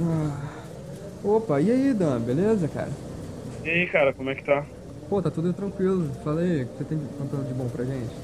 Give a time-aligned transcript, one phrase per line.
[0.00, 0.54] Ah.
[1.24, 2.90] Opa, e aí, Dan, beleza, cara?
[3.64, 4.64] E aí, cara, como é que tá?
[5.08, 6.08] Pô, tá tudo tranquilo.
[6.22, 8.14] Fala aí, o que você tem contando de bom pra gente?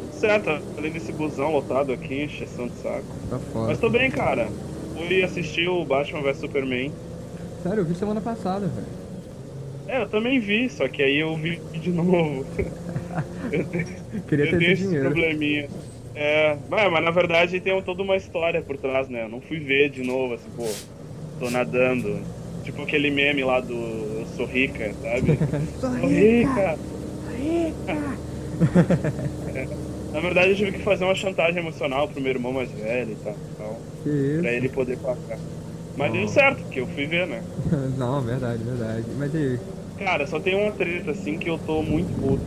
[0.00, 3.04] Tudo certo, além desse busão lotado aqui, encheção de saco.
[3.30, 3.68] Tá foda.
[3.68, 4.48] Mas tô bem, cara.
[4.94, 6.92] Fui assistir o Batman vs Superman.
[7.62, 9.06] Sério, eu vi semana passada, velho.
[9.88, 12.44] É, eu também vi, só que aí eu vi de novo.
[13.52, 15.10] eu Queria eu ter esse dinheiro.
[15.10, 15.68] probleminha.
[16.18, 19.24] É, mas, na verdade tem toda uma história por trás, né?
[19.24, 20.82] Eu não fui ver de novo, assim, pô,
[21.38, 22.26] tô nadando.
[22.62, 23.74] Tipo aquele meme lá do
[24.20, 25.44] Eu sou rica, sabe?
[25.80, 26.80] Sou Sou rica!
[27.86, 28.20] É.
[30.12, 33.16] Na verdade eu tive que fazer uma chantagem emocional pro meu irmão mais velho e
[33.18, 33.40] tal,
[34.02, 34.42] Que isso?
[34.42, 35.42] pra ele poder pagar.
[35.96, 36.12] Mas Oh.
[36.12, 37.48] deu certo, porque eu fui ver, né?
[37.96, 39.14] Não, verdade, verdade.
[39.14, 39.76] Mas e aí?
[39.96, 42.46] Cara, só tem uma treta assim que eu tô muito puto.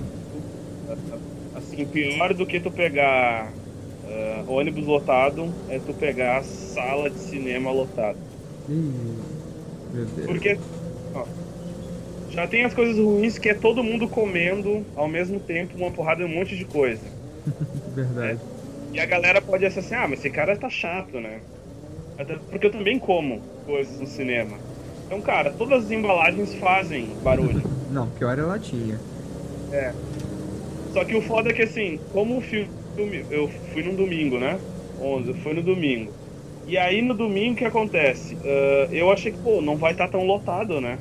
[1.72, 3.52] Assim, pior do que tu pegar
[4.10, 8.18] ah, ônibus lotado é tu pegar sala de cinema lotada.
[8.68, 10.26] Meu Deus.
[10.26, 10.58] Porque,
[11.14, 11.24] ó,
[12.32, 16.26] já tem as coisas ruins que é todo mundo comendo ao mesmo tempo uma porrada
[16.26, 17.04] de um monte de coisa.
[17.96, 18.40] Verdade.
[18.94, 21.40] E a galera pode achar assim, ah, mas esse cara tá chato, né?
[22.18, 24.58] Até porque eu também como coisas no cinema.
[25.06, 27.62] Então, cara, todas as embalagens fazem barulho.
[27.92, 29.00] Não, pior é latinha.
[29.72, 29.94] É.
[31.00, 32.68] Só que o foda é que assim, como o filme.
[33.32, 34.60] Eu fui num domingo, né?
[35.02, 36.12] 11, eu fui no domingo.
[36.68, 38.36] E aí no domingo o que acontece?
[38.44, 41.00] Ah, eu achei que, pô, não vai estar tão lotado, né?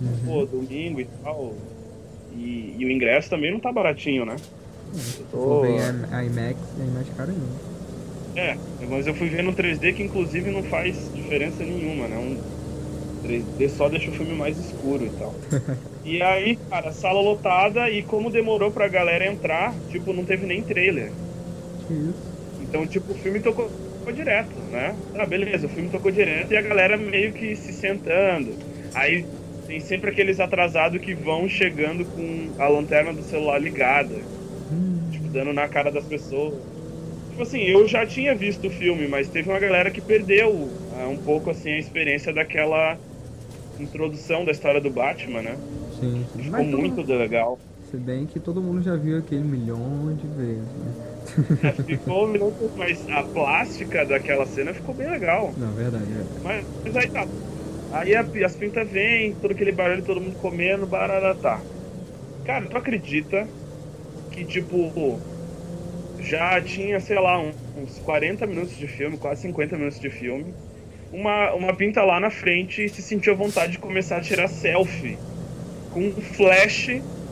[0.00, 0.16] Uhum.
[0.26, 1.54] Pô, domingo e tal.
[2.36, 4.34] E, e o ingresso também não tá baratinho, né?
[4.92, 5.80] Se tô- for ver
[6.12, 7.70] a IMAX, é mais caro ainda.
[8.34, 8.56] É,
[8.88, 12.16] mas eu fui ver no 3D que inclusive não faz diferença nenhuma, né?
[12.16, 12.59] Um
[13.22, 15.34] 3D só deixa o filme mais escuro e tal.
[16.04, 20.62] e aí, cara, sala lotada e como demorou pra galera entrar, tipo, não teve nem
[20.62, 21.12] trailer.
[21.86, 22.30] Que isso?
[22.60, 24.94] Então, tipo, o filme tocou, tocou direto, né?
[25.14, 28.54] Ah, beleza, o filme tocou direto e a galera meio que se sentando.
[28.94, 29.24] Aí
[29.66, 34.14] tem sempre aqueles atrasados que vão chegando com a lanterna do celular ligada,
[34.72, 36.54] Hum, tipo, dando na cara das pessoas.
[37.30, 41.08] Tipo assim, eu já tinha visto o filme, mas teve uma galera que perdeu ah,
[41.08, 42.98] um pouco, assim, a experiência daquela
[43.82, 45.64] introdução da história do Batman, né?
[45.88, 46.42] sim, sim.
[46.42, 47.64] Ficou Mas todo- muito legal.
[47.82, 50.96] Se bem que todo mundo já viu aquele milhão de vezes, né?
[51.62, 55.54] É, ficou muito, mas a plástica daquela cena ficou bem legal.
[55.54, 56.30] Não, verdade, é.
[56.42, 57.32] Mas, mas aí tá.
[57.90, 61.68] Aí a- as pintas vêm, todo aquele barulho, todo mundo comendo, bararatá.
[62.44, 63.52] Cara, tu acredita
[64.30, 65.26] que, tipo,
[66.18, 70.58] já tinha, sei lá, um- uns 40 minutos de filme, quase 50 minutos de filme.
[71.12, 75.18] Uma, uma pinta lá na frente se sentiu à vontade de começar a tirar selfie
[75.92, 76.88] com um flash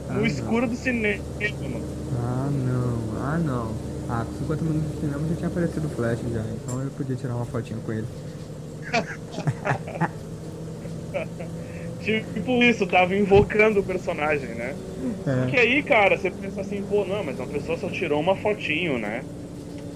[0.08, 0.26] Ah, no não.
[0.26, 1.22] escuro do cinema.
[1.40, 3.72] Ah, não, ah, não.
[4.10, 7.14] Ah, com 50 minutos de cinema já tinha aparecido o Flash já, então eu podia
[7.14, 8.06] tirar uma fotinha com ele.
[12.02, 14.74] Tipo isso, tava invocando o personagem, né?
[15.26, 15.42] É.
[15.42, 18.98] Porque aí, cara, você pensa assim, pô, não, mas uma pessoa só tirou uma fotinho,
[18.98, 19.22] né?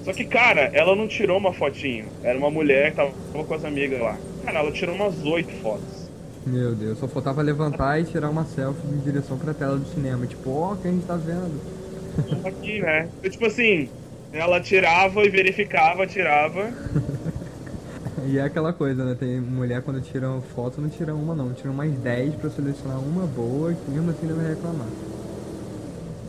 [0.05, 2.07] Só que, cara, ela não tirou uma fotinho.
[2.23, 3.13] Era uma mulher que tava
[3.45, 4.17] com as amigas lá.
[4.45, 6.11] Cara, ela tirou umas oito fotos.
[6.45, 10.27] Meu Deus, só faltava levantar e tirar uma selfie em direção pra tela do cinema.
[10.27, 11.61] Tipo, ó, que a gente tá vendo.
[12.45, 13.09] Aqui, né?
[13.19, 13.89] Então, tipo assim,
[14.33, 16.73] ela tirava e verificava, tirava.
[18.25, 19.17] E é aquela coisa, né?
[19.19, 23.27] Tem mulher quando tira foto, não tira uma não, tira mais 10 pra selecionar uma
[23.27, 24.87] boa e mesmo assim não vai reclamar.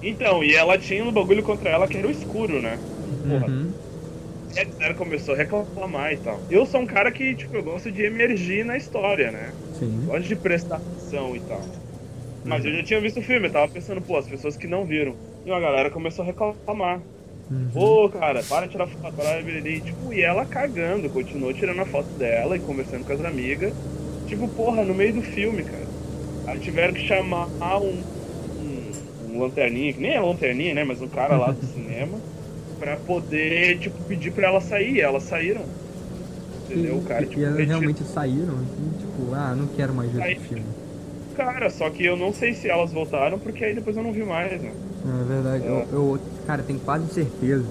[0.02, 2.80] Então, e ela tinha um bagulho contra ela que era o escuro, né?
[3.28, 3.72] Porra, Uhum.
[4.56, 6.40] E a galera começou a reclamar e tal.
[6.50, 9.52] Eu sou um cara que, tipo, eu gosto de emergir na história, né?
[9.80, 10.04] Sim.
[10.06, 11.62] Gosto de prestar atenção e tal.
[12.46, 14.86] Mas eu já tinha visto o filme, eu tava pensando, pô, as pessoas que não
[14.86, 15.16] viram.
[15.46, 17.02] E uma galera começou a reclamar.
[17.50, 17.70] Uhum.
[18.06, 21.80] Ô, cara, para de tirar foto, para de e Tipo, e ela cagando, continuou tirando
[21.82, 23.74] a foto dela e conversando com as amigas.
[24.28, 25.88] Tipo, porra, no meio do filme, cara.
[26.48, 27.48] Aí tiveram que chamar
[27.80, 28.02] um,
[28.60, 28.92] um,
[29.32, 30.84] um lanterninha, que nem é lanterninha, né?
[30.84, 32.20] Mas um cara lá do cinema,
[32.84, 34.96] pra poder, tipo, pedir pra ela sair.
[34.96, 35.62] E elas saíram.
[36.66, 36.96] Entendeu?
[36.96, 40.12] E, O cara, e tipo, elas retirou- realmente saíram, assim, tipo, ah, não quero mais
[40.12, 40.66] ver esse filme.
[41.36, 44.24] Cara, só que eu não sei se elas voltaram, porque aí depois eu não vi
[44.24, 44.72] mais, né?
[45.06, 47.66] É verdade, eu, eu, cara, tenho quase certeza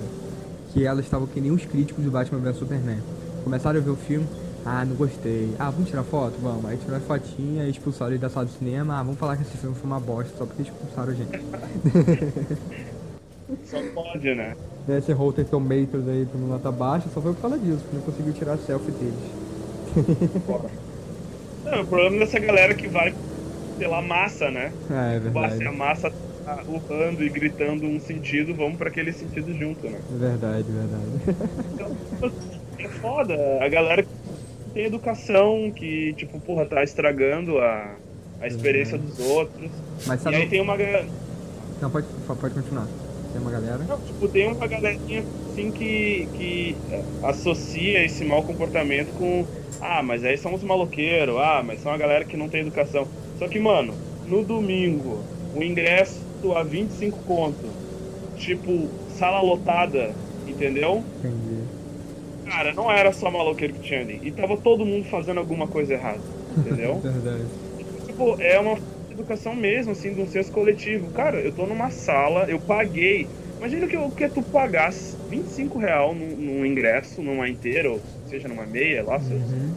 [0.73, 2.99] que elas estavam que nem os críticos do Batman vs Superman.
[3.45, 4.27] Começaram a ver o filme,
[4.67, 5.51] ah, não gostei.
[5.59, 6.35] Ah, vamos tirar foto?
[6.43, 6.65] Vamos.
[6.67, 8.95] Aí tiraram a fotinha, expulsaram ele da sala de cinema.
[8.99, 11.31] Ah, vamos falar que esse filme foi uma bosta só porque expulsaram a gente.
[13.65, 14.57] Só pode, né?
[14.89, 18.33] Esse Rotten Tomatoes aí, com nota baixa, só foi por causa disso, que não conseguiu
[18.33, 19.15] tirar selfie deles.
[21.65, 23.15] Não, o problema dessa galera que vai
[23.79, 24.73] pela massa, né?
[24.91, 25.77] Ah, é Se a verdade.
[25.77, 26.13] massa
[26.45, 29.99] tá urrando e gritando um sentido, vamos pra aquele sentido junto, né?
[30.15, 31.39] É verdade, verdade.
[31.75, 32.33] Então,
[32.79, 33.35] é foda.
[33.61, 34.05] A galera
[34.75, 37.95] tem educação, que, tipo, porra, tá estragando a,
[38.41, 39.05] a experiência Uhum.
[39.05, 39.71] dos outros.
[40.07, 40.37] Mas E sabe.
[40.37, 40.77] aí tem uma.
[41.81, 42.87] Não, pode, pode continuar.
[43.33, 43.79] Tem uma galera.
[43.79, 49.47] Não, tipo, tem uma galerinha assim que, que é, associa esse mau comportamento com.
[49.81, 53.07] Ah, mas aí são os maloqueiros, ah, mas são a galera que não tem educação.
[53.39, 53.95] Só que, mano,
[54.27, 55.21] no domingo,
[55.55, 56.21] o ingresso
[56.55, 57.69] a 25 conto,
[58.37, 58.89] tipo,
[59.19, 60.13] sala lotada,
[60.47, 61.03] entendeu?
[61.19, 61.63] Entendi.
[62.47, 64.21] Cara, não era só maloqueiro que tinha ali.
[64.23, 66.21] E tava todo mundo fazendo alguma coisa errada,
[66.57, 66.99] entendeu?
[67.03, 67.45] Verdade.
[68.07, 68.77] tipo, é uma
[69.23, 71.09] educação mesmo, assim, de um senso coletivo.
[71.13, 73.27] Cara, eu tô numa sala, eu paguei.
[73.59, 74.93] Imagina que, o que é tu pagar
[75.31, 79.73] 25 real num, num ingresso, numa inteira, ou seja, numa meia, lá, seus Uhum.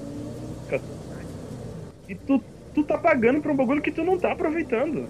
[2.08, 2.42] E tu,
[2.74, 5.08] tu tá pagando pra um bagulho que tu não tá aproveitando.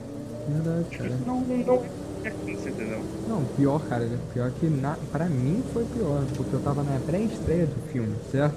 [0.47, 1.15] Verdade, Tipo, cara.
[1.15, 1.83] isso não, não
[2.23, 3.01] é isso, entendeu?
[3.27, 7.65] Não, pior, cara, pior que na, pra mim foi pior, porque eu tava na pré-estreia
[7.65, 8.55] do filme, certo?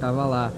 [0.00, 0.52] Tava lá,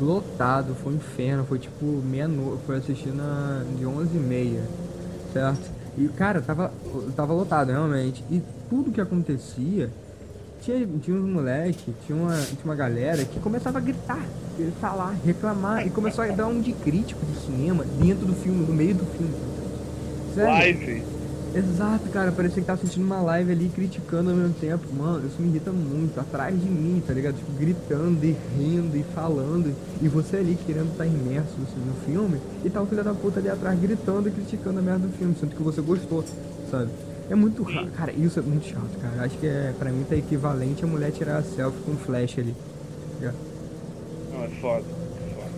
[0.00, 4.62] lotado, foi um inferno, foi tipo meia-noite, foi assistir na, de 11 e meia,
[5.32, 5.70] certo?
[5.96, 6.72] E, cara, tava,
[7.14, 9.90] tava lotado, realmente, e tudo que acontecia,
[10.60, 14.24] tinha, tinha uns moleque, tinha uma, tinha uma galera que começava a gritar,
[14.80, 18.74] falar, reclamar, e começou a dar um de crítico de cinema dentro do filme, no
[18.74, 19.34] meio do filme.
[20.34, 20.52] Sério?
[20.52, 21.15] Live.
[21.56, 24.84] Exato, cara, parecia que tava assistindo uma live ali criticando ao mesmo tempo.
[24.92, 27.36] Mano, isso me irrita muito, atrás de mim, tá ligado?
[27.36, 29.74] Tipo, gritando e rindo e falando.
[30.02, 33.40] E você ali querendo estar imerso assim, no filme, e tá o filho da puta
[33.40, 36.22] ali atrás gritando e criticando a merda do filme, sendo que você gostou,
[36.70, 36.90] sabe?
[37.30, 39.24] É muito raro, cara, isso é muito chato, cara.
[39.24, 42.54] Acho que é, pra mim tá equivalente a mulher tirar a selfie com flash ali.
[43.22, 43.32] tá?
[44.30, 44.84] Não, é foda.
[44.84, 45.50] é foda.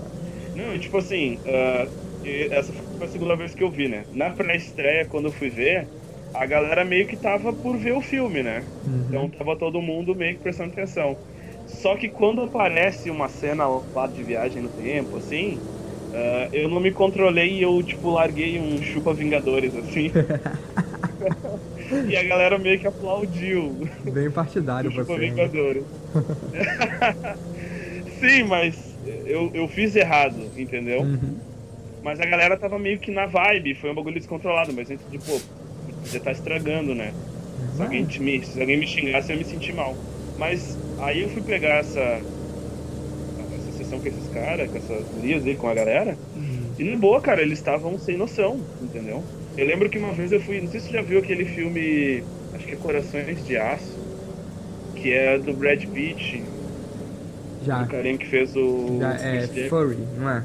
[0.55, 1.89] Não, tipo assim, ah,
[2.23, 4.05] e essa foi a segunda vez que eu vi, né?
[4.13, 5.89] Na pré-estreia, quando eu fui ver,
[6.35, 8.67] a galera meio que tava por ver o filme, né?
[8.87, 9.05] Uhum.
[9.09, 11.17] Então tava todo mundo meio que prestando atenção.
[11.67, 15.59] Só que quando aparece uma cena lá de viagem no tempo, assim,
[16.13, 20.11] ah, eu não me controlei e eu, tipo, larguei um chupa Vingadores, assim.
[22.09, 23.79] e a galera meio que aplaudiu.
[24.05, 25.21] Bem partidário Chupa você.
[25.21, 25.29] né?
[25.29, 25.85] Vingadores.
[28.19, 31.03] Sim, mas eu, eu fiz errado, entendeu?
[31.03, 31.48] Uhum.
[32.09, 35.05] Mas a galera tava meio que na vibe, foi um bagulho descontrolado, mas a gente,
[35.11, 35.39] tipo,
[36.03, 37.13] podia tá estragando, né?
[37.77, 39.95] Se alguém, te me, se alguém me xingasse, eu ia me sentir mal.
[40.39, 45.55] Mas aí eu fui pegar essa, essa sessão com esses caras, com essas gurias aí,
[45.55, 46.73] com a galera, Uhum.
[46.79, 49.23] e na boa, cara, eles estavam sem noção, entendeu?
[49.59, 52.25] Eu lembro que uma vez eu fui, não sei se você já viu aquele filme,
[52.55, 53.99] acho que é Corações de Aço,
[54.97, 56.43] que é do Brad Pitt,
[57.67, 57.83] Já.
[57.83, 58.97] o carinha que fez o...
[58.99, 60.43] Já é furry, não é?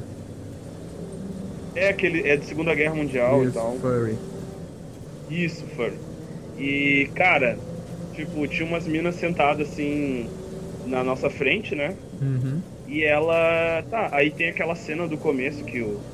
[1.76, 3.80] É aquele, é de Segunda Guerra Mundial e Isso, tal.
[3.80, 4.18] furry.
[5.28, 6.02] Isso, Furry.
[6.56, 7.64] E, cara,
[8.12, 10.36] tipo, tinha umas minas sentadas assim
[10.84, 12.00] na nossa frente, né?
[12.22, 12.64] Uhum.
[12.86, 13.84] E ela.
[13.86, 16.08] Tá, aí tem aquela cena do começo que o,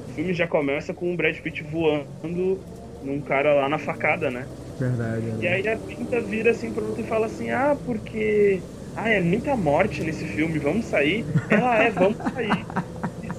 [0.00, 2.68] o filme já começa com o Brad Pitt voando
[3.00, 4.50] num cara lá na facada, né?
[4.78, 5.26] Verdade.
[5.40, 8.68] E aí a Pinta vira assim pro outro e fala assim: Ah, porque.
[8.94, 11.30] Ah, é muita morte nesse filme, vamos sair?
[11.48, 12.70] Ela é, vamos sair.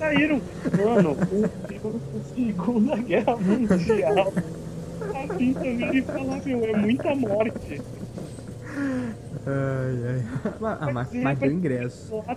[0.03, 0.41] Saíram.
[0.77, 4.33] Mano, o Segunda Guerra Mundial.
[5.01, 7.81] A Pinta vira e fala: Meu, é muita morte.
[9.45, 10.25] Ai, ai.
[10.59, 12.21] Mas, ah, mas, mas deu ingresso.
[12.27, 12.35] Ai,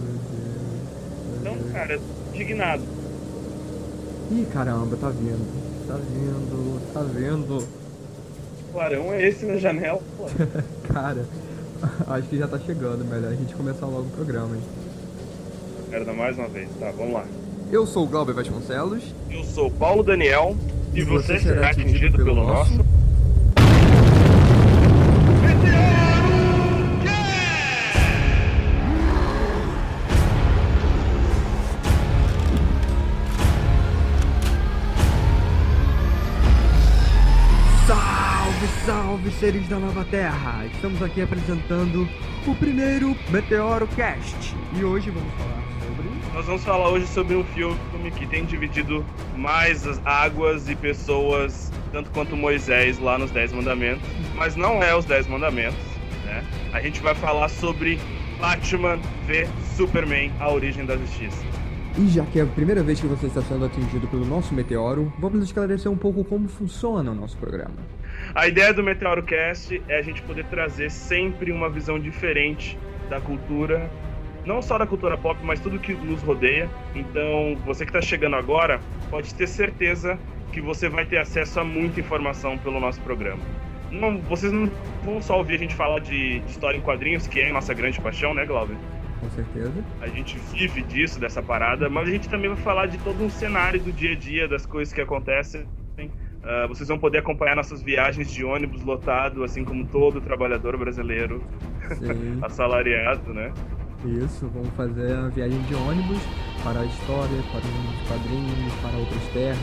[0.00, 0.70] meu Deus.
[1.40, 2.00] Então, cara,
[2.32, 2.82] indignado.
[4.30, 5.86] Ih, caramba, tá vendo.
[5.86, 7.66] Tá vendo, tá vendo.
[8.56, 10.00] Que clarão é esse na janela?
[10.16, 10.24] Pô,
[10.90, 11.26] Cara,
[12.08, 13.04] acho que já tá chegando.
[13.04, 14.62] Melhor a gente começar logo o programa, hein?
[15.90, 16.68] Merda, mais uma vez.
[16.78, 17.24] Tá, vamos lá.
[17.70, 19.02] Eu sou o Glauber Vasconcelos.
[19.30, 20.56] Eu sou o Paulo Daniel
[20.94, 22.84] e, E você, você será será atingido atingido pelo pelo nosso
[39.20, 40.64] salve, seres da nova Terra!
[40.66, 42.08] Estamos aqui apresentando
[42.46, 44.56] o primeiro Meteoro Cast.
[44.74, 46.34] E hoje vamos falar sobre.
[46.34, 49.04] Nós vamos falar hoje sobre um filme que tem dividido
[49.36, 54.08] mais as águas e pessoas, tanto quanto Moisés lá nos Dez Mandamentos.
[54.34, 55.84] Mas não é os Dez Mandamentos,
[56.24, 56.44] né?
[56.72, 57.98] A gente vai falar sobre
[58.40, 59.46] Batman v
[59.76, 61.44] Superman, a origem da justiça.
[61.98, 65.12] E já que é a primeira vez que você está sendo atingido pelo nosso meteoro,
[65.18, 67.74] vamos esclarecer um pouco como funciona o nosso programa.
[68.34, 73.20] A ideia do Meteoro Cast é a gente poder trazer sempre uma visão diferente da
[73.20, 73.90] cultura,
[74.46, 76.70] não só da cultura pop, mas tudo que nos rodeia.
[76.94, 80.16] Então, você que está chegando agora, pode ter certeza
[80.52, 83.42] que você vai ter acesso a muita informação pelo nosso programa.
[83.90, 84.70] não, vocês não
[85.02, 87.74] vão só ouvir a gente falar de, de história em quadrinhos, que é a nossa
[87.74, 88.76] grande paixão, né, Glauber?
[89.20, 89.84] Com certeza.
[90.00, 93.28] A gente vive disso, dessa parada, mas a gente também vai falar de todo um
[93.28, 95.66] cenário do dia a dia, das coisas que acontecem.
[96.42, 101.42] Uh, vocês vão poder acompanhar nossas viagens de ônibus lotado, assim como todo trabalhador brasileiro
[102.42, 103.52] assalariado, né?
[104.04, 106.18] Isso, vamos fazer uma viagem de ônibus
[106.64, 109.58] para a história, para os quadrinhos, para outros terras,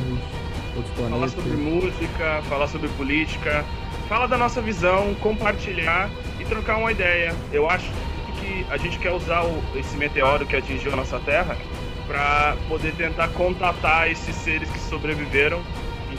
[0.76, 1.10] outros planetas.
[1.10, 3.66] Falar sobre música, falar sobre política,
[4.08, 7.34] fala da nossa visão, compartilhar e trocar uma ideia.
[7.52, 7.92] Eu acho
[8.40, 11.58] que a gente quer usar o, esse meteoro que atingiu a nossa Terra
[12.06, 15.62] para poder tentar contatar esses seres que sobreviveram.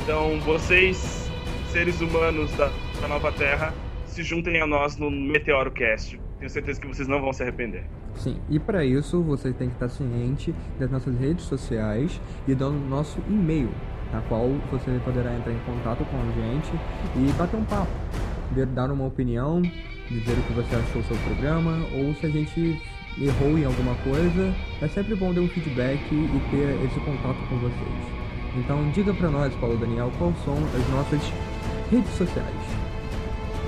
[0.09, 1.31] Então, vocês,
[1.71, 3.75] seres humanos da, da nova Terra,
[4.07, 6.19] se juntem a nós no Meteoro Cast.
[6.39, 7.85] Tenho certeza que vocês não vão se arrepender.
[8.15, 12.71] Sim, e para isso você tem que estar ciente das nossas redes sociais e do
[12.71, 13.69] nosso e-mail,
[14.11, 16.73] na qual você poderá entrar em contato com a gente
[17.15, 17.93] e bater um papo,
[18.75, 22.81] dar uma opinião, dizer o que você achou sobre o programa ou se a gente
[23.21, 24.55] errou em alguma coisa.
[24.81, 28.28] É sempre bom dar um feedback e ter esse contato com vocês.
[28.57, 31.21] Então diga para nós, Paulo Daniel, quais são as nossas
[31.91, 32.55] redes sociais.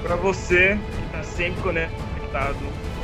[0.02, 2.56] Para você que está sempre conectado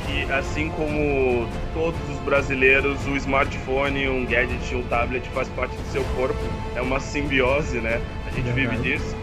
[0.09, 5.91] e assim como todos os brasileiros, o smartphone, um gadget, um tablet faz parte do
[5.91, 6.39] seu corpo.
[6.75, 8.01] É uma simbiose, né?
[8.25, 9.15] A gente vive disso.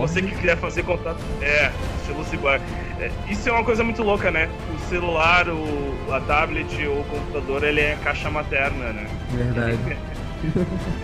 [0.00, 1.20] Você que quiser fazer contato.
[1.40, 1.70] É,
[2.00, 2.64] estilo ciborgue.
[2.98, 4.48] É, isso é uma coisa muito louca, né?
[4.74, 9.06] O celular, o, a tablet, o computador, ele é caixa materna, né?
[9.30, 9.78] Verdade.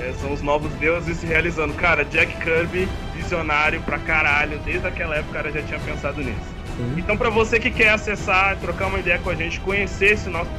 [0.00, 1.75] é, são os novos deuses se realizando.
[1.75, 4.58] Cara, Jack Kirby, visionário pra caralho.
[4.61, 6.54] Desde aquela época o cara já tinha pensado nisso.
[6.76, 6.94] Sim.
[6.99, 10.50] Então, para você que quer acessar, trocar uma ideia com a gente, conhecer esse nosso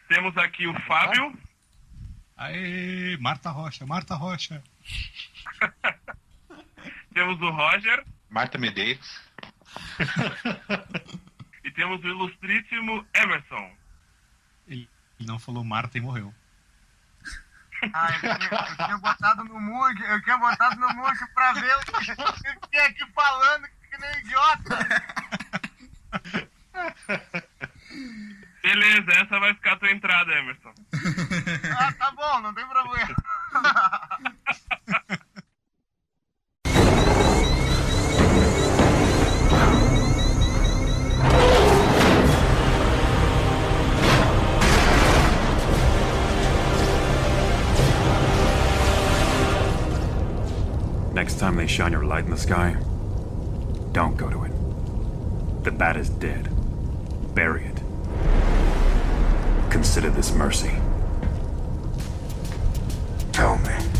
[0.07, 1.37] Temos aqui o Fábio.
[2.37, 4.63] Aê, Marta Rocha, Marta Rocha.
[7.13, 8.05] temos o Roger.
[8.29, 9.21] Marta Medeiros.
[11.79, 13.71] temos o ilustríssimo Emerson.
[14.67, 14.89] Ele
[15.21, 16.35] não falou Marta e morreu.
[17.93, 21.73] Ah, eu, tinha, eu tinha botado no mute, eu tinha botado no mute pra ver
[21.77, 24.77] o que fiquei aqui falando que nem idiota.
[28.61, 30.73] Beleza, essa vai ficar a tua entrada, Emerson.
[31.79, 33.15] Ah, tá bom, não tem problema.
[51.13, 52.77] Next time they shine your light in the sky,
[53.91, 54.51] don't go to it.
[55.63, 56.49] The bat is dead.
[57.33, 57.81] Bury it.
[59.69, 60.71] Consider this mercy.
[63.33, 63.98] Tell me.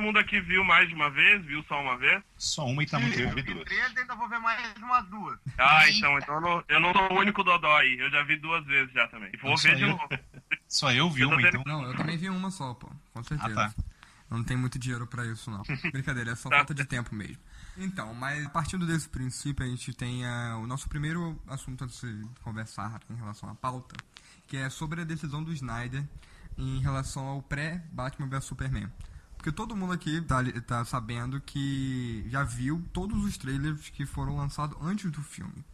[0.00, 1.44] Todo mundo aqui viu mais de uma vez?
[1.44, 2.22] Viu só uma vez?
[2.38, 5.38] Só uma e tá muito Eu vi três e ainda vou ver mais umas duas.
[5.58, 7.98] Ah, então, então eu não, eu não sou o único Dodó aí.
[7.98, 9.30] Eu já vi duas vezes já também.
[9.32, 9.88] E vou ver de eu.
[9.90, 10.08] novo.
[10.66, 11.62] Só eu vi Eu uma, então.
[11.66, 12.90] Não, eu também vi uma só, pô.
[13.12, 13.60] Com certeza.
[13.60, 13.74] Ah, tá.
[14.30, 15.62] Eu não tenho muito dinheiro pra isso, não.
[15.92, 16.56] Brincadeira, é só Tá.
[16.58, 17.38] falta de tempo mesmo.
[17.76, 22.06] Então, mas partindo desse princípio, a gente tem ah, o nosso primeiro assunto a se
[22.42, 23.96] conversar em relação à pauta,
[24.46, 26.04] que é sobre a decisão do Snyder
[26.56, 28.90] em relação ao pré-Batman vs Superman.
[29.40, 34.36] Porque todo mundo aqui tá, tá sabendo que já viu todos os trailers que foram
[34.36, 35.64] lançados antes do filme.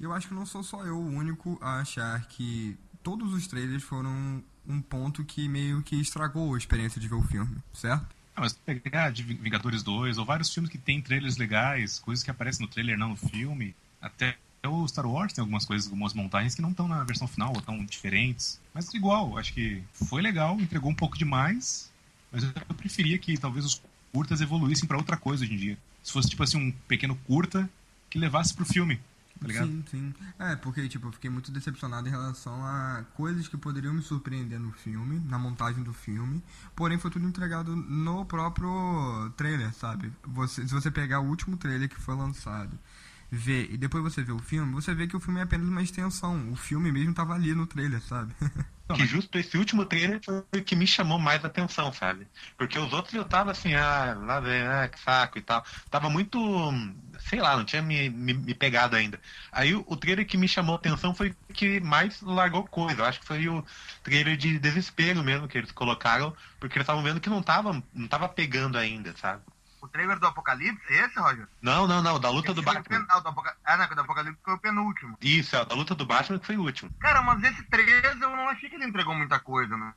[0.00, 3.46] E eu acho que não sou só eu o único a achar que todos os
[3.46, 8.04] trailers foram um ponto que meio que estragou a experiência de ver o filme, certo?
[8.34, 12.30] Ah, mas pegar de Vingadores 2, ou vários filmes que tem trailers legais, coisas que
[12.30, 13.72] aparecem no trailer, não no filme.
[14.00, 17.50] Até o Star Wars tem algumas coisas, algumas montagens que não estão na versão final,
[17.50, 18.60] ou estão diferentes.
[18.74, 21.91] Mas igual, acho que foi legal, entregou um pouco demais.
[22.32, 25.78] Mas eu preferia que talvez os curtas evoluíssem pra outra coisa hoje em dia.
[26.02, 27.68] Se fosse tipo assim, um pequeno curta
[28.10, 29.00] que levasse pro filme,
[29.40, 29.66] tá ligado?
[29.66, 30.14] Sim, sim.
[30.38, 34.58] É, porque, tipo, eu fiquei muito decepcionado em relação a coisas que poderiam me surpreender
[34.58, 36.42] no filme, na montagem do filme,
[36.74, 40.12] porém foi tudo entregado no próprio trailer, sabe?
[40.24, 42.78] Você, se você pegar o último trailer que foi lançado,
[43.34, 45.82] ver e depois você ver o filme, você vê que o filme é apenas uma
[45.82, 46.52] extensão.
[46.52, 48.34] O filme mesmo tava ali no trailer, sabe?
[48.94, 52.26] Que justo esse último trailer foi o que me chamou mais atenção, sabe?
[52.58, 55.64] Porque os outros eu tava assim, ah, lá vem, ah, que saco e tal.
[55.88, 56.38] Tava muito,
[57.20, 59.18] sei lá, não tinha me, me, me pegado ainda.
[59.50, 63.00] Aí o, trailer que me chamou atenção foi que mais largou coisa.
[63.00, 63.64] Eu acho que foi o
[64.02, 68.08] trailer de desespero mesmo que eles colocaram, porque eles estavam vendo que não tava, não
[68.08, 69.42] tava pegando ainda, sabe?
[69.82, 71.48] O trailer do Apocalipse, esse, Roger?
[71.60, 72.98] Não, não, não, da luta do Esse foi o Batman.
[73.00, 75.18] pen- Ah, o do Apoca- ah, não, o do Apocalipse foi o penúltimo.
[75.20, 76.88] Isso, é, da luta do Batman que foi o último.
[77.00, 79.92] Cara, mas esse 3 eu não achei que ele entregou muita coisa, né?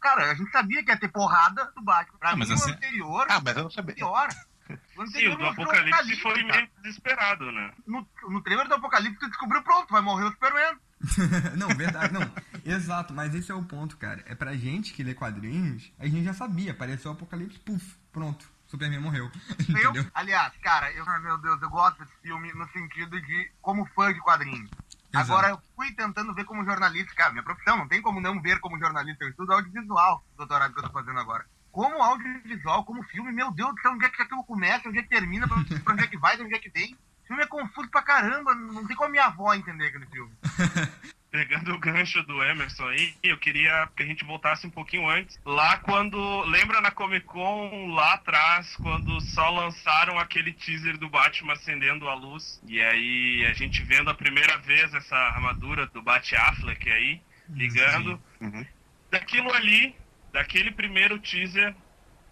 [0.00, 2.18] Cara, a gente sabia que ia ter porrada do Batman.
[2.18, 3.94] Pra Ah, mas mim, assim- o anterior, Ah, mas eu não sabia.
[3.94, 4.28] pior.
[4.68, 4.72] O
[5.06, 6.46] Sim, anterior o do Apocalipse foi cara.
[6.56, 7.72] meio desesperado, né?
[7.86, 10.76] No, no trailer do Apocalipse, tu descobriu, pronto, vai morrer o Superman.
[11.56, 12.30] não, verdade, não.
[12.64, 14.22] Exato, mas esse é o ponto, cara.
[14.26, 16.72] É pra gente que lê quadrinhos, a gente já sabia.
[16.72, 18.44] Apareceu o apocalipse, puf, pronto.
[18.70, 19.30] Superman morreu.
[19.82, 24.12] Eu, aliás, cara, eu, meu Deus, eu gosto desse filme no sentido de como fã
[24.12, 24.70] de quadrinhos.
[25.12, 25.32] Exato.
[25.32, 28.60] Agora, eu fui tentando ver como jornalista, cara, minha profissão, não tem como não ver
[28.60, 31.44] como jornalista, eu estudo audiovisual, o doutorado que eu tô fazendo agora.
[31.72, 35.02] Como audiovisual, como filme, meu Deus do céu, onde é que aquilo começa, onde é
[35.02, 36.94] que termina, pra, pra onde é que vai, de onde é que vem.
[36.94, 40.32] O filme é confuso pra caramba, não tem como minha avó entender aquele filme.
[41.30, 45.38] Pegando o gancho do Emerson aí, eu queria que a gente voltasse um pouquinho antes.
[45.44, 46.42] Lá quando.
[46.42, 52.14] Lembra na Comic Con, lá atrás, quando só lançaram aquele teaser do Batman acendendo a
[52.14, 52.60] luz?
[52.66, 58.20] E aí a gente vendo a primeira vez essa armadura do Bat Affleck aí, ligando.
[58.40, 58.66] Uhum.
[59.08, 59.94] Daquilo ali,
[60.32, 61.74] daquele primeiro teaser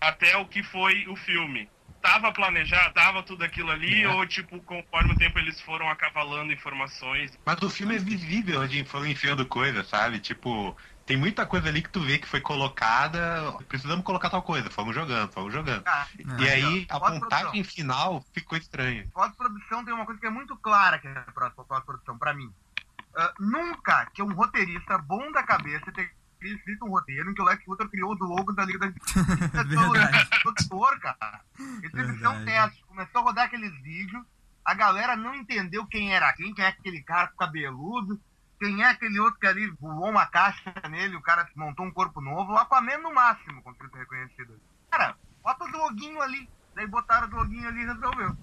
[0.01, 1.69] até o que foi o filme.
[2.01, 4.09] Tava planejado, tava tudo aquilo ali, É.
[4.09, 8.85] ou tipo, conforme o tempo eles foram acavalando informações Mas o filme é visível onde
[8.85, 10.19] foram enfiando coisa, sabe?
[10.21, 13.53] Tipo, tem muita coisa ali que tu vê que foi colocada.
[13.69, 15.83] Precisamos colocar tal coisa, fomos jogando, fomos jogando.
[15.83, 16.09] Cara,
[16.39, 19.07] E aí a montagem final ficou estranha.
[19.13, 21.25] pós-produção tem uma coisa que é muito clara que é
[21.67, 22.51] pós-produção, pra mim.
[23.17, 27.45] Ah, nunca que um roteirista bom da cabeça teria escrito um roteiro em que o
[27.45, 29.25] Lex Luthor criou o logo da Liga da Justiça.
[29.65, 30.29] Verdade.
[30.45, 31.41] Doutor, cara.
[31.83, 32.45] Exibição Verdade.
[32.45, 32.85] teste.
[32.87, 34.25] Começou a rodar aqueles vídeos,
[34.65, 38.21] a galera não entendeu quem era quem, quem é aquele cara com cabeludo,
[38.59, 42.21] quem é aquele outro que ali voou uma caixa nele, o cara montou um corpo
[42.21, 44.61] novo, o Aquaman no máximo, quando ele foi reconhecido.
[44.91, 46.49] Cara, bota o loguinho ali.
[46.75, 48.37] Daí botaram o loguinho ali e resolveu.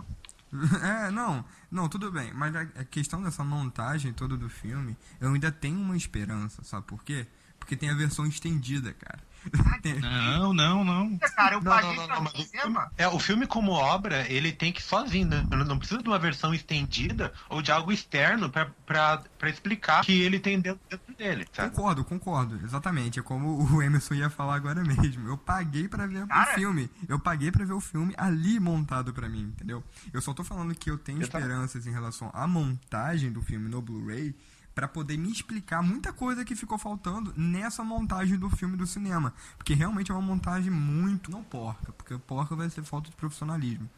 [0.82, 2.34] É, não, não, tudo bem.
[2.34, 6.86] Mas a, a questão dessa montagem toda do filme, eu ainda tenho uma esperança, sabe
[6.86, 7.28] por quê?
[7.66, 9.20] Porque tem a versão estendida, cara.
[10.02, 11.18] Não, não, não.
[11.36, 12.50] Cara, eu Não, paguei não, não, não, cinema.
[12.62, 15.46] filme, é, o filme como obra, ele tem que ir sozinho, né?
[15.50, 20.40] não, não precisa de uma versão estendida ou de algo externo pra explicar que ele
[20.40, 21.70] tem dentro, dentro dele, sabe?
[21.70, 23.20] Concordo, concordo, exatamente.
[23.20, 25.28] É como o Emerson ia falar agora mesmo.
[25.28, 26.52] Eu paguei pra ver Cara.
[26.52, 26.90] o filme.
[27.08, 29.84] Eu paguei pra ver o filme ali montado pra mim, entendeu?
[30.12, 31.38] Eu só tô falando que eu tenho Exato.
[31.38, 34.36] esperanças em relação à montagem do filme no Blu-ray
[34.76, 39.34] pra poder me explicar muita coisa que ficou faltando nessa montagem do filme do cinema.
[39.58, 41.32] Porque realmente é uma montagem muito.
[41.32, 43.90] Não porca, porque porca vai ser falta de profissionalismo.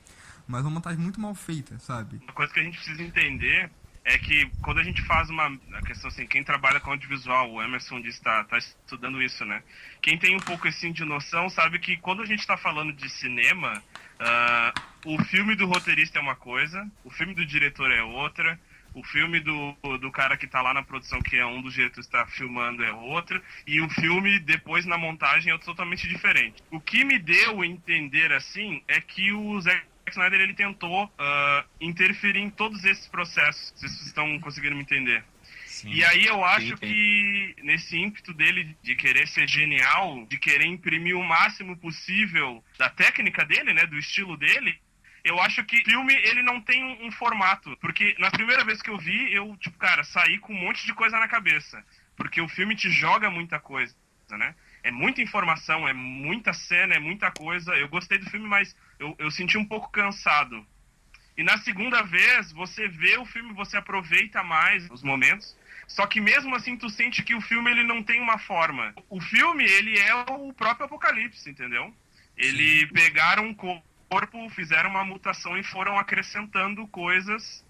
[0.48, 2.22] Mas uma montagem muito mal feita, sabe?
[2.24, 3.70] Uma coisa que a gente precisa entender
[4.06, 7.62] é que quando a gente faz uma a questão assim, quem trabalha com audiovisual, o
[7.62, 9.62] Emerson disse tá, estudando isso, né?
[10.02, 13.10] Quem tem um pouco assim de noção sabe que quando a gente está falando de
[13.10, 13.84] cinema,
[14.18, 14.74] ah,
[15.06, 18.58] o filme do roteirista é uma coisa, o filme do diretor é outra,
[18.98, 22.08] O filme do, do cara que tá lá na produção, que é um dos diretores
[22.08, 23.40] que tá filmando, é outro.
[23.68, 26.64] E o filme, depois na montagem, é totalmente diferente.
[26.72, 31.64] O que me deu a entender assim é que o Zack Snyder ele tentou uh,
[31.80, 33.72] interferir em todos esses processos.
[33.76, 35.24] Vocês estão conseguindo me entender?
[35.68, 35.94] Sim.
[35.94, 36.78] E aí eu acho Sim, sim.
[36.78, 42.90] que nesse ímpeto dele de querer ser genial, de querer imprimir o máximo possível da
[42.90, 44.80] técnica dele, né, do estilo dele,
[45.28, 48.82] eu acho que o filme ele não tem um, um formato, porque na primeira vez
[48.82, 51.84] que eu vi, eu tipo, cara, saí com um monte de coisa na cabeça,
[52.16, 53.96] porque o filme te joga muita coisa,
[54.32, 54.56] né?
[54.84, 57.76] É muita informação, é muita cena, é muita coisa.
[57.76, 60.66] Eu gostei do filme, mas eu, eu senti um pouco cansado.
[61.38, 65.56] E na segunda vez, você vê o filme, você aproveita mais os momentos.
[65.88, 68.94] Só que mesmo assim, tu sente que o filme ele não tem uma forma.
[69.10, 71.94] O filme, ele é o próprio apocalipse, entendeu?
[72.36, 73.54] Ele pegaram um
[74.10, 77.64] corpo, fizeram uma mutação e foram acrescentando coisas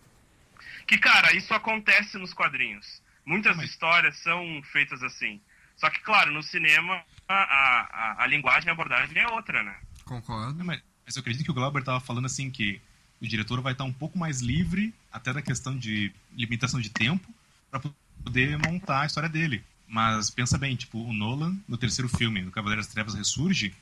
[0.86, 3.02] que, cara, isso acontece nos quadrinhos.
[3.26, 5.42] Muitas Mas- histórias são feitas assim.
[5.76, 9.76] Só que, claro, no cinema, a, a, a linguagem, a abordagem é outra, né?
[10.06, 10.64] Concordo.
[10.64, 12.82] Mas, mas eu acredito que o Glauber estava falando assim que
[13.22, 17.28] o diretor vai estar um pouco mais livre, até da questão de limitação de tempo,
[17.70, 17.82] para
[18.24, 19.64] poder montar a história dele.
[19.88, 23.74] Mas pensa bem, tipo, o Nolan, no terceiro filme, do Cavaleiro das Trevas Ressurge,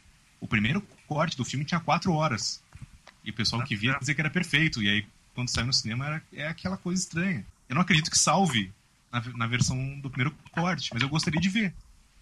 [0.45, 2.63] o primeiro corte do filme tinha quatro horas.
[3.23, 4.81] E o pessoal que via dizia que era perfeito.
[4.81, 7.45] E aí, quando saiu no cinema, era, é aquela coisa estranha.
[7.67, 8.71] Eu não acredito que salve
[9.11, 11.73] na, na versão do primeiro corte, mas eu gostaria de ver.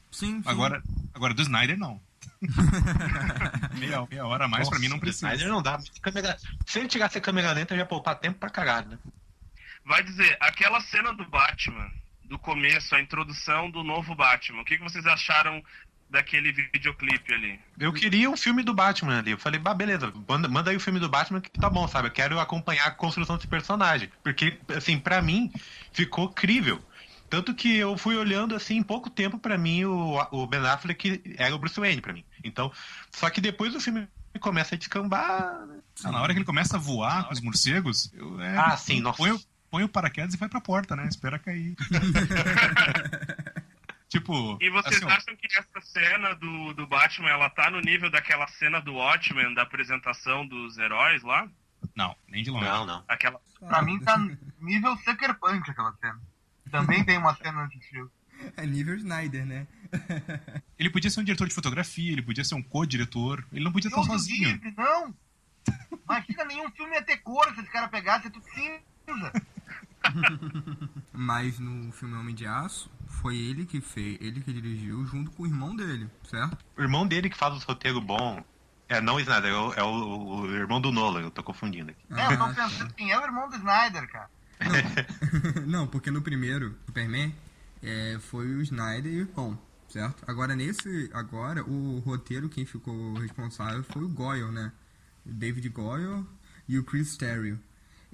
[0.10, 0.44] Sim, sim.
[0.46, 0.82] Agora,
[1.14, 2.02] agora do Snyder, não.
[3.78, 5.28] meia, meia hora a mais pra mim não Nossa, precisa.
[5.28, 5.80] Snyder não dá.
[6.02, 6.38] Câmera...
[6.66, 8.98] Se ele tirasse a câmera lenta, eu ia poupar tempo pra caralho, né?
[9.86, 11.92] Vai dizer, aquela cena do Batman,
[12.24, 15.62] do começo, a introdução do novo Batman, o que, que vocês acharam
[16.14, 17.60] daquele videoclipe ali?
[17.78, 19.32] Eu queria um filme do Batman ali.
[19.32, 22.08] Eu falei, bah, beleza, manda, manda aí o filme do Batman que tá bom, sabe?
[22.08, 24.10] Eu quero acompanhar a construção desse personagem.
[24.24, 25.52] Porque, assim, pra mim,
[25.92, 26.80] ficou crível.
[27.30, 31.22] Tanto que eu fui olhando, assim, em pouco tempo, pra mim, o, o Ben Affleck
[31.38, 32.24] era o Bruce Wayne pra mim.
[32.44, 32.72] Então,
[33.12, 34.08] só que depois o filme
[34.40, 35.66] começa a descambar.
[36.04, 39.02] Ah, na hora que ele começa a voar com os morcegos, eu, é, Ah, sim,
[39.02, 39.18] nossa.
[39.18, 41.08] põe, o- põe o paraquedas e vai pra porta, né?
[41.08, 41.74] Espera cair.
[44.14, 44.58] tipo.
[44.62, 48.48] E vocês assim, acham que essa cena do, do Batman, ela tá no nível daquela
[48.48, 51.50] cena do Watchmen, da apresentação dos heróis lá?
[51.96, 52.66] Não, nem de longe.
[52.66, 53.04] Não, não.
[53.08, 53.40] Aquela...
[53.60, 54.18] Pra mim tá
[54.60, 56.22] nível Sucker Punch aquela cena.
[56.72, 58.10] Também tem uma cena antes filme.
[58.58, 59.66] É nível Snyder, né?
[60.78, 63.88] Ele podia ser um diretor de fotografia, ele podia ser um co-diretor, ele não podia
[63.88, 64.50] estar sozinho.
[64.50, 65.16] livre, não!
[66.04, 69.32] Imagina, nenhum filme ia ter cor se esse cara pegasse, é tudo cinza.
[71.14, 75.44] Mas no filme Homem de Aço, foi ele que fez, ele que dirigiu junto com
[75.44, 76.58] o irmão dele, certo?
[76.78, 78.44] O irmão dele que faz os roteiros bom
[78.90, 81.92] é não o Snyder, é o, é o- o irmão do Nolan, eu tô confundindo
[81.92, 82.02] aqui.
[82.12, 84.30] É, eu tô Ah, pensando quem é o irmão do Snyder, cara.
[85.68, 87.34] Não, porque no primeiro Superman
[87.82, 90.24] é, foi o Snyder e o irmão, certo?
[90.28, 94.72] Agora nesse, agora o roteiro quem ficou responsável foi o Goyle, né?
[95.26, 96.26] O David Goyle
[96.68, 97.60] e o Chris Terrio.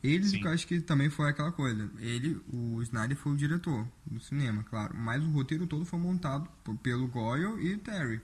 [0.03, 0.41] Eles, Sim.
[0.43, 1.89] eu acho que também foi aquela coisa.
[1.99, 4.95] Ele, o Snyder foi o diretor do cinema, claro.
[4.95, 8.21] Mas o roteiro todo foi montado por- pelo Goyle e Terry.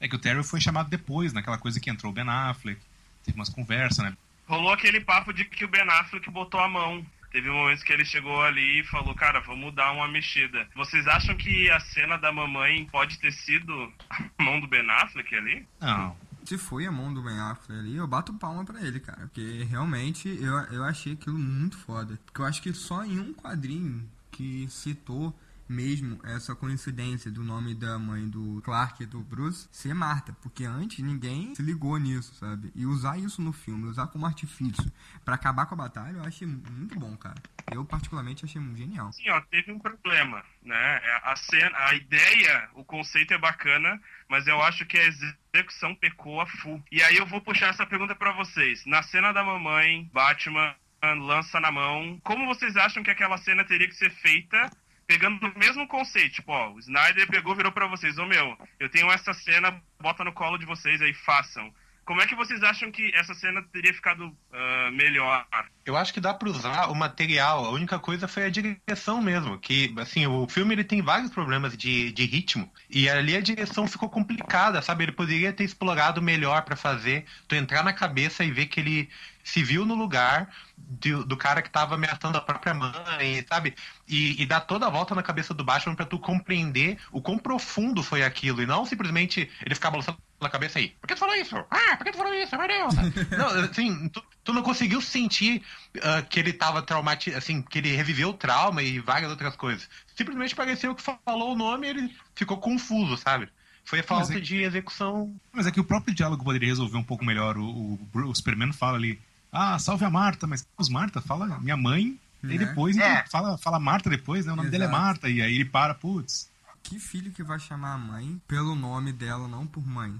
[0.00, 2.80] É que o Terry foi chamado depois, naquela coisa que entrou o Ben Affleck,
[3.24, 4.16] teve umas conversas, né?
[4.46, 7.04] Rolou aquele papo de que o Ben Affleck botou a mão.
[7.32, 10.66] Teve momentos que ele chegou ali e falou, cara, vamos dar uma mexida.
[10.74, 13.92] Vocês acham que a cena da mamãe pode ter sido
[14.38, 15.66] a mão do Ben Affleck ali?
[15.80, 16.16] Não.
[16.48, 19.26] Se foi a mão do Ben Affleck ali, eu bato palma pra ele, cara.
[19.26, 22.18] Porque realmente eu, eu achei aquilo muito foda.
[22.24, 27.74] Porque eu acho que só em um quadrinho que citou mesmo essa coincidência do nome
[27.74, 30.32] da mãe do Clark e do Bruce ser Marta.
[30.42, 32.72] Porque antes ninguém se ligou nisso, sabe?
[32.74, 34.90] E usar isso no filme, usar como artifício
[35.24, 37.40] pra acabar com a batalha, eu achei muito bom, cara.
[37.70, 39.12] Eu particularmente achei genial.
[39.12, 41.00] Sim, ó, teve um problema, né?
[41.02, 45.94] É, A cena, a ideia, o conceito é bacana, mas eu acho que a execução
[45.94, 46.82] pecou a full.
[46.90, 48.84] E aí eu vou puxar essa pergunta pra vocês.
[48.86, 53.86] Na cena da mamãe, Batman lança na mão, como vocês acham que aquela cena teria
[53.86, 54.70] que ser feita
[55.08, 56.34] pegando o mesmo conceito?
[56.34, 60.22] Tipo, ó, o Snyder pegou, virou pra vocês, ô meu, eu tenho essa cena, bota
[60.22, 61.72] no colo de vocês aí, façam.
[62.08, 65.46] Como é que vocês acham que essa cena teria ficado ah, melhor?
[65.84, 67.66] Eu acho que dá pra usar o material.
[67.66, 69.58] A única coisa foi a direção mesmo.
[69.58, 72.72] Que, assim, o filme ele tem vários problemas de, de ritmo.
[72.88, 75.04] E ali a direção ficou complicada, sabe?
[75.04, 77.26] Ele poderia ter explorado melhor pra fazer.
[77.46, 79.10] Tu entrar na cabeça e ver que ele
[79.48, 83.74] se viu no lugar de- do cara que tava ameaçando a própria mãe, sabe?
[84.06, 87.38] E, e dar toda a volta na cabeça do Batman pra tu compreender o quão
[87.38, 88.62] profundo foi aquilo.
[88.62, 90.90] E não simplesmente ele ficar balançando pela cabeça aí.
[91.00, 91.56] Por que tu falou isso?
[91.70, 92.56] Ah, por que tu falou isso?
[92.56, 92.94] Meu Deus!
[93.36, 95.62] não, assim, tu, tu não conseguiu sentir
[95.96, 99.88] uh, que ele tava traumatizado, assim, que ele reviveu o trauma e várias outras coisas.
[100.14, 103.48] Simplesmente pareceu que falou o nome e ele ficou confuso, sabe?
[103.88, 105.34] Foi a falta é de execução.
[105.50, 107.56] Mas é que o próprio diálogo poderia resolver um pouco melhor.
[107.56, 109.18] O, o, o Superman fala ali,
[109.58, 112.54] ah, salve a Marta, mas os Marta fala minha mãe, né?
[112.54, 113.24] e depois é.
[113.26, 114.52] fala, fala Marta depois, né?
[114.52, 114.80] O nome Exato.
[114.80, 116.48] dele é Marta, e aí ele para, putz.
[116.80, 120.14] Que filho que vai chamar a mãe pelo nome dela, não por mãe?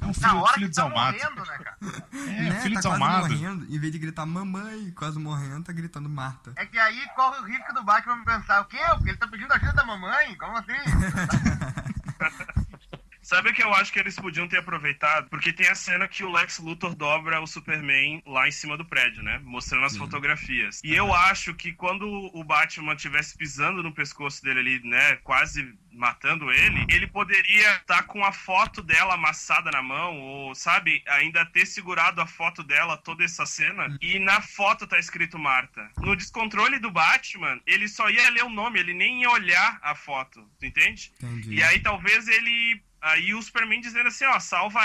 [0.00, 1.18] É um filho, filho desalmado.
[1.18, 1.76] Tá morrendo, né, cara?
[2.12, 2.60] É, né?
[2.60, 3.28] filho tá desalmado.
[3.28, 6.52] morrendo, em vez de gritar mamãe, quase morrendo, tá gritando Marta.
[6.54, 8.78] É que aí corre o risco do Batman pensar, o quê?
[8.94, 10.36] Porque ele tá pedindo ajuda da mamãe?
[10.36, 10.72] Como assim?
[13.28, 15.28] Sabe o que eu acho que eles podiam ter aproveitado?
[15.28, 18.86] Porque tem a cena que o Lex Luthor dobra o Superman lá em cima do
[18.86, 19.38] prédio, né?
[19.44, 20.80] Mostrando as fotografias.
[20.82, 25.16] E eu acho que quando o Batman tivesse pisando no pescoço dele ali, né?
[25.16, 30.54] Quase matando ele, ele poderia estar tá com a foto dela amassada na mão, ou,
[30.54, 35.38] sabe, ainda ter segurado a foto dela toda essa cena, e na foto tá escrito
[35.38, 35.90] Marta.
[35.98, 39.94] No descontrole do Batman, ele só ia ler o nome, ele nem ia olhar a
[39.94, 41.12] foto, tu entende?
[41.20, 41.56] Entendi.
[41.56, 44.80] E aí talvez ele Aí o Superman dizendo assim, ó, salva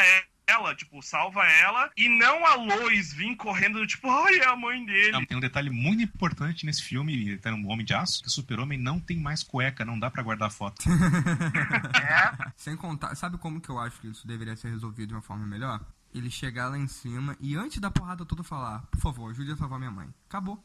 [0.47, 4.85] ela, tipo, salva ela, e não a Lois vir correndo, tipo, ai, é a mãe
[4.85, 5.11] dele.
[5.11, 8.31] Não, tem um detalhe muito importante nesse filme, tá no Homem de Aço, que o
[8.31, 10.83] Super-Homem não tem mais cueca, não dá para guardar foto.
[10.89, 12.51] é.
[12.55, 15.45] Sem contar, sabe como que eu acho que isso deveria ser resolvido de uma forma
[15.45, 15.79] melhor?
[16.13, 19.55] Ele chegar lá em cima e antes da porrada toda falar, por favor, ajude a
[19.55, 20.07] salvar minha mãe.
[20.27, 20.63] Acabou.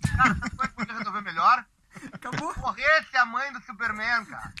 [0.00, 1.66] Cara, sabe como podia resolver melhor?
[2.12, 2.54] Acabou.
[2.58, 4.52] Morresse a mãe do Superman, cara.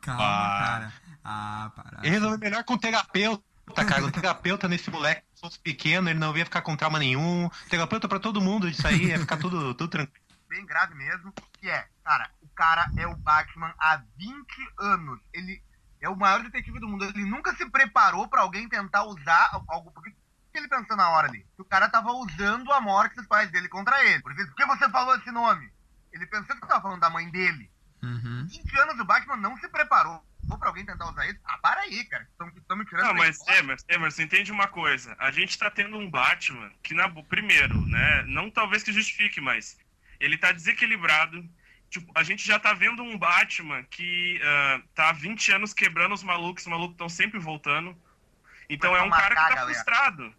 [0.00, 0.58] Calma, ah.
[0.58, 0.92] cara.
[1.30, 1.98] Ah, para.
[1.98, 3.44] Ele resolveu melhor com o terapeuta,
[3.86, 4.02] cara.
[4.02, 7.50] O terapeuta nesse moleque, se fosse pequeno, ele não ia ficar com trauma nenhum.
[7.68, 10.24] Terapeuta pra todo mundo, isso aí ia ficar tudo, tudo tranquilo.
[10.48, 11.30] Bem grave mesmo.
[11.60, 14.46] Que é, cara, o cara é o Batman há 20
[14.78, 15.20] anos.
[15.34, 15.62] Ele
[16.00, 17.04] é o maior detetive do mundo.
[17.04, 19.90] Ele nunca se preparou para alguém tentar usar algo.
[19.90, 20.10] Porque
[20.50, 21.46] que ele pensou na hora ali?
[21.56, 24.22] Que o cara tava usando a morte dos pais dele contra ele.
[24.22, 25.70] Por que você falou esse nome?
[26.10, 27.70] Ele pensou que tava falando da mãe dele.
[28.02, 28.46] Uhum.
[28.48, 31.38] 20 anos o Batman não se preparou vou pra alguém tentar usar isso.
[31.44, 32.26] Ah, para aí, cara.
[32.56, 33.04] Estão me tirando.
[33.04, 35.14] Não, mas Emerson, Emerson, entende uma coisa.
[35.18, 38.24] A gente tá tendo um Batman que, na, primeiro, né?
[38.26, 39.78] Não talvez que justifique, mas
[40.18, 41.46] ele tá desequilibrado.
[41.90, 46.14] Tipo, a gente já tá vendo um Batman que uh, tá há 20 anos quebrando
[46.14, 47.96] os malucos, os malucos estão sempre voltando.
[48.68, 49.66] Então é um cara que tá galera.
[49.66, 50.34] frustrado.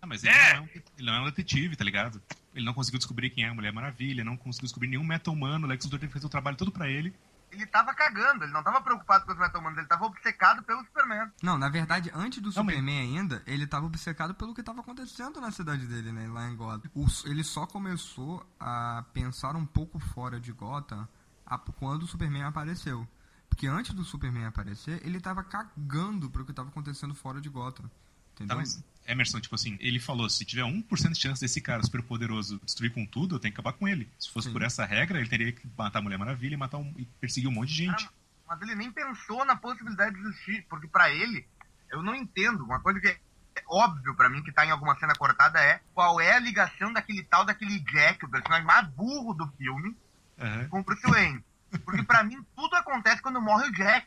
[0.00, 0.54] Ah, mas ele, é.
[0.54, 2.20] Não é um, ele não é um detetive, tá ligado?
[2.54, 5.68] Ele não conseguiu descobrir quem é a Mulher Maravilha, não conseguiu descobrir nenhum meta-humano, o
[5.68, 7.14] Lex Luthor teve que fazer o trabalho todo pra ele
[7.52, 11.30] ele tava cagando, ele não tava preocupado com os meta-humanos, ele tava obcecado pelo Superman.
[11.42, 13.18] Não, na verdade, antes do não, Superman mas...
[13.18, 16.90] ainda, ele tava obcecado pelo que tava acontecendo na cidade dele, né, lá em Gotham.
[16.94, 21.06] O, ele só começou a pensar um pouco fora de Gotham
[21.46, 23.06] a, quando o Superman apareceu.
[23.48, 27.90] Porque antes do Superman aparecer, ele tava cagando pro que tava acontecendo fora de Gotham.
[28.34, 28.56] Entendeu?
[28.56, 32.02] Tá, mas Emerson, tipo assim, ele falou: se tiver 1% de chance desse cara super
[32.02, 34.10] poderoso destruir com tudo, eu tenho que acabar com ele.
[34.18, 34.52] Se fosse Sim.
[34.52, 37.48] por essa regra, ele teria que matar a Mulher Maravilha e, matar um, e perseguir
[37.48, 38.06] um monte de gente.
[38.06, 38.12] Ah,
[38.48, 41.46] mas ele nem pensou na possibilidade de existir, porque para ele,
[41.90, 42.64] eu não entendo.
[42.64, 43.18] Uma coisa que é
[43.66, 47.22] óbvio para mim que tá em alguma cena cortada é qual é a ligação daquele
[47.24, 49.96] tal daquele Jack, o personagem mais burro do filme,
[50.38, 50.68] uhum.
[50.68, 51.44] com o Bruce Wayne.
[51.84, 54.06] Porque para mim tudo acontece quando morre o Jack.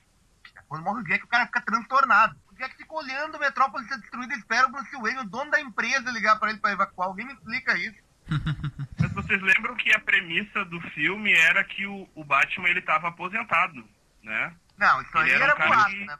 [0.67, 2.35] Quando morre o Jack, o cara fica transtornado.
[2.55, 5.51] O Jack fica olhando o Metrópole ser destruído e espera o Bruce Wayne, o dono
[5.51, 7.09] da empresa, ligar para ele para evacuar.
[7.09, 8.01] Alguém me explica isso.
[8.97, 13.09] Mas vocês lembram que a premissa do filme era que o, o Batman ele tava
[13.09, 13.85] aposentado,
[14.23, 14.55] né?
[14.77, 16.05] Não, isso aí era, era boato, que...
[16.05, 16.17] né?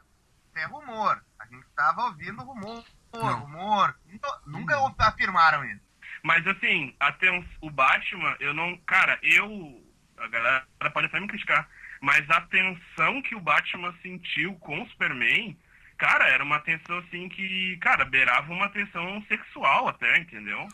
[0.48, 1.24] Isso é rumor.
[1.40, 3.40] A gente tava ouvindo rumor, Não.
[3.40, 3.96] rumor.
[4.06, 4.94] Nunca, nunca hum.
[4.98, 5.80] afirmaram isso.
[6.22, 7.30] Mas assim, até
[7.62, 8.76] o Batman, eu não.
[8.86, 9.82] Cara, eu.
[10.18, 11.66] A galera pode até me criticar.
[12.00, 15.58] Mas a tensão que o Batman sentiu com o Superman
[15.96, 20.66] cara, era uma tensão assim que, cara, beirava uma tensão sexual até, entendeu?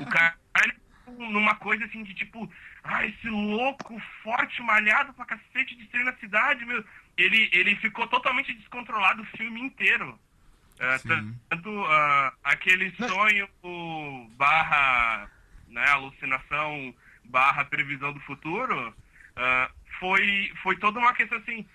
[0.00, 0.74] O cara, ele,
[1.06, 2.50] numa coisa assim de tipo,
[2.82, 6.84] ah, esse louco, forte, malhado pra cacete de ser na cidade, meu.
[7.16, 10.18] Ele, ele ficou totalmente descontrolado o filme inteiro.
[10.76, 11.08] Uh,
[11.48, 13.46] tanto uh, aquele sonho
[14.38, 15.30] barra
[15.68, 21.66] né, alucinação barra previsão do futuro uh, foi, foi toda uma questão assim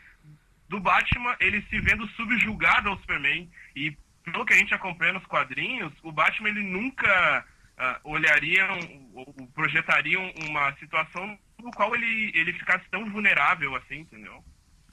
[0.67, 3.49] do Batman ele se vendo subjugado ao Superman.
[3.75, 7.45] E pelo que a gente acompanha nos quadrinhos, o Batman ele nunca
[7.77, 8.67] uh, olharia
[9.13, 14.43] ou projetaria uma situação no qual ele, ele ficasse tão vulnerável assim, entendeu?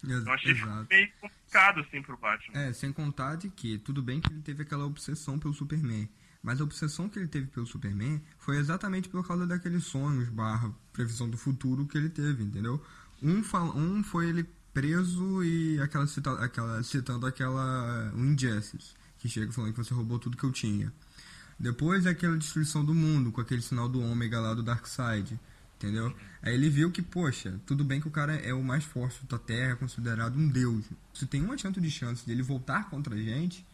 [0.04, 0.86] Ex Eu achei Exato.
[0.90, 2.58] meio complicado assim pro Batman.
[2.58, 6.08] É, sem contar de que tudo bem que ele teve aquela obsessão pelo Superman.
[6.42, 10.72] Mas a obsessão que ele teve pelo Superman foi exatamente por causa daqueles sonhos barra
[10.92, 12.84] previsão do futuro que ele teve, entendeu?
[13.22, 13.42] Um,
[13.76, 19.72] um foi ele preso e aquela, cita, aquela citando aquela o Injustice, que chega falando
[19.72, 20.92] que você roubou tudo que eu tinha.
[21.58, 25.38] Depois é aquela destruição do mundo, com aquele sinal do ômega lá do Darkseid,
[25.76, 26.14] entendeu?
[26.42, 29.38] Aí ele viu que, poxa, tudo bem que o cara é o mais forte da
[29.38, 30.84] Terra, é considerado um deus.
[31.14, 33.64] Se tem um adianto de chance dele voltar contra a gente,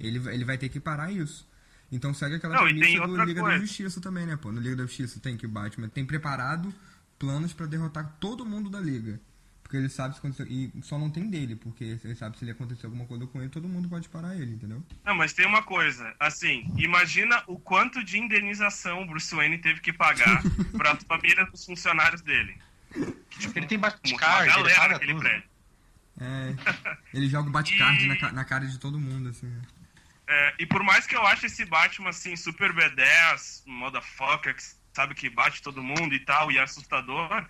[0.00, 1.46] ele, vai- ele vai ter que parar isso.
[1.92, 3.58] Então segue aquela Não, premissa do Liga da coisa.
[3.66, 4.50] Justiça também, né, pô?
[4.50, 6.74] No Liga da Justiça tem que o Batman tem preparado
[7.18, 9.20] planos pra derrotar todo mundo da Liga.
[9.68, 10.46] Porque ele sabe se acontecer.
[10.50, 13.50] E só não tem dele, porque ele sabe se ele acontecer alguma coisa com ele,
[13.50, 14.82] todo mundo pode parar ele, entendeu?
[15.04, 19.80] Não, mas tem uma coisa, assim, imagina o quanto de indenização o Bruce Wayne teve
[19.80, 20.42] que pagar
[20.74, 22.56] para as famílias dos funcionários dele.
[23.54, 25.22] Ele tem Batcard, ele galera paga naquele tudo.
[25.22, 25.48] prédio.
[26.18, 26.54] É.
[27.12, 29.46] Ele joga o Batcard E- na, na cara de todo mundo, assim.
[29.48, 29.62] né?
[30.26, 34.62] É, e por mais que eu ache esse Batman, assim, super B10, motherfucker, que
[34.94, 37.46] sabe que bate todo mundo e tal, e é assustador,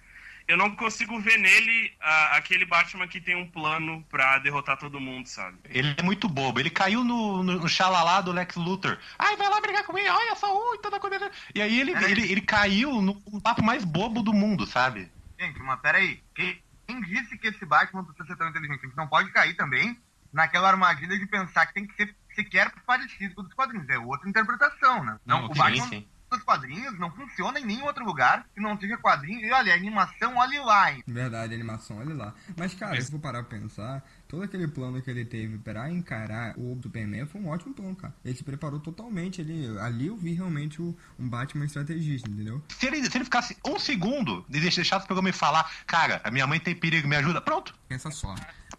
[0.49, 4.99] eu não consigo ver nele ah, aquele Batman que tem um plano pra derrotar todo
[4.99, 5.59] mundo, sabe?
[5.69, 6.59] Ele é muito bobo.
[6.59, 8.99] Ele caiu no, no, no xalalá do Lex Luthor.
[9.19, 10.09] Ai, vai lá brigar comigo.
[10.09, 11.31] Olha só, ui, toda coisa.
[11.55, 12.11] E aí ele, É.
[12.11, 15.11] ele, ele caiu no no papo mais bobo do mundo, sabe?
[15.39, 16.23] Gente, mas peraí.
[16.35, 18.81] Quem, quem disse que esse Batman precisa ser tão inteligente?
[18.85, 19.99] A gente não pode cair também
[20.33, 23.89] naquela armadilha de pensar que tem que ser sequer parecido com os quadrinhos.
[23.89, 25.19] É outra interpretação, né?
[25.27, 26.09] Não, o sim, Batman sim.
[26.31, 29.41] Dos quadrinhos não funciona em nenhum outro lugar que não seja quadrinho.
[29.47, 31.03] E olha, animação, olha lá, hein?
[31.07, 32.35] Verdade, animação, olha lá.
[32.57, 35.91] Mas, cara, Mas- se for parar pra pensar, todo aquele plano que ele teve pra
[35.91, 38.15] encarar o Superman foi um ótimo plano, cara.
[38.25, 39.41] Ele se preparou totalmente.
[39.41, 42.63] Ele, ali eu vi realmente o, um Batman estrategista, entendeu?
[42.69, 46.31] Se ele, se ele ficasse um segundo e deixasse o programa e falar, cara, a
[46.31, 47.75] minha mãe tem perigo, me ajuda, pronto.
[47.89, 48.35] Pensa só.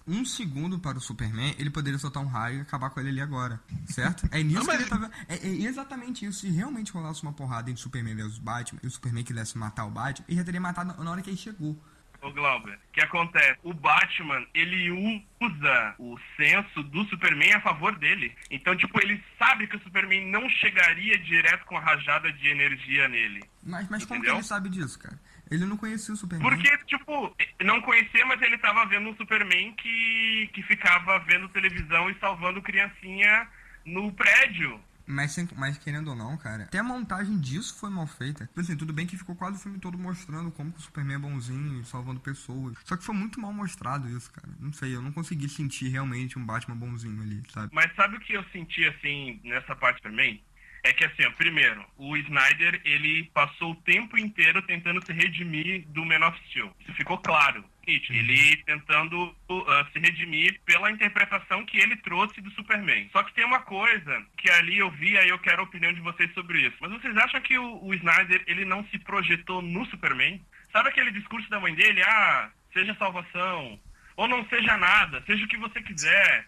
[0.08, 3.22] Um segundo para o Superman, ele poderia soltar um raio e acabar com ele ali
[3.22, 3.60] agora.
[3.88, 4.28] Certo?
[4.32, 5.12] É nisso Não, que mas- ele tava.
[5.28, 6.40] É, é exatamente isso.
[6.40, 9.90] Se realmente rolasse uma porrada entre Superman versus Batman e o Superman quisesse matar o
[9.90, 11.82] Batman, ele já teria matado na- hora que ele chegou.
[12.22, 13.58] Ô Glauber, o que acontece?
[13.64, 14.92] O Batman, ele
[15.40, 18.36] usa o senso do Superman a favor dele.
[18.52, 23.08] Então, tipo, ele sabe que o Superman não chegaria direto com a rajada de energia
[23.08, 23.42] nele.
[23.64, 25.18] Mas, mas como que ele sabe disso, cara?
[25.50, 26.48] Ele não conhecia o Superman.
[26.50, 32.10] Porque, tipo, não conhecia, mas ele tava vendo um Superman que, que ficava vendo televisão
[32.10, 33.48] e salvando criancinha
[33.86, 34.78] no prédio.
[35.10, 38.46] Mas, sem- mas querendo ou não, cara, até a montagem disso foi mal feita.
[38.46, 41.20] Tipo assim, tudo bem que ficou quase o filme todo mostrando como o Superman é
[41.20, 42.78] bonzinho salvando pessoas.
[42.86, 44.48] Só que foi muito mal mostrado isso, cara.
[44.60, 47.70] Não sei, eu não consegui sentir realmente um Batman bonzinho ali, sabe?
[47.74, 50.44] Mas sabe o que eu senti, assim, nessa parte também?
[50.84, 55.86] É que, assim, ó, primeiro, o Snyder, ele passou o tempo inteiro tentando se redimir
[55.90, 56.72] do Man of Steel.
[56.80, 57.66] Isso ficou claro.
[57.90, 58.18] Nítido.
[58.18, 63.10] Ele tentando uh, se redimir pela interpretação que ele trouxe do Superman.
[63.12, 66.02] Só que tem uma coisa que ali eu vi, aí eu quero a opinião de
[66.02, 66.78] vocês sobre isso.
[66.80, 70.42] Mas vocês acham que o, o Snyder, ele não se projetou no Superman?
[70.72, 72.02] Sabe aquele discurso da mãe dele?
[72.04, 73.80] Ah, seja salvação.
[74.16, 76.46] Ou não seja nada, seja o que você quiser.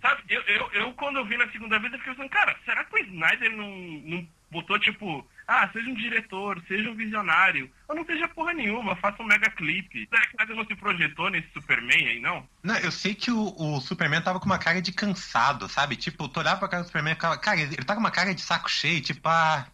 [0.00, 2.84] Sabe, eu, eu, eu quando eu vi na segunda vez, eu fiquei pensando, cara, será
[2.84, 3.70] que o Snyder não,
[4.04, 8.96] não botou tipo, ah, seja um diretor, seja um visionário, ou não seja porra nenhuma,
[8.96, 10.08] faça um mega clipe.
[10.08, 12.48] Será que Snyder não se projetou nesse Superman aí, não?
[12.62, 15.96] Não, eu sei que o, o Superman tava com uma cara de cansado, sabe?
[15.96, 18.40] Tipo, tu olhava pra cara do Superman ficava, cara, ele tá com uma cara de
[18.40, 19.66] saco cheio, tipo, ah,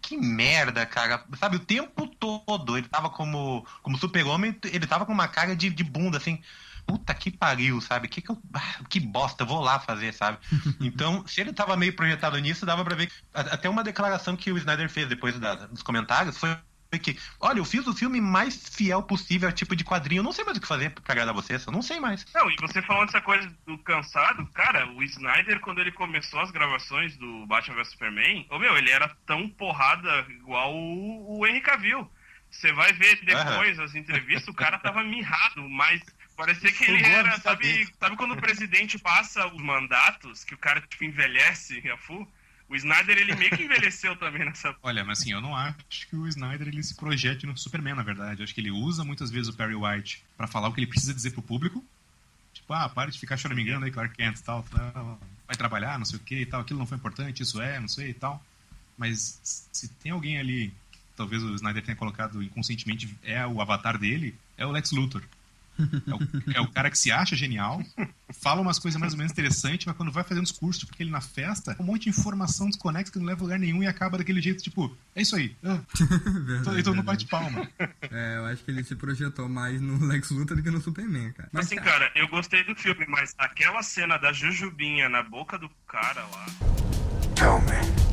[0.00, 1.24] que merda, cara.
[1.38, 5.70] Sabe, o tempo todo ele tava como, como super-homem, ele tava com uma cara de,
[5.70, 6.40] de bunda, assim,
[6.86, 8.08] puta que pariu, sabe?
[8.08, 10.38] Que que eu, ah, que bosta, vou lá fazer, sabe?
[10.80, 13.10] Então, se ele tava meio projetado nisso, dava pra ver.
[13.34, 16.56] Até uma declaração que o Snyder fez depois da- dos comentários foi
[17.02, 20.20] que, olha, eu fiz o filme mais fiel possível ao tipo de quadrinho.
[20.20, 22.24] Eu não sei mais o que fazer pra agradar vocês, eu não sei mais.
[22.32, 26.50] Não, e você falando essa coisa do cansado, cara, o Snyder, quando ele começou as
[26.50, 31.60] gravações do Batman vs Superman, ô meu, ele era tão porrada igual o, o Henry
[31.60, 32.10] Cavill.
[32.50, 36.00] Você vai ver depois as entrevistas, o cara tava mirrado, mas
[36.36, 40.80] parecia que ele era, sabe, sabe quando o presidente passa os mandatos, que o cara,
[40.80, 42.28] tipo, envelhece a full?
[42.68, 44.74] O Snyder, ele meio que envelheceu também nessa...
[44.82, 48.02] Olha, mas assim, eu não acho que o Snyder ele se projete no Superman, na
[48.02, 48.40] verdade.
[48.40, 50.88] Eu acho que ele usa muitas vezes o Perry White pra falar o que ele
[50.88, 51.84] precisa dizer pro público.
[52.52, 55.20] Tipo, ah, para de ficar choramingando aí, Clark Kent e tal, tal.
[55.46, 56.60] Vai trabalhar, não sei o que e tal.
[56.60, 58.44] Aquilo não foi importante, isso é, não sei e tal.
[58.98, 59.40] Mas
[59.72, 64.34] se tem alguém ali que talvez o Snyder tenha colocado inconscientemente é o avatar dele,
[64.56, 65.22] é o Lex Luthor.
[65.78, 67.82] É o, é o cara que se acha genial,
[68.40, 71.10] fala umas coisas mais ou menos interessantes, mas quando vai fazer um discurso, porque ele
[71.10, 74.18] na festa, um monte de informação desconexa que não leva a lugar nenhum e acaba
[74.18, 75.54] daquele jeito, tipo, é isso aí.
[75.64, 75.80] Ah,
[76.46, 77.68] verdade, então não bate palma.
[78.10, 81.32] É, eu acho que ele se projetou mais no Lex Luthor do que no Superman,
[81.32, 81.48] cara.
[81.52, 85.68] Mas assim, cara, eu gostei do filme, mas aquela cena da Jujubinha na boca do
[85.86, 86.46] cara lá...
[87.36, 88.05] Tell me.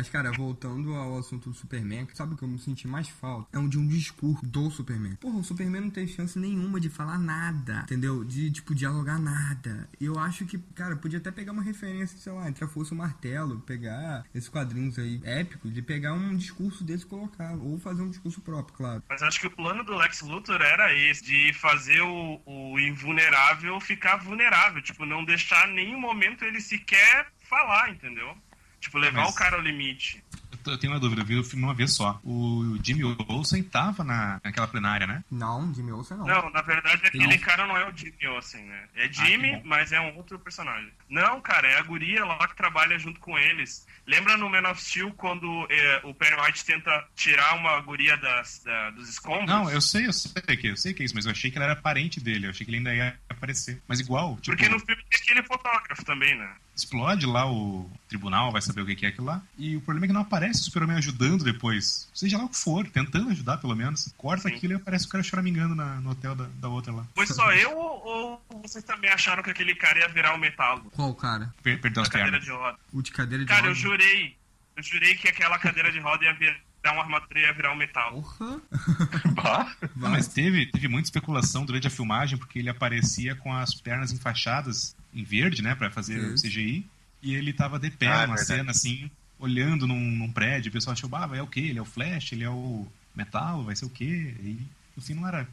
[0.00, 3.46] Mas, cara, voltando ao assunto do Superman, sabe o que eu me senti mais falta?
[3.52, 5.14] É um de um discurso do Superman.
[5.16, 8.24] Porra, o Superman não tem chance nenhuma de falar nada, entendeu?
[8.24, 9.86] De, tipo, dialogar nada.
[10.00, 12.94] E eu acho que, cara, podia até pegar uma referência, sei lá, entre a Força
[12.94, 17.52] e o Martelo, pegar esses quadrinhos aí épicos, de pegar um discurso desse e colocar.
[17.56, 19.02] Ou fazer um discurso próprio, claro.
[19.06, 23.78] Mas acho que o plano do Lex Luthor era esse, de fazer o, o invulnerável
[23.80, 24.80] ficar vulnerável.
[24.80, 28.34] Tipo, não deixar nenhum momento ele sequer falar, entendeu?
[28.80, 30.22] Tipo, levar Mas- o cara ao limite.
[30.66, 32.20] Eu tenho uma dúvida, eu vi o filme uma vez só.
[32.22, 35.24] O Jimmy Olsen tava na, naquela plenária, né?
[35.30, 36.26] Não, Jimmy Olsen não.
[36.26, 37.38] Não, na verdade, aquele Não.
[37.38, 38.84] cara não é o Jimmy Olsen, né?
[38.94, 39.62] É que Jimmy, bom.
[39.64, 40.90] mas é um outro personagem.
[41.08, 43.86] Não, cara, é a guria lá que trabalha junto com eles.
[44.06, 48.60] Lembra no Man of Steel quando é, o Perry White tenta tirar uma guria das,
[48.62, 49.46] da- dos escombros?
[49.48, 51.56] Não, eu sei, eu sei que eu sei que é isso, mas eu achei que
[51.56, 53.80] ele era parente dele, eu achei que ele ainda ia aparecer.
[53.88, 56.52] Mas igual, tipo, Porque no filme tem aquele fotógrafo também, né?
[56.80, 59.42] Explode lá o tribunal, vai saber o que é aquilo lá.
[59.58, 62.08] E o problema é que não aparece o Superman ajudando depois.
[62.12, 64.12] Seja lá o que for, tentando ajudar pelo menos.
[64.16, 64.54] Corta Sim.
[64.54, 67.06] aquilo e aparece o cara choramingando na, no hotel da, da outra lá.
[67.14, 70.80] Foi só eu ou, vocês também acharam que aquele cara ia virar um metal?
[70.92, 71.52] Qual cara?
[71.62, 72.78] Per perdeu A as cadeira de roda.
[72.92, 73.80] O de cadeira de Cara, eu roda?
[73.80, 74.36] jurei.
[74.76, 76.60] Eu jurei que aquela cadeira de roda ia virar
[76.92, 78.12] uma armadura e ia virar um metal.
[78.12, 78.60] Porra.
[79.34, 79.74] Bah.
[79.96, 84.12] Não, mas teve, teve muita especulação durante a filmagem, porque ele aparecia com as pernas
[84.12, 86.44] enfaixadas em verde, né, pra fazer o Isso.
[86.46, 86.86] CGI.
[87.22, 88.46] E ele tava de pé Ah, é numa verdade.
[88.46, 90.70] cena assim, olhando num, num prédio.
[90.70, 91.60] O pessoal achou, bah, é o quê?
[91.60, 94.34] Ele é o Flash, ele é o Metal, vai ser o quê?
[94.40, 94.58] E
[94.96, 95.46] no fim não era.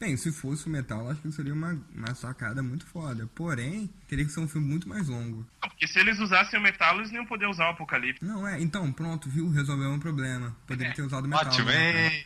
[0.00, 3.28] Bem, se fosse o metal, acho que seria uma, uma sacada muito foda.
[3.34, 5.44] Porém, teria que ser um filme muito mais longo.
[5.60, 8.24] Não, Porque se eles usassem o metal, eles não iam poder usar o Apocalipse.
[8.24, 9.50] Não, é, então, pronto, viu?
[9.50, 10.56] Resolveu um problema.
[10.66, 11.46] Poderia ter usado metal.
[11.46, 12.24] Ótimo, né?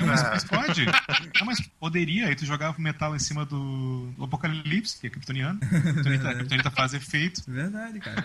[0.00, 0.86] Não, mas, mas pode.
[1.38, 2.28] Não, mas poderia.
[2.28, 5.60] Aí tu jogava o metal em cima do, do Apocalipse, que é kryptoniano.
[5.62, 7.42] A kryptonita, a kryptonita faz efeito.
[7.46, 8.24] Verdade, cara.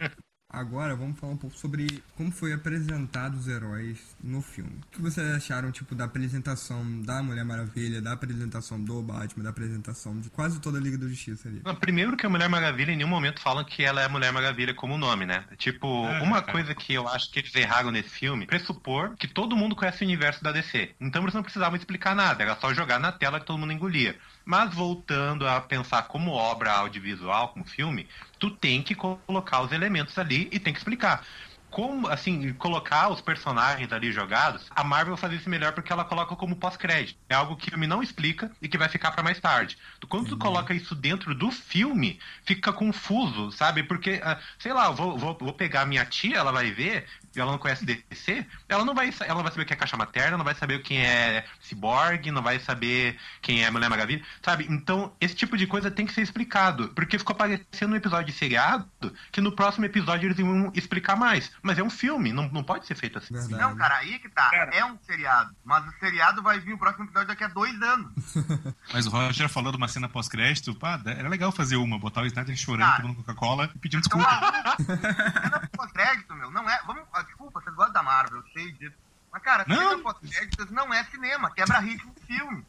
[0.52, 4.72] Agora vamos falar um pouco sobre como foi apresentado os heróis no filme.
[4.88, 9.50] O que vocês acharam, tipo, da apresentação da Mulher Maravilha, da apresentação do Batman, da
[9.50, 11.62] apresentação de quase toda a Liga da Justiça ali?
[11.80, 14.74] Primeiro que a Mulher Maravilha em nenhum momento falam que ela é a Mulher Maravilha
[14.74, 15.44] como nome, né?
[15.56, 16.42] Tipo, É, uma é.
[16.42, 20.06] coisa que eu acho que eles erraram nesse filme, pressupor que todo mundo conhece o
[20.06, 20.90] universo da DC.
[21.00, 24.16] Então eles não precisavam explicar nada, era só jogar na tela que todo mundo engolia.
[24.50, 30.18] Mas voltando a pensar como obra audiovisual, como filme, tu tem que colocar os elementos
[30.18, 31.24] ali e tem que explicar.
[31.70, 36.34] Como, assim, colocar os personagens ali jogados, a Marvel faz isso melhor porque ela coloca
[36.34, 37.16] como pós-crédito.
[37.28, 39.78] É algo que o filme não explica e que vai ficar pra mais tarde.
[40.08, 43.84] Quando tu coloca isso dentro do filme, fica confuso, sabe?
[43.84, 47.06] Porque, ah, sei lá, eu vou, vou, vou pegar minha tia, ela vai ver,
[47.36, 49.96] ela não conhece DC, ela não vai, ela não vai saber o que é caixa
[49.96, 54.66] materna, não vai saber quem é ciborgue, não vai saber quem é Mulher Maravilha, sabe?
[54.68, 58.38] Então, esse tipo de coisa tem que ser explicado, porque ficou parecendo um episódio de
[58.38, 58.88] seriado
[59.30, 61.52] que no próximo episódio eles iam explicar mais.
[61.62, 63.34] Mas é um filme, não, não pode ser feito assim.
[63.34, 63.62] Verdade.
[63.62, 64.50] Não, cara, aí que tá.
[64.50, 64.74] Cara.
[64.74, 65.54] É um seriado.
[65.64, 68.12] Mas o seriado vai vir o próximo episódio daqui a dois anos.
[68.92, 72.26] Mas o Roger falou de uma cena pós-crédito, pá, era legal fazer uma, botar o
[72.26, 73.02] Snyder chorando, Cara.
[73.02, 74.80] tomando Coca-Cola e pedindo Então, desculpa.
[75.40, 76.80] cena pós-crédito, meu, não é.
[76.86, 78.96] Vamos, ah, desculpa, vocês gostam da Marvel, eu sei disso.
[79.32, 79.76] Mas, cara, Não.
[79.76, 82.66] cena pós-créditos não é cinema, quebra ritmo de filme.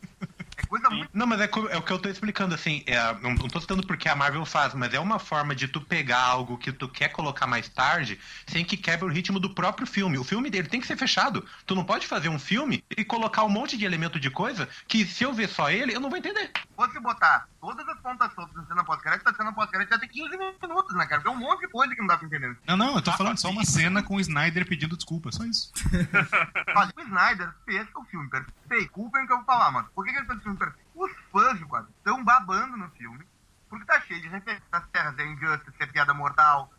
[0.62, 1.10] É coisa muito.
[1.14, 3.86] Não, mas é, é o que eu tô explicando, assim, é, não, não tô citando
[3.86, 7.10] porque a Marvel faz, mas é uma forma de tu pegar algo que tu quer
[7.10, 10.18] colocar mais tarde, sem que quebre o ritmo do próprio filme.
[10.18, 11.46] O filme dele tem que ser fechado.
[11.66, 15.06] Tu não pode fazer um filme e colocar um monte de elemento de coisa que
[15.06, 16.52] se eu ver só ele, eu não vou entender.
[16.92, 20.38] Se botar todas as pontas soltas na cena pós-crédito, a cena pós-crédito ia ter 15
[20.38, 21.22] minutos, né, cara?
[21.22, 22.58] Porque é um monte de coisa que não dá pra entender.
[22.68, 25.72] Não, não, eu tô falando só uma cena com o Snyder pedindo desculpa, só isso.
[26.76, 28.61] Olha, o Snyder fez o filme perfeito.
[28.90, 29.90] Culpem o que eu vou falar, mano.
[29.94, 30.90] Por que, que ele o filme perfeito?
[30.96, 33.26] Os fãs de quadro estão babando no filme,
[33.70, 36.72] porque tá cheio de referências das terras, é Injustice, é Piada Mortal,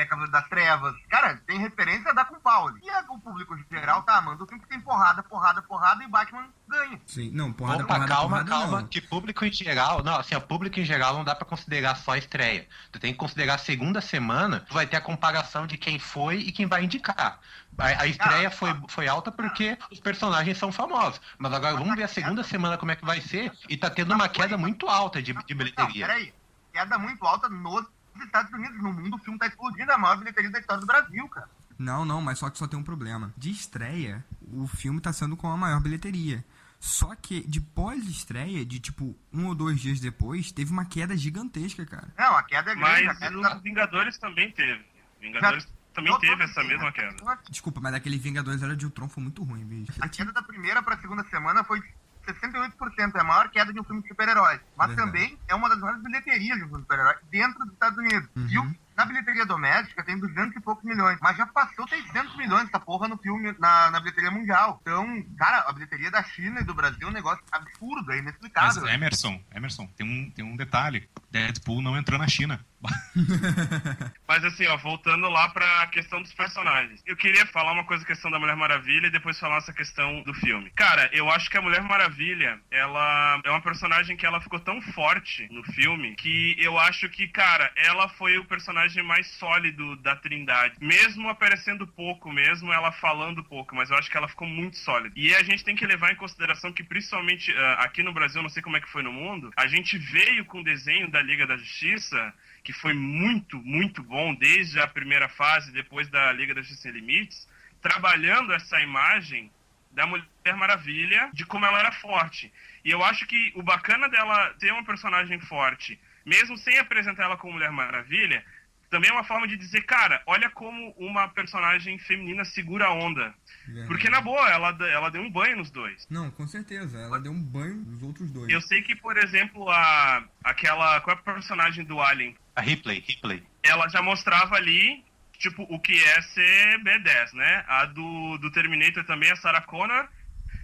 [0.00, 0.94] é Cavaleiro das Trevas.
[1.08, 2.80] Cara, tem referência da com pau ali.
[2.84, 6.08] E a- o público geral tá amando o filme que tem porrada, porrada, porrada e
[6.08, 7.00] Batman ganha.
[7.06, 8.88] Sim, não, porrada, Opa, porrada, calma, porrada, calma, não.
[8.88, 12.12] que público em geral, não, assim, o público em geral não dá pra considerar só
[12.12, 12.68] a estreia.
[12.92, 16.36] Tu tem que considerar a segunda semana, tu vai ter a comparação de quem foi
[16.38, 17.40] e quem vai indicar.
[17.78, 21.20] A, a estreia foi, foi alta porque os personagens são famosos.
[21.38, 24.14] Mas agora vamos ver a segunda semana como é que vai ser e tá tendo
[24.14, 26.06] uma queda muito alta de, de Não, bilheteria.
[26.06, 26.34] peraí.
[26.72, 27.86] Queda muito alta nos
[28.24, 28.82] Estados Unidos.
[28.82, 31.48] No mundo, o filme tá explodindo a maior bilheteria da história do Brasil, cara.
[31.78, 33.32] Não, não, mas só que só tem um problema.
[33.36, 36.44] De estreia, o filme tá sendo com a maior bilheteria.
[36.78, 41.84] Só que de pós-estreia, de tipo um ou dois dias depois, teve uma queda gigantesca,
[41.84, 42.08] cara.
[42.16, 43.04] Não, a queda é grande.
[43.04, 44.84] Mas queda os Vingadores também teve.
[45.20, 47.16] Vingadores também Eu teve essa mesma queda.
[47.48, 49.92] Desculpa, mas aquele Vingadores Era de Ultron foi muito ruim, bicho.
[50.00, 51.88] A queda da primeira pra segunda semana foi de
[52.26, 54.60] 68%, é a maior queda de um filme de super-herói.
[54.76, 57.98] Mas também é uma das maiores bilheterias de um filme de super-herói dentro dos Estados
[57.98, 58.28] Unidos.
[58.36, 58.48] Uhum.
[58.48, 62.66] E o Na bilheteria doméstica tem 200 e poucos milhões, mas já passou 600 milhões
[62.68, 64.78] essa porra no filme, na, na bilheteria mundial.
[64.80, 68.22] Então, cara, a bilheteria da China e do Brasil é um negócio absurdo, é Mas
[68.22, 68.88] inexplicável.
[68.88, 71.08] Emerson, Emerson, tem um, tem um detalhe.
[71.30, 72.58] Deadpool não entrou na China.
[74.26, 77.02] Mas assim, ó, voltando lá pra questão dos personagens.
[77.04, 80.32] Eu queria falar uma coisa, questão da Mulher Maravilha, e depois falar essa questão do
[80.34, 80.70] filme.
[80.70, 84.80] Cara, eu acho que a Mulher Maravilha, ela é uma personagem que ela ficou tão
[84.80, 90.14] forte no filme, que eu acho que, cara, ela foi o personagem mais sólido da
[90.16, 90.76] Trindade.
[90.80, 95.14] Mesmo aparecendo pouco, mesmo ela falando pouco, mas eu acho que ela ficou muito sólida.
[95.16, 98.48] E a gente tem que levar em consideração que, principalmente ah, aqui no Brasil, não
[98.48, 101.46] sei como é que foi no mundo, a gente veio com o desenho da Liga
[101.46, 102.34] da Justiça
[102.66, 106.90] que foi muito, muito bom desde a primeira fase, depois da Liga da Justiça Sem
[106.90, 107.48] Limites,
[107.80, 109.52] trabalhando essa imagem
[109.92, 112.52] da Mulher Maravilha, de como ela era forte.
[112.84, 117.36] E eu acho que o bacana dela ter uma personagem forte, mesmo sem apresentar ela
[117.36, 118.44] como Mulher Maravilha,
[118.90, 123.34] também é uma forma de dizer, cara, olha como uma personagem feminina segura a onda.
[123.66, 123.88] Verdade.
[123.88, 126.06] Porque, na boa, ela, ela deu um banho nos dois.
[126.08, 126.98] Não, com certeza.
[126.98, 128.48] Ela deu um banho nos outros dois.
[128.48, 131.00] Eu sei que, por exemplo, a aquela.
[131.00, 132.36] Qual é a personagem do Alien?
[132.54, 133.42] A Ripley, Ripley.
[133.62, 135.04] Ela já mostrava ali,
[135.38, 137.64] tipo, o que é ser B10, né?
[137.66, 140.08] A do, do Terminator também, a Sarah Connor,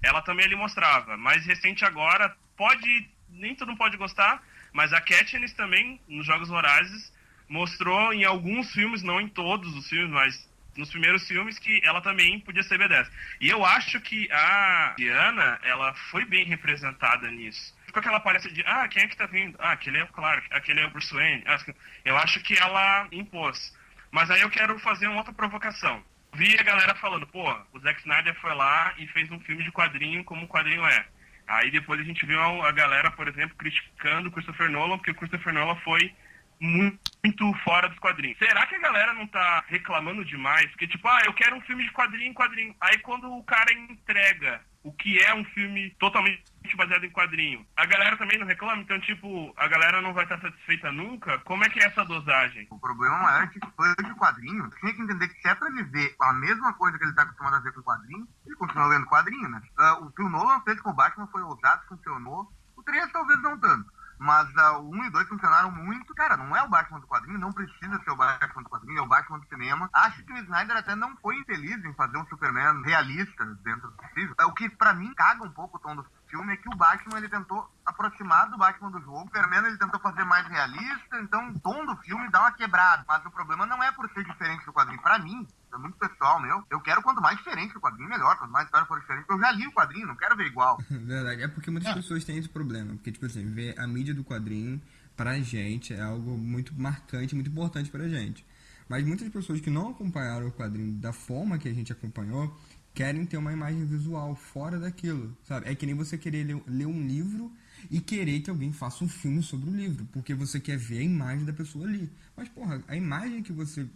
[0.03, 1.16] ela também ali mostrava.
[1.16, 3.11] Mais recente agora, pode.
[3.29, 4.43] Nem todo mundo pode gostar,
[4.73, 7.12] mas a Katniss também, nos Jogos Vorazes,
[7.49, 12.01] mostrou em alguns filmes, não em todos os filmes, mas nos primeiros filmes que ela
[12.01, 13.09] também podia ser B10.
[13.40, 17.74] E eu acho que a Diana, ela foi bem representada nisso.
[17.86, 19.57] Ficou aquela aparência de, ah, quem é que tá vindo?
[19.59, 21.45] Ah, aquele é o Clark, aquele é o Bruce Wayne.
[21.47, 21.59] Ah,
[22.05, 23.76] Eu acho que ela impôs.
[24.11, 26.03] Mas aí eu quero fazer uma outra provocação.
[26.34, 29.70] Vi a galera falando, pô, o Zack Snyder foi lá e fez um filme de
[29.70, 31.05] quadrinho como o quadrinho é.
[31.47, 35.14] Aí depois a gente viu a galera, por exemplo, criticando o Christopher Nolan, porque o
[35.14, 36.14] Christopher Nolan foi
[36.63, 38.39] muito, fora dos quadrinhos.
[38.39, 40.71] Será que a galera não tá reclamando demais?
[40.71, 42.75] Porque, tipo, ah, eu quero um filme de quadrinho em quadrinho.
[42.81, 46.43] Aí quando o cara entrega o que é um filme totalmente
[46.77, 48.81] baseado em quadrinho, a galera também não reclama?
[48.83, 51.39] Então, tipo, a galera não vai estar satisfeita nunca?
[51.41, 52.67] Como é que é essa dosagem?
[52.71, 55.69] O problema maior é que fã de quadrinho tem que entender que se é pra
[55.69, 58.87] ele ver a mesma coisa que ele tá acostumado a ver com quadrinho, ele continua
[58.87, 59.61] lendo quadrinho, né?
[59.79, 62.53] Ah, o que o Nolan fez com o Batman foi ousado, funcionou.
[62.77, 64.02] O 3 talvez não tanto.
[64.23, 66.14] Mas ah, o 1 e 2 funcionaram muito.
[66.14, 69.03] Cara, não é o Batman do quadrinho, não precisa ser o Batman do quadrinho, é
[69.03, 69.91] o Batman do cinema.
[69.93, 73.97] Acho que o Snyder até não foi infeliz em fazer um Superman realista dentro do
[73.97, 74.35] possível.
[74.39, 76.76] É, O que pra mim caga um pouco o tom do filme é que o
[76.76, 79.18] Batman ele tentou aproximar do Batman do jogo.
[79.18, 83.05] O Superman ele tentou fazer mais realista, então o tom do filme dá uma quebrada.
[83.07, 85.03] Mas o problema não é por ser diferente do quadrinho.
[85.03, 86.64] Pra mim, é muito pessoal meu.
[86.70, 88.39] Eu quero quanto mais diferente do quadrinho, melhor.
[88.39, 90.78] Quanto mais história for diferente, eu já li o quadrinho, não quero ver igual.
[90.89, 91.43] Verdade.
[91.43, 92.95] É porque muitas pessoas têm esse problema.
[92.95, 94.80] Porque, tipo assim, ver a mídia do quadrinho
[95.14, 98.47] pra gente é algo muito marcante, muito importante pra gente.
[98.89, 102.59] Mas muitas pessoas que não acompanharam o quadrinho da forma que a gente acompanhou
[102.95, 105.68] querem ter uma imagem visual fora daquilo, sabe?
[105.68, 107.53] É que nem você querer ler, ler um livro
[107.90, 111.03] e querer que alguém faça um filme sobre o livro, porque você quer ver a
[111.03, 112.11] imagem da pessoa ali.
[112.36, 113.86] Mas, porra, a imagem que você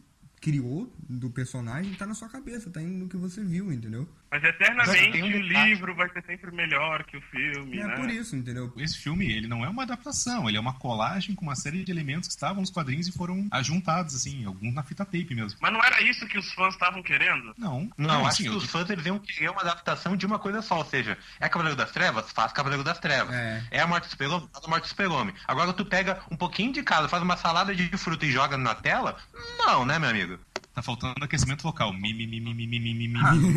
[0.40, 4.08] criou do personagem tá na sua cabeça, tá indo no que você viu, entendeu?
[4.30, 7.94] Mas eternamente Tem um o livro vai ser sempre melhor que o filme, é né?
[7.96, 8.72] por isso, entendeu?
[8.76, 11.90] Esse filme, ele não é uma adaptação, ele é uma colagem com uma série de
[11.92, 15.58] elementos que estavam nos quadrinhos e foram ajuntados, assim, alguns na fita tape mesmo.
[15.62, 17.54] Mas não era isso que os fãs estavam querendo?
[17.56, 20.38] Não, Não, acho assim, que eu- os fãs eles iam querer uma adaptação de uma
[20.38, 22.30] coisa só, ou seja, é Cavaleiro das Trevas?
[22.32, 23.34] Faz Cavaleiro das Trevas.
[23.34, 23.80] É.
[23.80, 24.48] a morte do super-homem?
[24.52, 25.34] Faz a morte do super-homem.
[25.46, 28.74] Agora tu pega um pouquinho de cada, faz uma salada de fruta e joga na
[28.74, 29.16] tela?
[29.58, 30.38] Não, né, meu amigo?
[30.76, 33.32] Tá faltando aquecimento local Mi, mi, mi, mi, mi, mi, mi, mi, ah.
[33.32, 33.54] mi.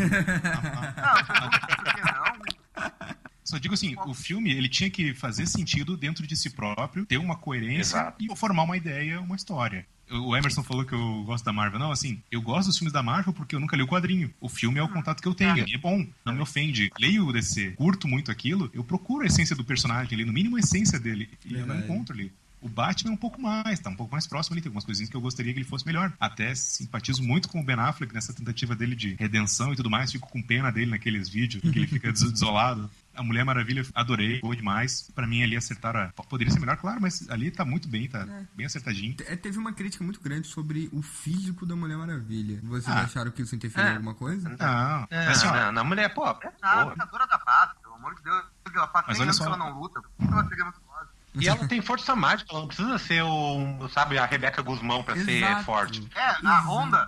[3.43, 7.17] Só digo assim, o filme ele tinha que fazer sentido dentro de si próprio, ter
[7.17, 8.23] uma coerência Exato.
[8.23, 9.85] e formar uma ideia, uma história.
[10.09, 11.77] O Emerson falou que eu gosto da Marvel.
[11.79, 14.33] Não, assim, eu gosto dos filmes da Marvel porque eu nunca li o quadrinho.
[14.39, 15.67] O filme é o contato que eu tenho.
[15.67, 16.89] E é bom, não me ofende.
[16.97, 20.55] Leio o DC, curto muito aquilo, eu procuro a essência do personagem ali, no mínimo
[20.55, 21.29] a essência dele.
[21.43, 22.31] E eu não encontro ali.
[22.61, 25.09] O Batman é um pouco mais, tá um pouco mais próximo ali, tem algumas coisinhas
[25.09, 26.11] que eu gostaria que ele fosse melhor.
[26.19, 30.11] Até simpatizo muito com o Ben Affleck nessa tentativa dele de redenção e tudo mais,
[30.11, 32.89] fico com pena dele naqueles vídeos, que ele fica des- desolado.
[33.15, 35.09] A Mulher Maravilha, adorei, boa demais.
[35.13, 35.99] Pra mim ali acertaram.
[36.01, 36.23] A...
[36.23, 39.13] Poderia ser melhor, claro, mas ali tá muito bem, tá bem acertadinho.
[39.15, 42.59] Te- Teve uma crítica muito grande sobre o físico da Mulher Maravilha.
[42.63, 43.01] Vocês Ah.
[43.01, 43.95] acharam que isso interferiu em É.
[43.95, 44.47] alguma coisa?
[44.47, 46.91] Não, Não, mas assim, ó, não, não, mulher, pô, é Ah, boa.
[46.91, 48.43] lutadora da paz, pelo amor de Deus.
[48.73, 49.43] Ela faz Mas 100 olha só.
[49.43, 50.01] que ela não luta.
[50.01, 50.88] Por que ela seria muito forte?
[51.35, 55.15] E ela tem força mágica, ela não precisa ser o, sabe, a Rebeca Guzmão pra
[55.15, 55.63] ser Exato.
[55.63, 56.07] forte.
[56.15, 56.67] É, a Exato.
[56.67, 57.05] Honda.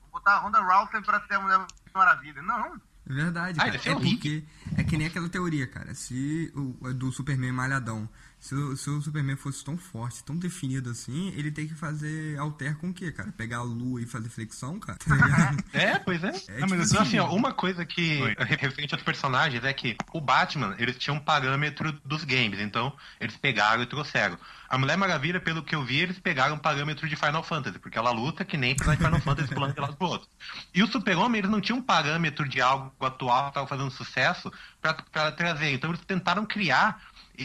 [0.00, 2.42] Vou botar a Honda Rousey pra ser a Mulher Maravilha.
[2.42, 2.74] Não.
[3.10, 3.78] É Verdade, Ah, cara.
[3.78, 4.10] ser é Rick.
[4.16, 4.44] porque
[4.80, 5.94] é que nem aquela teoria, cara.
[5.94, 8.08] Se o o do Superman malhadão
[8.40, 12.38] Se o, se o Superman fosse tão forte, tão definido assim, ele tem que fazer
[12.38, 13.32] alter com o quê, cara?
[13.32, 14.98] Pegar a lua e fazer flexão, cara?
[15.08, 15.56] Tá?
[15.72, 16.28] É, pois é.
[16.28, 18.36] É, Não, tipo mas assim, assim, ó, uma coisa que Oi.
[18.38, 23.36] referente aos personagens é que o Batman, eles tinham um parâmetro dos games, então eles
[23.36, 24.38] pegaram e trouxeram.
[24.68, 27.98] A Mulher Maravilha, pelo que eu vi, eles pegaram um parâmetro de Final Fantasy, porque
[27.98, 30.28] ela luta que nem personagem de Final Fantasy pulando de lado pro outro.
[30.74, 34.52] E o Super-Homem, eles não tinham um parâmetro de algo atual que estava fazendo sucesso
[34.80, 35.72] pra, pra trazer.
[35.72, 37.02] Então eles tentaram criar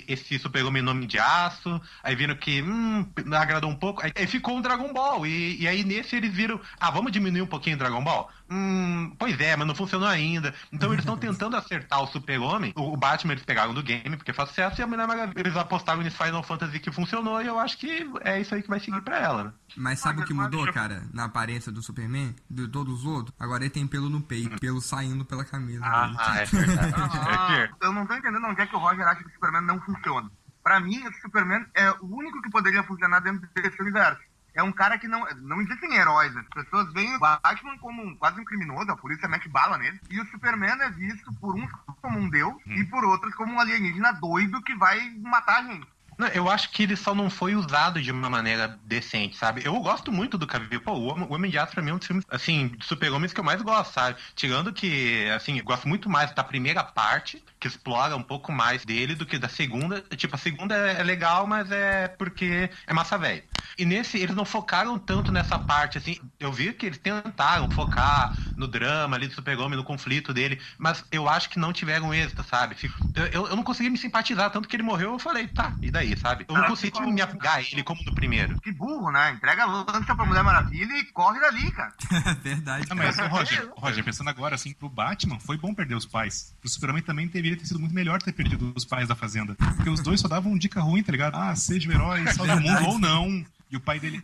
[0.08, 4.62] esse Super-Homem nome de aço, aí viram que hum, agradou um pouco, aí ficou um
[4.62, 5.26] Dragon Ball.
[5.28, 8.30] E, e aí nesse eles viram, ah, vamos diminuir um pouquinho o Dragon Ball?
[8.54, 10.54] Hum, pois é, mas não funcionou ainda.
[10.72, 12.72] Então eles estão tentando acertar o Super-Homem.
[12.76, 15.58] O, o Batman eles pegaram do game, porque faz sucesso, e a Mulher Maravilha eles
[15.58, 18.80] apostaram nesse Final Fantasy que funcionou, e eu acho que é isso aí que vai
[18.80, 19.54] seguir pra ela, né?
[19.76, 22.36] Mas sabe o que mudou, cara, na aparência do Superman?
[22.50, 23.36] De todos os outros?
[23.40, 25.82] Agora ele tem pelo no peito, pelo saindo pela camisa.
[25.84, 26.94] Ah, é verdade.
[27.34, 29.80] Ah, eu não tô entendendo onde é que o Roger acha que o Superman não
[29.82, 30.30] funciona.
[30.64, 34.22] Pra mim, esse Superman é o único que poderia funcionar dentro desse universo.
[34.56, 35.26] É um cara que não.
[35.42, 36.36] Não existem heróis.
[36.36, 40.00] As pessoas veem o Batman como um- quase um criminoso, a polícia mete bala nele.
[40.10, 43.60] E o Superman é visto por uns como um deus e por outros como um
[43.60, 45.88] alienígena doido que vai matar a gente.
[46.18, 49.64] Não, eu acho que ele só não foi usado de uma maneira decente, sabe?
[49.66, 50.80] Eu gosto muito do Cavill.
[50.80, 53.40] Pô, o Homem- de Aço pra mim é um dos filmes, assim, de super-homens que
[53.40, 54.20] eu mais gosto, sabe?
[54.36, 58.86] Tirando que, assim, eu gosto muito mais da primeira parte, que explora um pouco mais
[58.86, 60.02] dele, do que da segunda.
[60.16, 63.44] Tipo, a segunda é é legal, mas é porque é massa velho.
[63.78, 66.18] E nesse, eles não focaram tanto nessa parte, assim.
[66.40, 71.04] Eu vi que eles tentaram focar no drama ali do super-homem, no conflito dele, mas
[71.12, 72.76] eu acho que não tiveram êxito, sabe?
[73.16, 76.18] Eu, eu, não consegui me simpatizar, tanto que ele morreu, eu falei, tá, e daí,
[76.18, 76.46] sabe?
[76.48, 78.60] Eu não Ah, consegui me apegar a ele como no primeiro.
[78.62, 79.32] Que burro, né?
[79.32, 81.94] Entrega a lança pra Mulher Maravilha e corre dali, cara.
[82.42, 82.96] Verdade, cara.
[82.96, 86.54] mas, Roger, Roger, pensando agora, assim, pro Batman, foi bom perder os pais.
[86.60, 89.56] Pro Superman também deveria ter sido muito melhor ter perdido os pais da Fazenda.
[89.56, 91.36] Porque os dois só davam dica ruim, tá ligado?
[91.36, 93.46] Ah, seja o herói, salve o mundo ou não.
[93.74, 94.22] E o pai dele,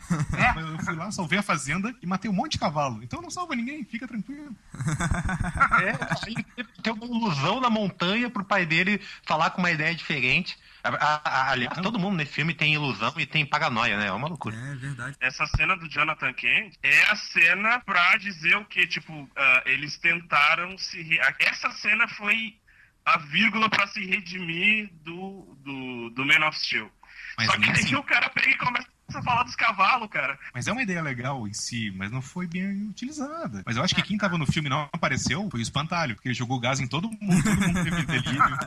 [0.55, 3.01] eu fui lá, salvei a fazenda e matei um monte de cavalo.
[3.01, 4.55] Então não salva ninguém, fica tranquilo.
[5.81, 6.33] É,
[6.63, 10.55] que ter uma ilusão na montanha pro pai dele falar com uma ideia diferente.
[11.25, 14.05] Aliás, todo mundo nesse filme tem ilusão e tem paranoia, né?
[14.07, 14.55] É uma loucura.
[14.55, 15.15] É verdade.
[15.19, 19.97] Essa cena do Jonathan Kent é a cena pra dizer o que, tipo, ah, eles
[19.97, 21.01] tentaram se.
[21.01, 22.55] re- Essa cena foi
[23.03, 26.91] a vírgula pra se redimir do, do, do Man of Steel.
[27.35, 28.87] Mas Só que mesmo aí assim- o cara pega e começa
[29.17, 30.37] a falar dos cavalos, cara.
[30.53, 33.63] Mas é uma ideia legal em si, mas não foi bem utilizada.
[33.65, 36.29] Mas eu acho que quem tava no filme e não apareceu foi o Espantalho, porque
[36.29, 38.57] ele jogou gás em todo mundo, todo mundo teve delírio.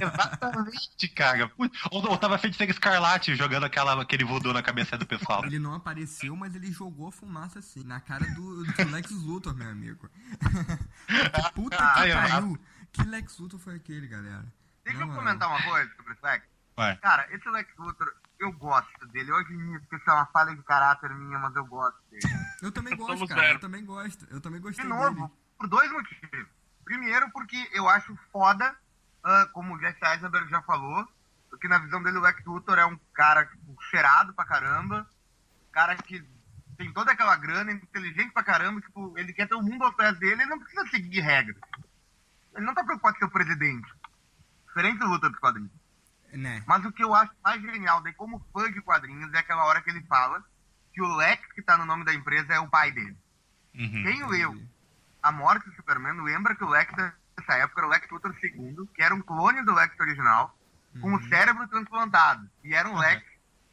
[0.00, 1.50] Exatamente, cara.
[1.90, 5.44] Ou, ou tava feito ser escarlate jogando aquela, aquele voodoo na cabeça do pessoal.
[5.44, 9.68] Ele não apareceu, mas ele jogou fumaça assim, na cara do, do Lex Luthor, meu
[9.68, 10.08] amigo.
[11.10, 12.58] Que Puta que Ai, pariu.
[12.92, 14.44] Que Lex Luthor foi aquele, galera?
[14.84, 15.24] Deixa Na eu moral.
[15.24, 16.44] comentar uma coisa sobre esse Lex.
[16.76, 16.96] Vai.
[16.98, 19.30] Cara, esse Lex Luthor, eu gosto dele.
[19.32, 22.22] Hoje nisso, que isso é uma falha de caráter minha, mas eu gosto dele.
[22.62, 23.40] Eu também gosto, Somos cara.
[23.40, 23.54] zero.
[23.54, 24.26] Eu também gosto.
[24.30, 25.02] Eu também gostei De dele.
[25.02, 26.46] novo, por dois motivos.
[26.84, 28.76] Primeiro, porque eu acho foda,
[29.24, 31.08] ah, como o Jesse Eisenberg já falou,
[31.48, 35.08] porque na visão dele o Lex Luthor é um cara tipo, cheirado pra caramba,
[35.72, 36.22] cara que
[36.76, 40.18] tem toda aquela grana, inteligente pra caramba, tipo, ele quer ter o mundo aos pés
[40.18, 41.56] dele, ele não precisa seguir regras.
[42.54, 43.94] Ele não tá preocupado em ser o presidente.
[44.66, 45.70] Diferente do Luthor dos quadrinhos.
[46.32, 46.62] Né?
[46.66, 49.80] Mas o que eu acho mais genial, daí como fã de quadrinhos, é aquela hora
[49.82, 50.44] que ele fala
[50.92, 53.16] que o Lex que tá no nome da empresa é o pai dele.
[53.74, 54.02] Uhum.
[54.02, 54.62] Quem leu
[55.22, 56.92] A Morte do Superman lembra que o Lex
[57.36, 60.56] dessa época era o Lex Luthor II, que era um clone do Lex original,
[61.00, 62.48] com o cérebro transplantado.
[62.64, 63.24] E era um Lex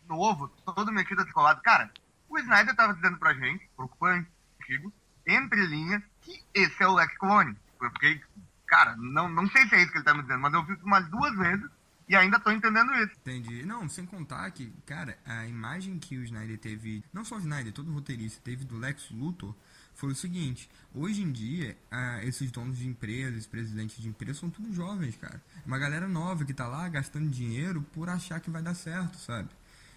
[0.08, 1.62] novo, todo metido a descolado.
[1.62, 1.91] Cara,
[2.30, 4.24] o Snyder tava dizendo pra gente, pro fã
[4.62, 4.93] antigo,
[5.26, 7.58] entre linhas, que esse é o Lex clone.
[7.82, 8.22] Eu fiquei,
[8.68, 10.74] cara, não, não sei se é isso que ele tá me dizendo, mas eu vi
[10.74, 11.76] isso umas duas vezes
[12.08, 13.14] e ainda tô entendendo isso.
[13.22, 13.66] Entendi.
[13.66, 17.74] Não, sem contar que, cara, a imagem que o Snyder teve, não só o Snyder,
[17.74, 19.53] todo o roteirista teve do Lex Luthor
[19.95, 24.49] foi o seguinte: hoje em dia, ah, esses donos de empresas, presidentes de empresas, são
[24.49, 25.41] tudo jovens, cara.
[25.66, 29.49] Uma galera nova que tá lá gastando dinheiro por achar que vai dar certo, sabe?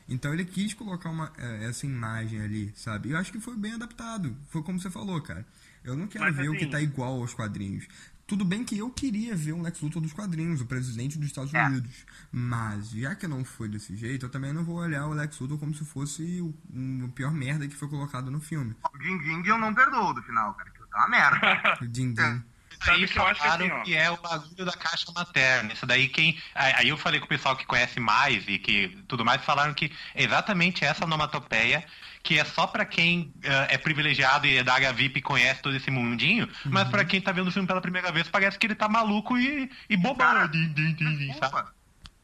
[0.08, 3.08] Então ele quis colocar uma, eh, essa imagem ali, sabe?
[3.10, 4.36] E eu acho que foi bem adaptado.
[4.48, 5.46] Foi como você falou, cara.
[5.84, 7.86] Eu não quero Mas, ver o que assim- tá igual aos quadrinhos.
[8.30, 11.52] Tudo bem que eu queria ver um Lex Luthor dos quadrinhos, o presidente dos Estados
[11.52, 11.66] É.
[11.66, 12.06] Unidos.
[12.30, 15.58] Mas, já que não foi desse jeito, eu também não vou olhar o Lex Luthor
[15.58, 18.76] como se fosse o, um, pior merda que foi colocado no filme.
[18.94, 21.40] O Jim Jim eu não perdoo do final, cara, que tá uma merda.
[21.82, 22.44] O Din Din.
[22.82, 23.82] Sabe aí que eu acho falaram assim, ó.
[23.82, 25.72] que é o bagulho da caixa materna.
[25.72, 26.40] Isso daí quem.
[26.54, 29.92] Aí eu falei com o pessoal que conhece mais e que tudo mais, falaram que
[30.14, 31.84] é exatamente essa onomatopeia,
[32.22, 35.62] que é só pra quem eh, é privilegiado e é da área VIP e conhece
[35.62, 38.66] todo esse mundinho, mas pra quem tá vendo o filme pela primeira vez, parece que
[38.66, 40.26] ele tá maluco e, e bobão.
[40.26, 41.40] Cara, Din, din, din, din, sabe?
[41.40, 41.74] Desculpa.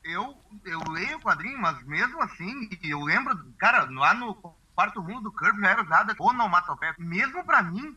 [0.05, 4.35] eu, eu leio o quadrinho, mas mesmo assim, eu lembro, cara, lá no
[4.75, 6.95] quarto mundo do Kirby já era usada onomatopeia.
[6.99, 7.97] Mesmo pra mim,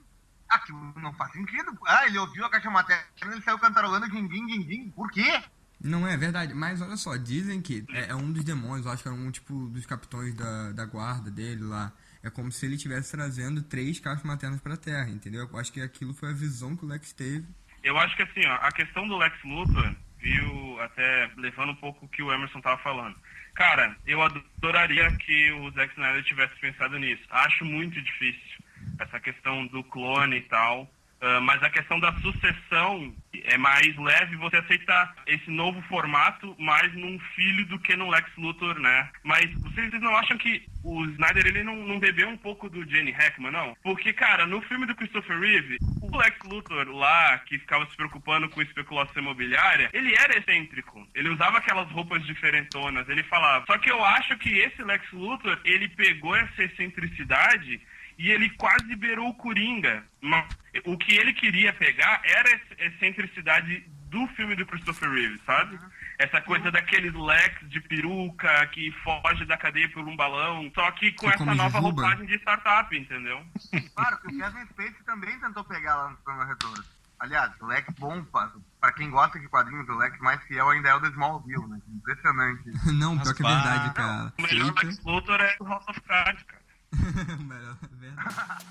[0.49, 1.77] aquilo não faz sentido.
[1.85, 4.89] Ah, ele ouviu a caixa materna e ele saiu cantarolando din-din, din-din.
[4.91, 5.41] Por quê?
[5.81, 9.03] Não é verdade, mas olha só, dizem que é, é um dos demônios, eu acho
[9.03, 11.93] que é um tipo dos capitões da, da guarda dele lá.
[12.21, 15.47] É como se ele estivesse trazendo três caixas maternas pra Terra, entendeu?
[15.49, 17.47] Eu acho que aquilo foi a visão que o Lex teve.
[17.81, 22.05] Eu acho que assim, ó, a questão do Lex Luthor, viu, até levando um pouco
[22.05, 23.15] o que o Emerson tava falando.
[23.55, 27.23] Cara, eu adoraria que o Zack Snyder tivesse pensado nisso.
[27.29, 28.68] Acho muito difícil
[28.99, 30.89] essa questão do clone e tal.
[31.21, 33.13] Uh, mas a questão da sucessão
[33.43, 38.29] é mais leve você aceitar esse novo formato mais num filho do que no Lex
[38.37, 39.09] Luthor, né?
[39.21, 43.11] Mas vocês não acham que o Snyder ele não, não bebeu um pouco do Jenny
[43.11, 43.75] Hackman, não?
[43.83, 48.47] Porque, cara, no filme do Christopher Reeve, o Lex Luthor lá, que ficava se preocupando
[48.47, 51.05] com especulação imobiliária, ele era excêntrico.
[51.13, 53.65] Ele usava aquelas roupas diferentonas, ele falava.
[53.65, 57.81] Só que eu acho que esse Lex Luthor, ele pegou essa excentricidade
[58.19, 60.03] e ele quase beirou o Coringa.
[60.21, 60.45] Mas
[60.85, 65.79] o que ele queria pegar era a excentricidade do filme do Christopher Reeve, sabe?
[66.17, 71.13] Essa coisa daqueles Lex de peruca que foge da cadeia por um balão, só que
[71.13, 72.01] com Que essa nova jujuba.
[72.01, 73.41] roupagem de startup, entendeu?
[73.95, 76.83] Claro que o Kevin Spacey também tentou pegar lá no Superman Retorno.
[77.19, 80.95] Aliás, o Lex bom, pra, quem gosta de quadrinhos, o Lex mais fiel ainda é
[80.95, 81.79] o do Smallville, né?
[81.89, 82.63] Impressionante.
[82.93, 84.33] Não, pior que é verdade, cara.
[84.37, 84.73] O melhor.
[84.83, 86.58] Lex Luthor é o House of Cards, cara.
[87.39, 88.65] Melhor, é verdade.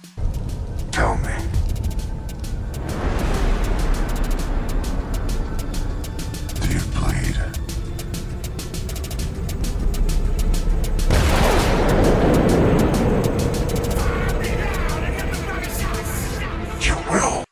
[0.92, 1.36] Tell me.
[6.60, 7.36] Do you bleed?
[16.80, 17.44] You will.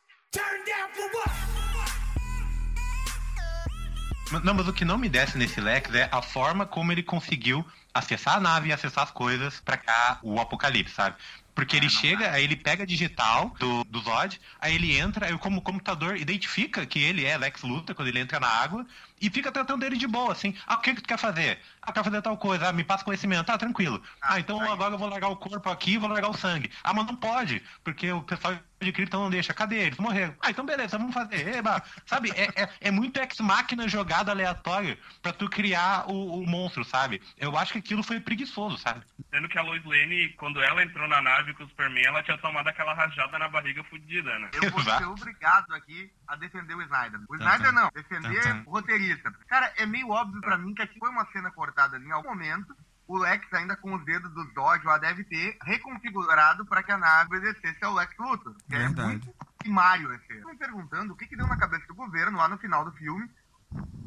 [4.32, 7.02] Mas- Não, mas o que não me desce nesse Lex é a forma como ele
[7.02, 7.64] conseguiu
[7.98, 11.16] acessar a nave e acessar as coisas pra cá, o apocalipse, sabe?
[11.54, 15.38] Porque ele chega, aí ele pega a digital do, do Zod, aí ele entra, aí
[15.38, 18.86] como o computador identifica que ele é Lex Luthor quando ele entra na água
[19.20, 20.54] e fica tratando ele de boa, assim.
[20.66, 21.58] Ah, o que, que tu quer fazer?
[21.80, 22.68] Ah, quer fazer tal coisa.
[22.68, 23.50] Ah, me passa conhecimento.
[23.50, 24.02] Ah, tranquilo.
[24.20, 26.70] Ah, então agora eu vou largar o corpo aqui e vou largar o sangue.
[26.82, 29.54] Ah, mas não pode, porque o pessoal de Krypton não deixa.
[29.54, 29.98] Cadê eles?
[29.98, 30.34] Morreram.
[30.40, 31.56] Ah, então beleza, vamos fazer.
[31.56, 31.82] Eba.
[32.04, 37.22] Sabe, é, é, é muito ex-máquina jogada aleatório pra tu criar o, o monstro, sabe?
[37.38, 39.02] Eu acho que aquilo foi preguiçoso, sabe?
[39.30, 42.38] Sendo que a Lois Lane, quando ela entrou na nave com o Superman, ela tinha
[42.38, 44.50] tomado aquela rajada na barriga fudida, né?
[44.52, 47.20] Eu vou ser obrigado aqui a defender o Snyder.
[47.28, 47.80] O Tá, Snyder tá.
[47.80, 49.30] não, defender Tá, o roteirista.
[49.48, 52.30] Cara, é meio óbvio pra mim que aqui foi uma cena cortada ali em algum
[52.30, 52.74] momento.
[53.08, 56.98] O Lex, ainda com os dedos dos Dodge lá, deve ter reconfigurado pra que a
[56.98, 58.54] nave obedecesse ao Lex Luthor.
[58.68, 59.08] Que é Verdade.
[59.10, 60.32] muito primário esse.
[60.38, 62.90] Eu me perguntando o que, que deu na cabeça do governo lá no final do
[62.92, 63.30] filme.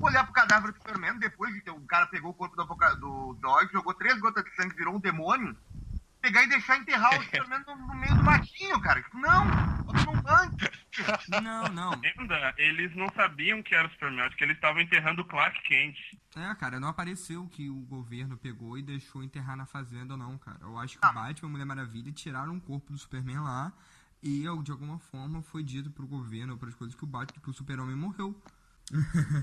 [0.02, 2.64] Olhar pro cadáver do Superman, depois de que o cara pegou o corpo do,
[2.96, 5.56] do Dodge, jogou três gotas de sangue, virou um demônio.
[6.22, 9.04] Pegar e deixar enterrar o Superman no, no meio do matinho, cara.
[9.14, 9.84] Não!
[9.84, 10.70] Bota num tanque.
[11.42, 11.94] Não, não.
[12.04, 15.62] Ainda, eles não sabiam que era o Superman, acho que eles estavam enterrando o Clark
[15.64, 15.96] Kent.
[16.36, 20.58] É, cara, não apareceu que o governo pegou e deixou enterrar na fazenda, não, cara.
[20.62, 21.12] Eu acho que Ah.
[21.12, 23.72] o Batman e a Mulher Maravilha tiraram o corpo do Superman lá
[24.22, 27.50] e, de alguma forma, foi dito pro governo ou pras coisas que o Batman, que
[27.50, 28.38] o Super-Homem morreu.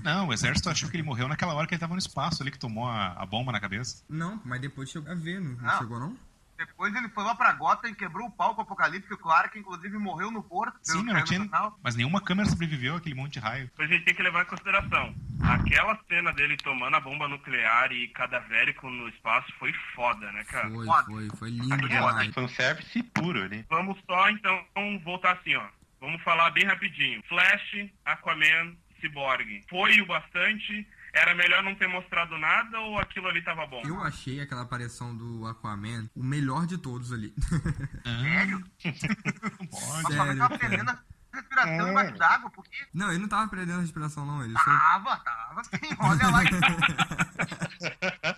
[0.03, 2.51] Não, o exército achou que ele morreu naquela hora que ele tava no espaço ali,
[2.51, 4.03] que tomou a, a bomba na cabeça.
[4.09, 5.77] Não, mas depois chegou a ver, não, não Ah.
[5.79, 6.17] chegou, não?
[6.57, 9.57] Depois ele foi lá pra Gotham e quebrou o pau com o Apocalipse, o Clark,
[9.57, 10.77] inclusive, morreu no porto.
[10.81, 11.49] Sim, César tinha,
[11.83, 13.69] mas nenhuma câmera sobreviveu àquele monte de raio.
[13.77, 15.13] Mas a gente tem que levar em consideração.
[15.41, 20.69] Aquela cena dele tomando a bomba nuclear e cadavérico no espaço foi foda, né, cara?
[20.69, 21.05] Foi, foda.
[21.05, 22.33] foi, foi lindo Aquele demais.
[22.33, 23.65] Foi um service puro ali.
[23.69, 24.65] Vamos só, então,
[25.03, 25.65] voltar assim, ó.
[25.99, 27.23] Vamos falar bem rapidinho.
[27.27, 29.63] Flash, Aquaman, Cyborg.
[29.69, 30.87] Foi o bastante?
[31.13, 33.81] Era melhor não ter mostrado nada ou aquilo ali tava bom?
[33.85, 37.33] Eu achei aquela aparição do Aquaman o melhor de todos ali.
[38.21, 38.63] Sério?
[38.81, 40.13] Pode.
[40.13, 40.59] Sério, tava cara.
[40.59, 40.99] perdendo a
[41.33, 44.43] respiração embaixo d'água, porque Não, ele não tava perdendo a respiração, não.
[44.43, 44.63] Ele só.
[44.63, 46.41] tava, tava sim, olha lá.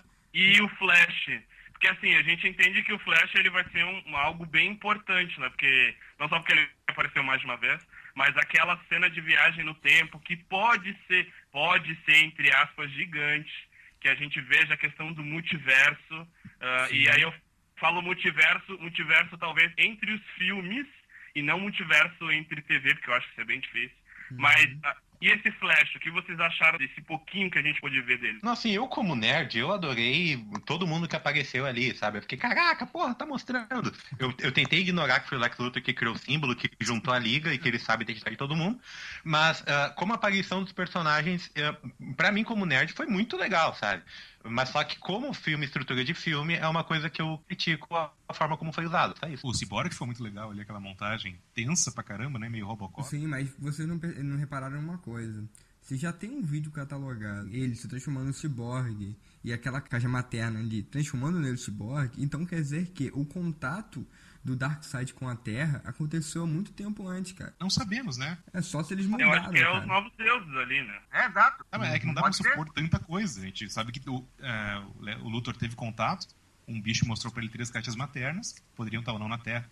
[0.34, 1.42] E o Flash?
[1.72, 5.40] Porque assim, a gente entende que o Flash ele vai ser um, algo bem importante,
[5.40, 5.50] né?
[5.50, 7.82] Porque não só porque ele apareceu mais de uma vez,
[8.16, 13.52] mas aquela cena de viagem no tempo que pode ser, pode ser entre aspas gigante,
[14.00, 16.28] que a gente veja a questão do multiverso.
[16.62, 17.34] ah, e aí eu
[17.78, 20.88] falo multiverso, multiverso talvez entre os filmes
[21.36, 23.98] e não multiverso entre TV, porque eu acho que isso é bem difícil.
[24.32, 28.00] Mas ah, E esse Flash, o que vocês acharam desse pouquinho que a gente pôde
[28.02, 28.40] ver dele?
[28.42, 32.18] Não, assim, eu como nerd, eu adorei todo mundo que apareceu ali, sabe?
[32.18, 33.94] Eu fiquei, caraca, porra, tá mostrando.
[34.18, 37.14] Eu, eu tentei ignorar que foi o Lex Luthor que criou o símbolo, que juntou
[37.14, 38.80] a liga e que ele sabe identificar de todo mundo.
[39.24, 43.76] Mas, uh, como a aparição dos personagens, uh, para mim como nerd, foi muito legal,
[43.76, 44.02] sabe?
[44.44, 48.12] Mas só que como filme, estrutura de filme, é uma coisa que eu critico a,
[48.28, 49.46] a forma como foi usado, tá isso.
[49.46, 52.48] O Cyborg foi muito legal ali, aquela montagem tensa pra caramba, né?
[52.48, 53.08] Meio Robocop.
[53.08, 55.44] Sim, mas vocês não, não repararam em uma coisa.
[55.82, 60.60] Se já tem um vídeo catalogado, ele se transformando em ciborgue e aquela caixa materna
[60.60, 64.06] ali transformando nele ciborgue, então quer dizer que o contato
[64.44, 67.54] do Darkseid com a Terra aconteceu há muito tempo antes, cara.
[67.60, 68.38] Não sabemos, né?
[68.54, 69.80] É só se eles Eu mudaram, acho que é cara.
[69.82, 71.00] os novos deuses ali, né?
[71.12, 71.66] É, exato.
[71.72, 72.50] Ah, mas é que não dá pra Pode ser.
[72.50, 73.40] supor tanta coisa.
[73.42, 74.82] A gente sabe que o, é,
[75.22, 76.28] o Luthor teve contato,
[76.68, 79.70] um bicho mostrou pra ele três caixas maternas, que poderiam estar ou não na Terra.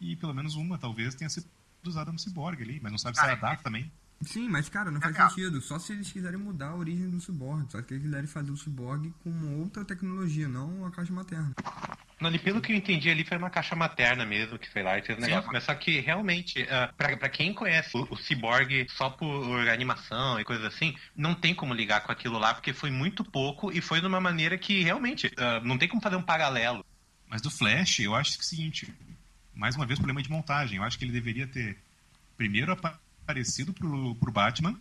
[0.00, 1.46] E pelo menos uma, talvez, tenha sido
[1.84, 3.40] usada no Cyborg ali, mas não sabe se Ah, era é.
[3.40, 3.90] Dark também.
[4.22, 5.60] Sim, mas cara, não faz É, sentido.
[5.60, 7.70] Só se eles quiserem mudar a origem do ciborgue.
[7.70, 11.54] Só se eles quiserem fazer o ciborgue com outra tecnologia, não a caixa materna.
[12.20, 14.98] Não, ali, pelo que eu entendi ali, foi uma caixa materna mesmo, que foi lá
[14.98, 15.48] e fez o negócio.
[15.52, 20.40] Mas só que, realmente, ah, pra, pra quem conhece o, o Cyborg só por animação
[20.40, 23.80] e coisas assim, não tem como ligar com aquilo lá, porque foi muito pouco e
[23.80, 26.84] foi de uma maneira que, realmente, ah, não tem como fazer um paralelo.
[27.28, 28.92] Mas do Flash, eu acho que é o seguinte,
[29.54, 30.78] mais uma vez, problema de montagem.
[30.78, 31.78] Eu acho que ele deveria ter
[32.36, 32.98] primeiro apa-
[33.28, 34.74] aparecido pro, pro Batman,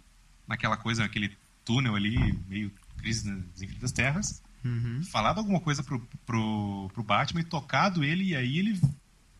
[0.47, 2.17] naquela coisa, naquele túnel ali,
[2.47, 5.03] meio crise nas infinitas terras, Uhum.
[5.03, 8.79] falado alguma coisa pro, pro, pro Batman e tocado ele, e aí ele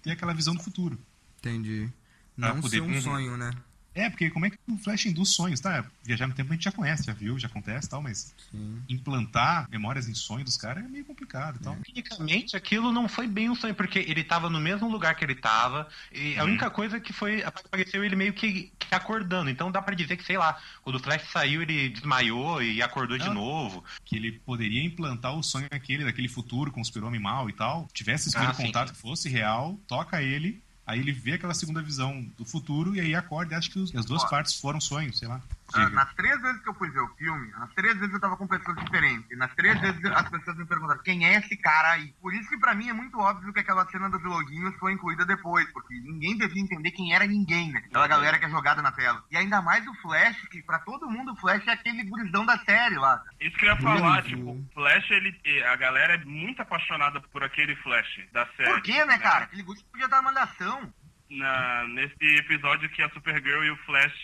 [0.02, 0.98] ter aquela visão do futuro.
[1.40, 1.90] Entendi.
[2.36, 3.02] Não ser um Uhum.
[3.02, 3.52] sonho, né?
[3.98, 5.84] É, porque como é que o Flash induz sonhos, tá?
[6.04, 8.82] Viajar no tempo a gente já conhece, já viu, já acontece e tal, mas Sim.
[8.88, 11.76] implantar memórias em sonho dos caras é meio complicado e tal.
[11.78, 15.36] Tecnicamente, aquilo não foi bem um sonho, porque ele tava no mesmo lugar que ele
[15.36, 16.50] tava, e a Uhum.
[16.50, 19.50] única coisa que foi, apareceu ele meio que, que acordando.
[19.50, 23.18] Então dá pra dizer que, sei lá, quando o Flash saiu, ele desmaiou e acordou
[23.18, 23.34] de Não.
[23.34, 23.84] novo.
[24.06, 27.88] que ele poderia implantar o sonho aquele, daquele futuro com o super-homem mal e tal,
[27.94, 32.26] tivesse esse Ah, contato que fosse real, toca ele, aí ele vê aquela segunda visão
[32.38, 35.20] do futuro e aí acorda e acha que os- que as duas partes foram sonhos,
[35.20, 35.42] sei lá.
[35.74, 35.90] Ah, Diga.
[35.96, 38.48] nas três vezes que eu fui ver o filme, nas três vezes eu tava com
[38.48, 39.30] pessoas diferentes.
[39.30, 42.14] E nas três vezes as pessoas me perguntaram quem é esse cara aí.
[42.22, 45.26] Por isso que pra mim é muito óbvio que aquela cena dos loguinhos foi incluída
[45.26, 47.84] depois, porque ninguém devia entender quem era ninguém, né?
[47.88, 49.24] Aquela galera que é jogada na tela.
[49.30, 52.58] E ainda mais o Flash, que pra todo mundo o Flash é aquele gurizão da
[52.60, 53.18] série lá.
[53.18, 53.30] cara.
[53.42, 54.28] Isso que eu ia falar, Muito.
[54.30, 58.70] tipo, o Flash, ele, a galera é muito apaixonada por aquele Flash da série.
[58.72, 59.46] Por quê, né, cara?
[59.46, 60.94] Aquele guri podia dar malhação.
[61.30, 64.22] Na, nesse episódio que a Supergirl e o Flash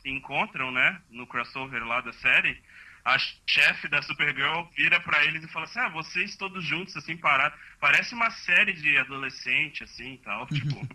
[0.00, 2.62] se encontram, né, no crossover lá da série,
[3.04, 7.16] a chefe da Supergirl vira pra eles e fala assim, ah, vocês todos juntos, assim,
[7.16, 10.86] parados, parece uma série de adolescente, assim, e tal, tipo,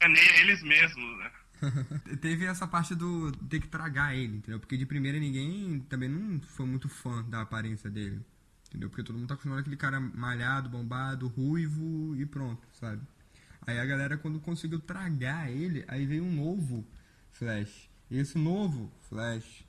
[0.40, 1.30] eles mesmos, né.
[2.20, 4.60] Teve essa parte do ter que tragar ele, entendeu?
[4.60, 8.24] Porque de primeira ninguém também não foi muito fã da aparência dele.
[8.68, 8.90] Entendeu?
[8.90, 13.00] Porque todo mundo tá acostumado aquele cara malhado, bombado, ruivo e pronto, sabe?
[13.66, 16.86] Aí a galera quando conseguiu tragar ele, aí veio um novo
[17.38, 17.88] Flash.
[18.10, 19.64] Esse novo Flash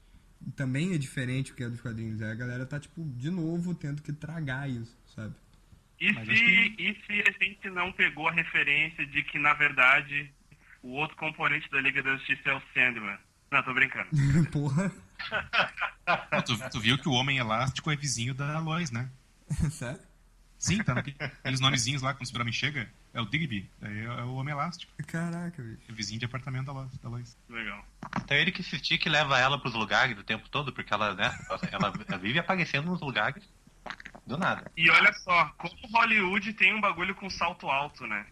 [0.55, 2.21] também é diferente do que é dos quadrinhos.
[2.21, 5.35] Aí a galera tá, tipo, de novo tendo que tragar isso, sabe?
[5.99, 9.53] E Mas se, que- e se a gente não pegou a referência de que, na
[9.53, 10.31] verdade,
[10.81, 13.17] o outro componente da Liga da Justiça é o Sandman?
[13.51, 14.07] Não, tô brincando.
[14.51, 14.89] Porra.
[16.31, 19.09] Pô, tu, tu viu que o Homem Elástico é vizinho da Lois, né?
[19.71, 19.99] Sério?
[20.57, 24.35] Sim, tá naqueles nomezinhos lá, quando o super chega, é o Digby, é, é o
[24.35, 25.81] Homem Elástico, Caraca, bicho.
[25.89, 26.97] é vizinho de apartamento da Lois.
[26.97, 27.37] Da Lois.
[27.49, 27.85] Legal.
[28.17, 31.13] Então ele que se estica e leva ela pros lugares o tempo todo, porque ela,
[31.15, 31.31] né,
[31.71, 33.43] ela, ela vive aparecendo nos lugares
[34.25, 34.71] do nada.
[34.77, 38.25] E olha só, como Hollywood tem um bagulho com salto alto, né?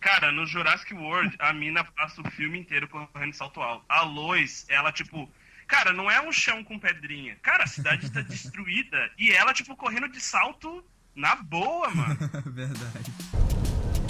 [0.00, 3.84] Cara, no Jurassic World, a mina passa o filme inteiro correndo de salto alto.
[3.88, 5.30] A Lois, ela, tipo...
[5.66, 7.36] Cara, não é um chão com pedrinha.
[7.36, 9.10] Cara, a cidade tá destruída.
[9.16, 12.18] E ela, tipo, correndo de salto na boa, mano.
[12.44, 13.12] Verdade.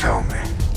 [0.04, 0.73] Tell me.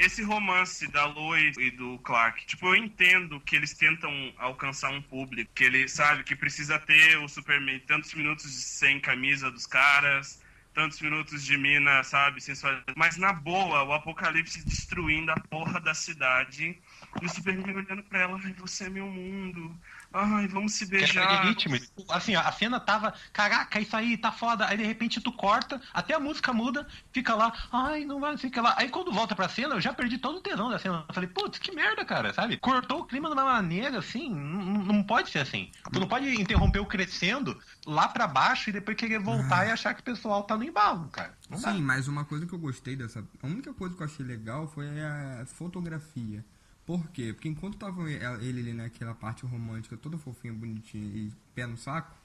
[0.00, 5.02] Esse romance da Lois e do Clark, tipo, eu entendo que eles tentam alcançar um
[5.02, 10.42] público, que ele sabe que precisa ter o Superman, tantos minutos sem camisa dos caras,
[10.72, 12.94] tantos minutos de mina, sabe, sensualidade.
[12.96, 16.78] Mas na boa, o Apocalipse destruindo a porra da cidade
[17.20, 19.76] E o Superman olhando pra ela, você é meu mundo.
[20.12, 21.42] Ai, vamos se Quebra beijar.
[21.42, 21.78] de ritmo.
[22.08, 24.66] Assim, ó, a cena tava, caraca, isso aí tá foda.
[24.66, 28.60] Aí de repente tu corta, até a música muda, fica lá, ai, não vai, fica
[28.60, 28.74] lá.
[28.76, 31.04] Aí quando volta pra cena, eu já perdi todo o tesão da cena.
[31.08, 32.56] Eu falei, putz, que merda, cara, sabe?
[32.56, 35.70] Cortou o clima de uma maneira assim, não, não pode ser assim.
[35.92, 37.56] Tu não pode interromper o crescendo
[37.86, 41.08] lá pra baixo e depois querer voltar e achar que o pessoal tá no embalo,
[41.08, 41.38] cara.
[41.48, 41.72] Não dá.
[41.72, 43.24] Sim, mas uma coisa que eu gostei dessa.
[43.42, 46.44] A única coisa que eu achei legal foi a fotografia.
[46.86, 47.32] Por quê?
[47.32, 52.16] Porque enquanto tava ele ali naquela parte romântica, toda fofinha, bonitinha e pé no saco,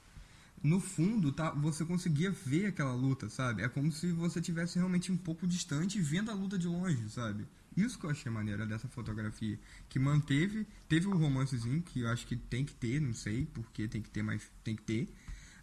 [0.62, 3.62] no fundo tá, você conseguia ver aquela luta, sabe?
[3.62, 7.46] É como se você tivesse realmente um pouco distante vendo a luta de longe, sabe?
[7.76, 9.58] Isso que eu achei maneira dessa fotografia.
[9.88, 13.86] Que manteve, teve o romancezinho, que eu acho que tem que ter, não sei porque
[13.86, 15.14] tem que ter, mas tem que ter.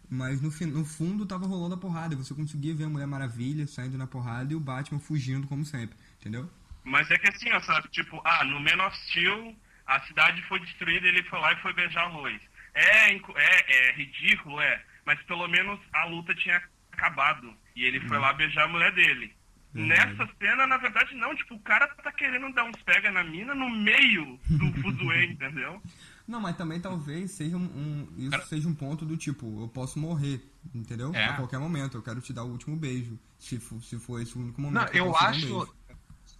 [0.08, 2.14] Mas no, no fundo tava rolando a porrada.
[2.14, 5.96] Você conseguia ver a Mulher Maravilha saindo na porrada e o Batman fugindo como sempre,
[6.20, 6.48] entendeu?
[6.84, 7.88] Mas é que assim, ó, sabe?
[7.88, 9.56] Tipo, ah, no Man of Steel,
[9.86, 12.40] a cidade foi destruída ele foi lá e foi beijar a Lois.
[12.74, 14.82] É, é, é ridículo, é.
[15.06, 16.62] Mas pelo menos a luta tinha
[16.92, 17.52] acabado.
[17.76, 19.34] E ele foi lá beijar a mulher dele.
[19.72, 21.34] Nessa cena, na verdade, não.
[21.34, 25.82] Tipo, o cara tá querendo dar uns pega na mina no meio do fuzuê, entendeu?
[26.28, 29.68] Não, mas também talvez seja um, um- isso Cara- seja um ponto do tipo, eu
[29.68, 30.40] posso morrer,
[30.74, 31.12] entendeu?
[31.14, 31.24] É.
[31.26, 33.18] A qualquer momento, eu quero te dar o último beijo.
[33.38, 34.80] Se for, se for esse o único momento.
[34.84, 35.40] Não, que eu um acho.
[35.40, 35.74] beijo.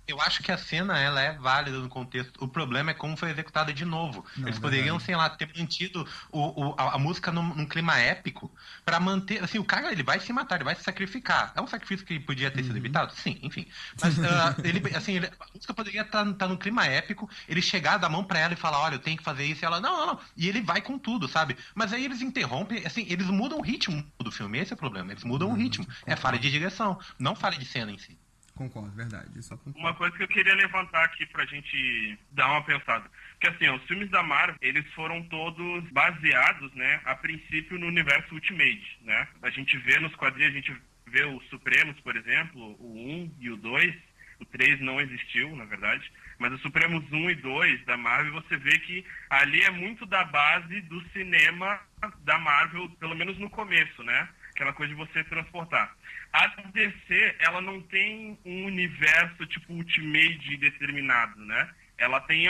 [0.06, 2.42] Eu acho que a cena ela é válida no contexto.
[2.44, 4.24] O problema é como foi executada de novo.
[4.36, 5.04] Não, Eles é poderiam, verdade.
[5.04, 9.42] sei lá, ter mantido o, o- a, a música num, num clima épico pra manter.
[9.42, 11.52] Assim, o cara ele vai se matar, ele vai se sacrificar.
[11.56, 12.66] É um sacrifício que podia ter Uhum.
[12.66, 13.14] sido evitado?
[13.14, 13.66] Sim, enfim.
[14.00, 18.08] Mas ah, ele, assim, ele- a música poderia estar num clima épico, ele chegar, dar
[18.08, 19.96] a mão pra ela e falar, olha, eu tenho que fazer isso, e ela, não,
[19.96, 20.20] não, não.
[20.36, 21.56] E ele vai com tudo, sabe?
[21.74, 24.58] Mas aí eles interrompem, assim, eles mudam o ritmo do filme.
[24.58, 25.12] Esse é o problema.
[25.12, 25.54] Eles mudam Uhum.
[25.54, 25.86] o ritmo.
[26.06, 28.18] É falha de direção, não falha de cena em si.
[28.54, 29.28] Concordo, verdade.
[29.48, 29.78] Concordo.
[29.78, 33.10] Uma coisa que eu queria levantar aqui pra gente dar uma pensada.
[33.40, 38.32] Que assim, os filmes da Marvel, eles foram todos baseados, né, a princípio no universo
[38.32, 39.28] Ultimate, né?
[39.42, 40.76] A gente vê nos quadrinhos, a gente
[41.06, 43.94] vê os Supremos, por exemplo, o 1 e o 2.
[44.40, 46.10] O 3 não existiu, na verdade.
[46.38, 50.24] Mas os Supremos 1 e 2 da Marvel, você vê que ali é muito da
[50.24, 51.80] base do cinema
[52.24, 54.28] da Marvel, pelo menos no começo, né?
[54.54, 55.94] Aquela coisa de você transportar.
[56.32, 61.70] A DC, ela não tem um universo tipo Ultimate determinado, né?
[61.98, 62.46] Ela tem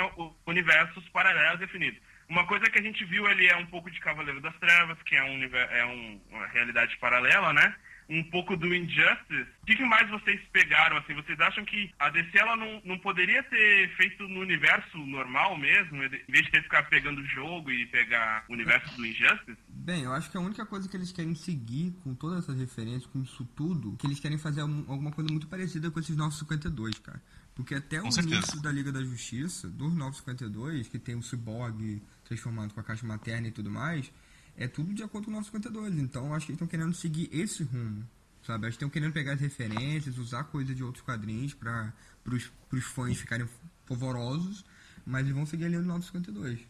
[0.47, 1.99] universos paralelos definidos.
[2.29, 5.17] Uma coisa que a gente viu ali é um pouco de Cavaleiro das Trevas, que
[5.17, 7.75] é, um, é um- uma realidade paralela, né?
[8.09, 9.47] Um pouco do Injustice.
[9.63, 11.15] O que, mais vocês pegaram, assim?
[11.15, 16.03] Vocês acham que a DC, ela não, não poderia ter feito no universo normal mesmo,
[16.05, 19.57] em vez de ter ficar pegando o jogo e pegar o universo do Injustice?
[19.69, 23.07] Bem, eu acho que a única coisa que eles querem seguir com todas essas referências,
[23.07, 26.99] com isso tudo, que eles querem fazer algum- alguma coisa muito parecida com esses 952,
[26.99, 27.23] cara.
[27.55, 28.35] Porque até Com o certeza.
[28.37, 33.07] início da Liga da Justiça, dos 952, que tem o Cyborg transformado com a caixa
[33.07, 34.13] materna e tudo mais,
[34.57, 35.99] é tudo de acordo com o 952.
[35.99, 38.07] Então acho que eles estão querendo seguir esse rumo,
[38.47, 38.67] sabe?
[38.67, 41.93] Eles estão querendo pegar as referências, usar coisa de outros quadrinhos para
[42.27, 43.47] os fãs ficarem
[43.87, 44.65] polvorosos,
[45.07, 46.61] mas eles vão seguir ali no 952.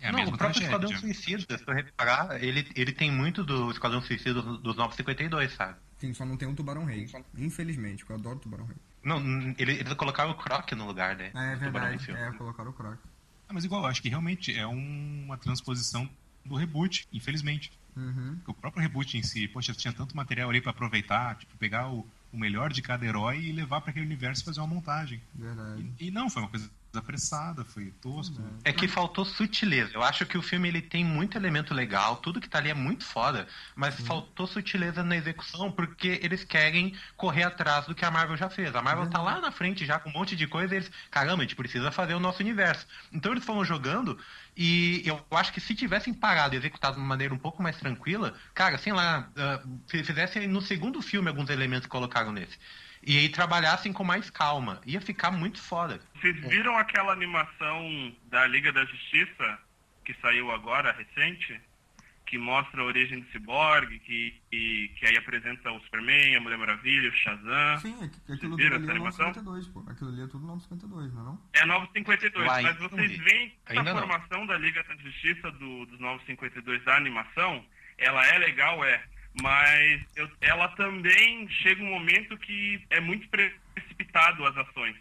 [0.00, 0.66] É a não, o próprio tragédia.
[0.66, 5.52] Esquadrão Suicida, se eu reparar, ele, ele tem muito do Esquadrão Suicida dos dos 952,
[5.54, 5.76] sabe?
[5.98, 7.10] Sim, só não tem o Tubarão Rei.
[7.36, 8.76] Infelizmente, porque eu adoro o Tubarão Rei.
[9.02, 11.32] Não, n- ele, eles colocaram o Croc no lugar, né?
[11.34, 12.34] Ah, é do Tubarão no verdade.
[12.34, 12.96] É, colocaram o Croc.
[13.48, 16.08] Ah, mas igual, eu acho que realmente é um- uma transposição
[16.48, 17.70] do reboot, infelizmente.
[17.96, 18.38] Uhum.
[18.46, 22.06] O próprio reboot em si, poxa, tinha tanto material ali pra aproveitar, tipo, pegar o,
[22.32, 25.20] o melhor de cada herói e levar pra aquele universo e fazer uma montagem.
[25.34, 25.86] Verdade.
[25.98, 28.42] E, e não, foi uma coisa apressada, foi tosco.
[28.64, 29.92] É que faltou sutileza.
[29.94, 32.74] Eu acho que o filme ele tem muito elemento legal, tudo que tá ali é
[32.74, 38.10] muito foda, mas faltou sutileza na execução porque eles querem correr atrás do que a
[38.10, 38.74] Marvel já fez.
[38.74, 41.42] A Marvel tá lá na frente já com um monte de coisa e eles, caramba,
[41.42, 42.86] a gente precisa fazer o nosso universo.
[43.12, 44.18] Então eles foram jogando
[44.56, 47.76] e eu acho que se tivessem parado e executado de uma maneira um pouco mais
[47.76, 52.58] tranquila, cara, sei lá, ah, se fizessem no segundo filme alguns elementos que colocaram nesse.
[53.02, 54.80] E aí trabalhassem com mais calma.
[54.86, 56.00] Ia ficar muito foda.
[56.20, 59.58] Vocês viram aquela animação da Liga da Justiça
[60.04, 61.60] que saiu agora, recente?
[62.26, 66.58] Que mostra a origem do Cyborg, que, que, que aí apresenta o Superman, a Mulher
[66.58, 67.78] Maravilha, o Shazam.
[67.80, 69.26] Sim, aqu- aquilo tudo ali essa é animação?
[69.28, 69.90] 952, pô.
[69.90, 71.42] Aquilo ali é tudo 952, não é não?
[71.54, 74.00] É 952, Eu ainda mas não vocês veem que Ainda a não.
[74.00, 77.64] formação da Liga da Justiça do, dos 952 da animação,
[77.96, 79.02] ela é legal, é,
[79.42, 84.96] mas eu- ela também chega um momento que é muito precipitado as ações.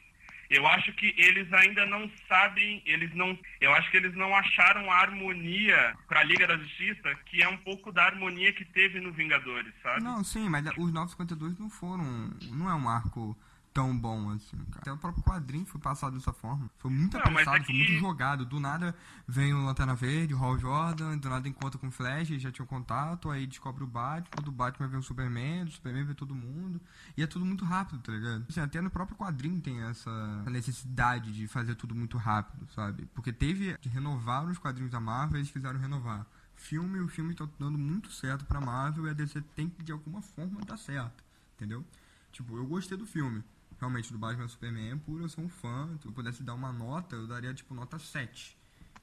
[0.50, 4.90] Eu acho que eles ainda não sabem, eles não, eu acho que eles não acharam
[4.90, 9.02] a harmonia para a Liga da Justiça, que é um pouco da harmonia que teve
[9.02, 10.02] no Vingadores, sabe?
[10.02, 12.32] Não, sim, mas os 952 não foram.
[12.54, 13.38] Não é um arco
[13.78, 14.80] tão bom assim, cara.
[14.82, 16.68] Até o próprio quadrinho foi passado dessa forma.
[16.80, 18.44] Foi muito Não, apressado, é foi muito jogado.
[18.44, 18.96] Do nada
[19.28, 22.66] vem o Lanterna Verde, o Hal Jordan, do nada encontra com o Flash, já tinham
[22.66, 26.82] contato, aí descobre o Batman, do Batman vem o Superman, do Superman vem todo mundo.
[27.16, 28.48] E é tudo muito rápido, tá ligado?
[28.50, 33.06] Assim, até no próprio quadrinho tem essa necessidade de fazer tudo muito rápido, sabe?
[33.14, 36.26] Porque teve de renovar os quadrinhos da Marvel, eles fizeram renovar.
[36.56, 39.92] Filme, o filme tá dando muito certo pra Marvel e a DC tem que de
[39.92, 41.24] alguma forma dar certo,
[41.56, 41.86] entendeu?
[42.32, 43.44] Tipo, eu gostei do filme,
[43.80, 45.98] realmente, do Batman Superman, por eu ser um fã.
[46.02, 48.58] Se eu pudesse dar uma nota, eu daria tipo nota 7,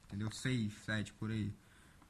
[0.05, 0.31] entendeu?
[0.31, 1.53] 6, 7 por aí.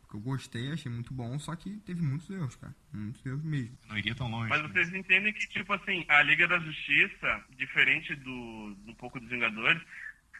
[0.01, 2.75] Porque eu gostei, achei muito bom, só que teve muitos erros, cara.
[2.93, 3.75] Muitos erros mesmo.
[3.89, 4.49] Não iria tão longe.
[4.49, 9.19] Mas vocês entendem que, tipo assim, a Liga da Justiça, diferente do, do um pouco
[9.19, 9.81] dos Vingadores,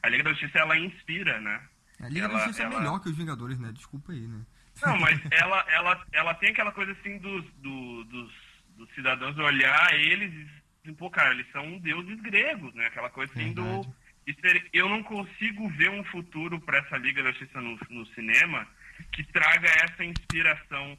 [0.03, 1.61] a Liga da Justiça, ela inspira, né?
[1.99, 3.71] A Liga da Ela- Justiça é ela- melhor que os Vingadores, né?
[3.71, 4.45] Desculpa aí, né?
[4.83, 8.31] Não, mas ela, ela, ela tem aquela coisa assim dos, do- dos,
[8.77, 12.85] dos cidadãos olhar eles e pô, cara, eles são deuses gregos, né?
[12.87, 13.63] Aquela coisa assim do.
[13.63, 13.93] Verdade.
[14.27, 18.05] de ser- Eu não consigo ver um futuro para essa Liga da Justiça no, no
[18.07, 18.67] cinema
[19.11, 20.97] que traga essa inspiração.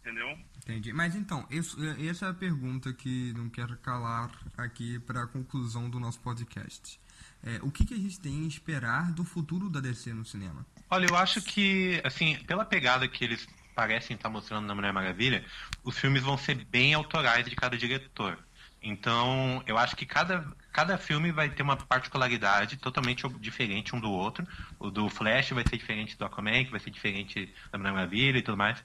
[0.00, 0.38] Entendeu?
[0.62, 0.92] Entendi.
[0.92, 1.76] Mas então, isso-
[2.08, 6.98] essa é a pergunta que não quero calar aqui para a conclusão do nosso podcast.
[7.42, 10.64] É, o que, que a gente tem a esperar do futuro da DC no cinema?
[10.88, 15.44] Olha, eu acho que, assim, pela pegada que eles parecem estar mostrando na Mulher Maravilha,
[15.84, 18.38] os filmes vão ser bem autorais de cada diretor.
[18.80, 24.10] Então, eu acho que cada, cada filme vai ter uma particularidade totalmente diferente um do
[24.10, 24.46] outro.
[24.78, 28.38] O do Flash vai ser diferente do Aquaman, que vai ser diferente da Mulher Maravilha
[28.38, 28.82] e tudo mais.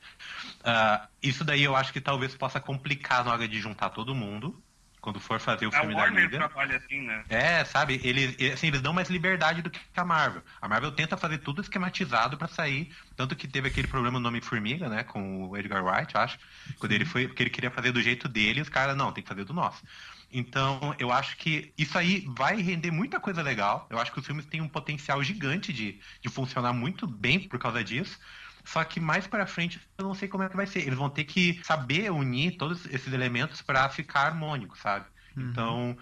[0.64, 4.64] Ah, isso daí eu acho que talvez possa complicar na hora de juntar todo mundo,
[5.04, 6.38] quando for fazer o A filme da Warner Liga.
[6.38, 7.26] trabalha assim, né?
[7.28, 8.00] É, sabe?
[8.06, 10.42] Eles, assim, eles dão mais liberdade do que a Marvel.
[10.62, 12.90] A Marvel tenta fazer tudo esquematizado pra sair.
[13.14, 15.04] Tanto que teve aquele problema no Nome-Formiga, né?
[15.04, 16.40] Com o Edgar Wright, eu acho.
[16.80, 17.28] Quando ele foi.
[17.28, 19.84] Porque ele queria fazer do jeito dele, os caras, não, tem que fazer do nosso.
[20.32, 23.86] Então, eu acho que isso aí vai render muita coisa legal.
[23.92, 27.60] Eu acho que os filmes têm um potencial gigante de, de funcionar muito bem por
[27.60, 28.18] causa disso.
[28.64, 30.80] Só que mais pra frente eu não sei como é que vai ser.
[30.80, 35.06] Eles vão ter que saber unir todos esses elementos pra ficar harmônico, sabe?
[35.36, 35.98] Então,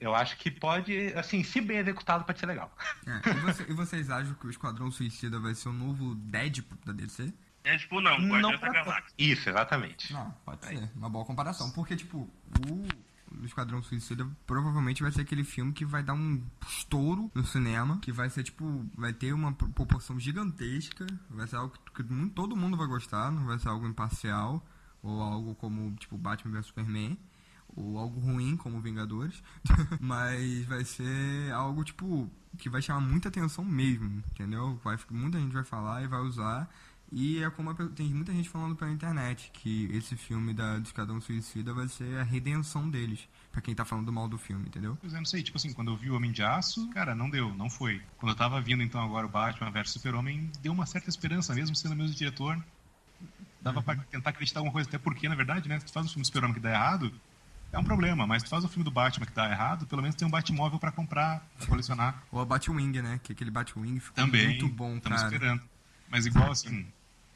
[0.00, 2.74] eu acho que pode, assim, se bem executado, pode ser legal.
[3.06, 6.78] É, e, você- e vocês acham que o Esquadrão Suicida vai ser o novo Deadpool
[6.84, 7.32] da DC?
[7.62, 9.14] É tipo, não, Não Guardiões da pra Galáxia.
[9.18, 10.12] Isso, exatamente.
[10.12, 10.90] Não, pode ser.
[10.96, 11.70] Uma boa comparação.
[11.70, 12.18] Porque, tipo,
[12.68, 12.88] o
[13.30, 17.98] o Esquadrão Suicida provavelmente vai ser aquele filme que vai dar um estouro no cinema.
[18.00, 21.06] Que vai ser, tipo, vai ter uma pro- proporção gigantesca.
[21.30, 23.30] Vai ser algo que todo mundo vai gostar.
[23.30, 24.64] Não vai ser algo imparcial.
[25.02, 27.18] Ou algo como, tipo, Batman vs Superman.
[27.76, 29.42] Ou algo ruim como Vingadores.
[30.00, 34.22] Mas vai ser algo, tipo, que vai chamar muita atenção mesmo.
[34.30, 34.78] Entendeu?
[34.84, 36.70] Vai, muita gente vai falar e vai usar.
[37.16, 41.20] E é como tem muita gente falando pela internet que esse filme da do Esquadrão
[41.20, 43.28] Suicida vai ser a redenção deles.
[43.52, 44.98] Pra quem tá falando mal do filme, entendeu?
[45.00, 47.30] Pois é, não sei, tipo assim, quando eu vi o Homem de Aço, cara, não
[47.30, 48.02] deu, não foi.
[48.16, 51.76] Quando eu tava vindo então agora o Batman vs Super-Homem, deu uma certa esperança, mesmo
[51.76, 52.60] sendo o mesmo diretor.
[53.60, 56.08] Dava pra tentar acreditar alguma coisa, até porque, na verdade, né, se tu faz um
[56.08, 57.14] filme do Super-Homem que dá errado,
[57.72, 60.02] é um problema, mas se tu faz um filme do Batman que dá errado, pelo
[60.02, 62.24] menos tem um Batmóvel pra comprar, pra colecionar.
[62.32, 63.20] Ou a Batwing, né?
[63.22, 65.32] Que aquele Batwing ficou Também, muito bom, estamos cara.
[65.32, 65.62] esperando.
[66.10, 66.86] Mas igual, assim,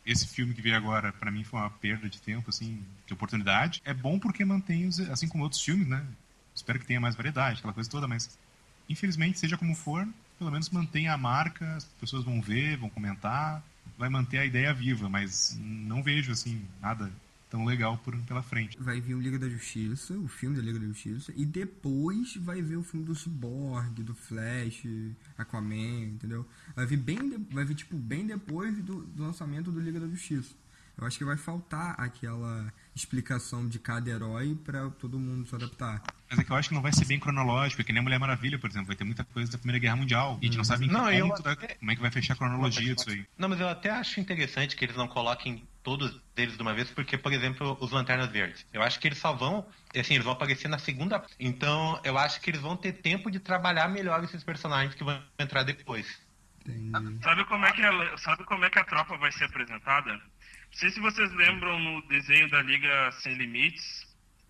[0.08, 3.82] esse filme que veio agora, pra mim foi uma perda de tempo, assim, de oportunidade.
[3.84, 6.02] É bom porque mantém, os, assim como outros filmes, né?
[6.54, 8.38] Espero que tenha mais variedade, aquela coisa toda, mas
[8.88, 13.62] infelizmente, seja como for, pelo menos mantenha a marca, as pessoas vão ver, vão comentar,
[13.98, 17.12] vai manter a ideia viva, mas não vejo, assim, nada
[17.50, 18.76] tão legal por, pela frente.
[18.80, 22.60] Vai vir o Liga da Justiça, o filme da Liga da Justiça, e depois vai
[22.62, 24.84] ver o filme do Cyborg, do Flash,
[25.36, 26.46] Aquaman, entendeu?
[26.74, 30.06] Vai vir bem, de- vai vir tipo bem depois do, do lançamento do Liga da
[30.08, 30.54] Justiça.
[31.00, 36.02] Eu acho que vai faltar aquela explicação de cada herói pra todo mundo se adaptar.
[36.28, 38.02] Mas é que eu acho que não vai ser bem cronológico, é que nem a
[38.02, 40.56] Mulher Maravilha, por exemplo, vai ter muita coisa da Primeira Guerra Mundial, e a gente
[40.58, 42.36] não sabe em que Não, eu ponto da- até- como é que vai fechar a
[42.36, 43.24] cronologia disso aí.
[43.38, 46.90] Não, mas eu até acho interessante que eles não coloquem todos eles de uma vez,
[46.90, 48.66] porque, por exemplo, os Lanternas Verdes.
[48.74, 49.66] Eu acho que eles só vão,
[49.98, 51.24] assim, eles vão aparecer na segunda.
[51.40, 55.18] Então, eu acho que eles vão ter tempo de trabalhar melhor esses personagens que vão
[55.38, 56.20] entrar depois.
[56.60, 57.24] Entendi.
[57.24, 60.12] Sabe como é que a, sabe como é que a tropa vai ser apresentada?
[60.12, 60.20] Não
[60.72, 64.06] sei se vocês lembram no desenho da Liga Sem Limites,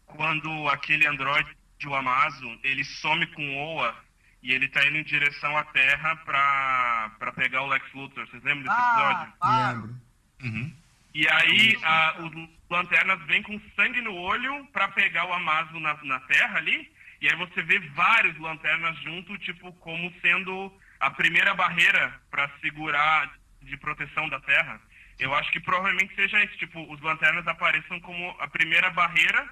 [0.07, 1.57] quando aquele androide,
[1.87, 3.95] o Amazo, ele some com o Oa
[4.43, 8.27] e ele tá indo em direção à Terra pra, pra pegar o Lex Luthor.
[8.27, 9.33] Vocês lembram desse episódio?
[9.35, 9.81] Ah, claro.
[9.83, 10.01] Lembro.
[10.43, 10.88] Uhum.
[11.15, 15.95] E aí a, os lanternas vêm com sangue no olho pra pegar o Amazo na,
[16.05, 16.91] na terra ali.
[17.21, 23.33] E aí você vê vários lanternas junto, tipo, como sendo a primeira barreira pra segurar
[23.63, 24.81] de proteção da terra.
[25.19, 29.49] Eu acho que provavelmente seja isso, tipo, os lanternas apareçam como a primeira barreira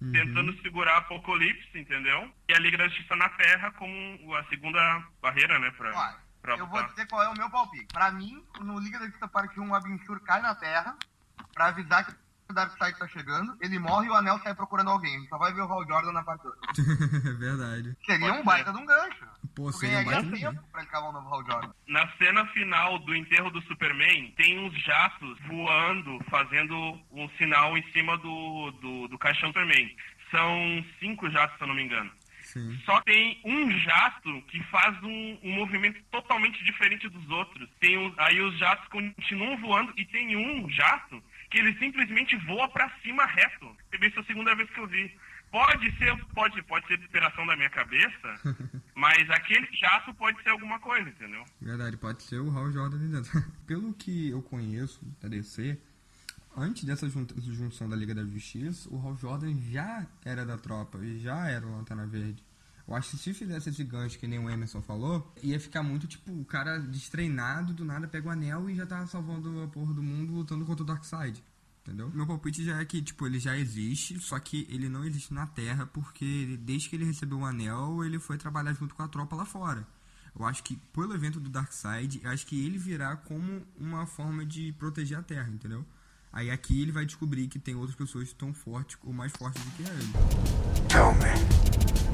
[0.00, 0.12] Uhum.
[0.12, 2.30] tentando segurar a Apocalipse, entendeu?
[2.48, 5.90] E a Liga da Justiça na Terra como a segunda barreira, né, pra,
[6.46, 6.90] pra eu vou lutar.
[6.90, 7.86] dizer qual é o meu palpite.
[7.92, 10.96] Pra mim, no Liga da Justiça Parte 1, o Abinshur cai na Terra
[11.52, 12.14] pra avisar que
[12.48, 15.26] o Darkseid tá chegando, ele morre e o Anel sai procurando alguém.
[15.28, 16.54] Só vai ver o Hal Jordan na parte 2.
[17.26, 17.96] É verdade.
[18.06, 19.26] Seria Pode um baita de um gancho.
[19.54, 21.72] Pô, seria um baita tempo pra ele cavar um novo Hal Jordan.
[21.88, 26.76] Na cena final do enterro do Superman, tem uns jatos voando, fazendo
[27.10, 29.96] um sinal em cima do, do, do caixão Superman.
[30.30, 32.10] São cinco jatos, se eu não me engano.
[32.56, 32.80] Sim.
[32.86, 37.68] Só tem um jato que faz um, um movimento totalmente diferente dos outros.
[37.80, 42.68] Tem um- aí os jatos continuam voando e tem um jato que ele simplesmente voa
[42.68, 43.76] pra cima reto.
[43.92, 45.14] Essa é a segunda vez que eu vi.
[45.50, 48.40] Pode ser, pode, pode ser inspiração da minha cabeça,
[48.94, 51.44] mas aquele jato pode ser alguma coisa, entendeu?
[51.62, 53.30] Verdade, pode ser o Hal Jordan dentro.
[53.66, 55.78] Pelo que eu conheço da DC,
[56.56, 60.98] antes dessa jun- junção da Liga da Justiça, o Hal Jordan já era da tropa
[60.98, 62.42] e já era o Lanterna Verde.
[62.88, 66.06] Eu acho que se fizesse esse gancho que nem o Emerson falou, ia ficar muito
[66.06, 69.92] tipo o cara destreinado, do nada pega o anel e já tá salvando a porra
[69.92, 71.42] do mundo lutando contra o Darkseid.
[71.82, 72.10] Entendeu?
[72.12, 75.46] Meu palpite já é que, tipo, ele já existe, só que ele não existe na
[75.46, 79.36] Terra, porque desde que ele recebeu o anel, ele foi trabalhar junto com a tropa
[79.36, 79.86] lá fora.
[80.36, 84.44] Eu acho que pelo evento do Darkseid, eu acho que ele virá como uma forma
[84.44, 85.84] de proteger a Terra, entendeu?
[86.32, 89.70] Aí aqui ele vai descobrir que tem outras pessoas tão fortes ou mais fortes do
[89.70, 90.12] que ele.
[90.88, 92.05] Tell me.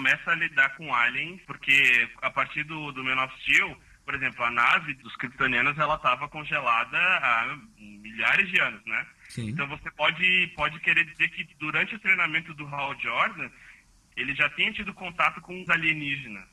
[0.00, 3.76] Começa a lidar com aliens, porque a partir do, do Man of Steel,
[4.10, 9.06] por exemplo, a nave dos kryptonianos ela estava congelada há milhares de anos, né?
[9.28, 9.50] Sim.
[9.50, 13.48] Então você pode, pode querer dizer que durante o treinamento do Hal Jordan,
[14.16, 16.48] ele já tinha tido contato com os alienígenas,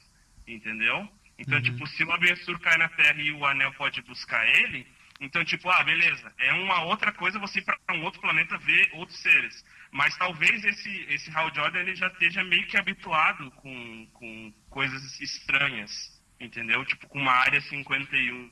[0.48, 1.10] entendeu?
[1.40, 4.86] Então, tipo, se o Abensur cai na Terra e o Anel pode buscar ele,
[5.20, 8.88] então, tipo, ah, beleza, é uma outra coisa você ir para um outro planeta ver
[8.94, 9.66] outros seres.
[9.92, 15.20] Mas talvez esse, esse Hal Jordan ele já esteja meio que habituado com, com coisas
[15.20, 16.84] estranhas, entendeu?
[16.86, 18.50] Tipo, com uma área 51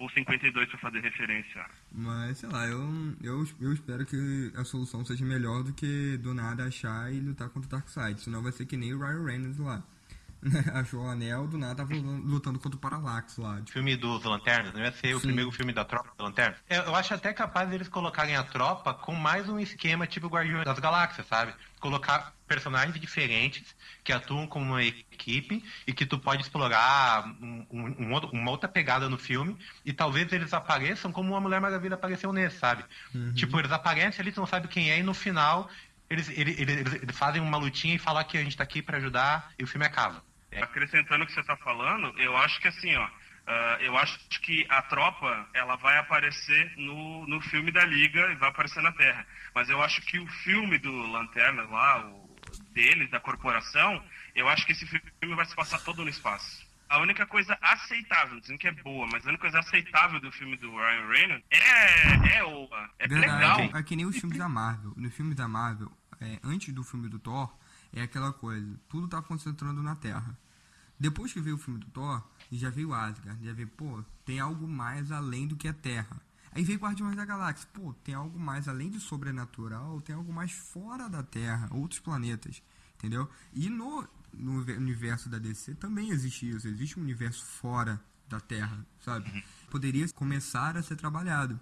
[0.00, 1.64] ou 52 para fazer referência.
[1.92, 2.80] Mas, sei lá, eu,
[3.22, 7.50] eu, eu espero que a solução seja melhor do que do nada achar e lutar
[7.50, 8.18] contra o Darkseid.
[8.18, 9.82] Senão vai ser que nem o Ryan Reynolds lá.
[10.74, 13.56] Achou o anel, do nada tava lutando contra o Parallax lá.
[13.58, 15.26] Tipo, filme dos Lanternas, não ia ser o Sim.
[15.26, 16.56] primeiro filme da tropa do Lanterna.
[16.68, 20.64] Eu, eu acho até capaz deles colocarem a tropa com mais um esquema tipo Guardiões
[20.64, 21.52] das Galáxias, sabe?
[21.78, 27.96] Colocar personagens diferentes que atuam como uma equipe e que tu pode explorar um- um-
[28.08, 32.32] um uma outra pegada no filme e talvez eles apareçam como uma Mulher Maravilha apareceu
[32.32, 32.84] nesse, sabe?
[33.34, 35.70] Tipo, eles aparecem ali, tu não sabe quem é e no final
[36.08, 38.96] eles, eles, eles- eles fazem uma lutinha e falam que a gente tá aqui pra
[38.96, 40.24] ajudar e o filme acaba.
[40.52, 43.08] Acrescentando o que você está falando, eu acho que assim, ó,
[43.46, 48.36] ah, eu acho que a tropa ela vai aparecer no, no filme da Liga e
[48.36, 49.26] vai aparecer na Terra.
[49.54, 52.30] Mas eu acho que o filme do Lanterna lá, o
[52.72, 54.02] deles, da corporação,
[54.34, 56.68] eu acho que esse filme vai se passar todo no espaço.
[56.88, 60.30] A única coisa aceitável, não dizendo que é boa, mas a única coisa aceitável do
[60.32, 62.90] filme do Ryan Reynolds é, é oa.
[62.98, 63.56] É legal.
[63.56, 64.92] Verdade, é que nem os filmes da Marvel.
[64.96, 65.90] No filme da Marvel,
[66.20, 67.52] é, antes do filme do Thor,
[67.92, 70.38] é aquela coisa, tudo tá concentrando na Terra.
[70.98, 72.22] Depois que veio o filme do Thor,
[72.52, 76.20] já veio Asgard, já veio, pô, tem algo mais além do que a Terra.
[76.52, 80.50] Aí veio Guardiões da Galáxia, pô, tem algo mais além de sobrenatural, tem algo mais
[80.52, 82.62] fora da Terra, outros planetas,
[82.98, 83.30] entendeu?
[83.52, 88.40] E no, no ve- universo da DC também existe isso, existe um universo fora da
[88.40, 89.44] Terra, sabe?
[89.70, 91.58] Poderia começar a ser trabalhado.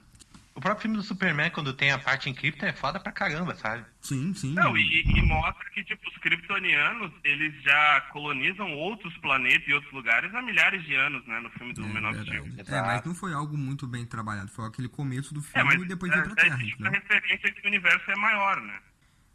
[0.58, 3.54] O próprio filme do Superman, quando tem a parte em cripto, é foda pra caramba,
[3.54, 3.86] sabe?
[4.00, 4.54] Sim, sim.
[4.54, 9.92] Não, e, e mostra que, tipo, os kryptonianos, eles já colonizam outros planetas e outros
[9.92, 12.44] lugares há milhares de anos, né, no filme do É, Man of Steel.
[12.66, 14.50] É, mas não foi algo muito bem trabalhado.
[14.50, 16.84] Foi aquele começo do É, filme mas e depois veio é, pra é, Terra, tipo,
[16.84, 16.92] a entendeu?
[17.02, 18.80] referência que o universo é maior, né?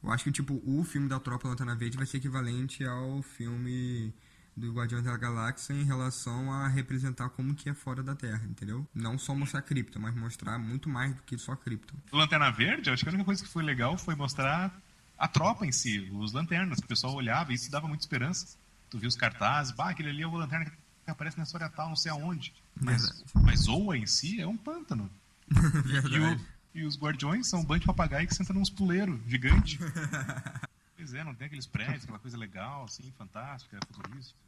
[0.03, 4.13] Eu acho que, tipo, o filme da Tropa Lanterna Verde vai ser equivalente ao filme
[4.55, 8.87] do Guardiões da Galáxia em relação a representar como que é fora da Terra, entendeu?
[8.93, 11.93] Não só mostrar cripto, mas mostrar muito mais do que só cripto.
[12.11, 14.71] Lanterna Verde, acho que a única coisa que foi legal foi mostrar
[15.17, 18.55] a tropa em si, os lanternas, que o pessoal olhava e isso dava muita esperança.
[18.89, 20.71] Tu viu os cartazes, bah, aquele ali é o lanterna que
[21.07, 22.53] aparece na história tal, não sei aonde.
[22.79, 25.09] Mas, mas Oa em si é um pântano.
[26.11, 29.77] E, o- e os guardiões são um bando de papagaio que senta nos puleiros, gigante.
[31.03, 34.39] pois é, não tem aqueles prédios, aquela coisa legal, assim, fantástica, futurista.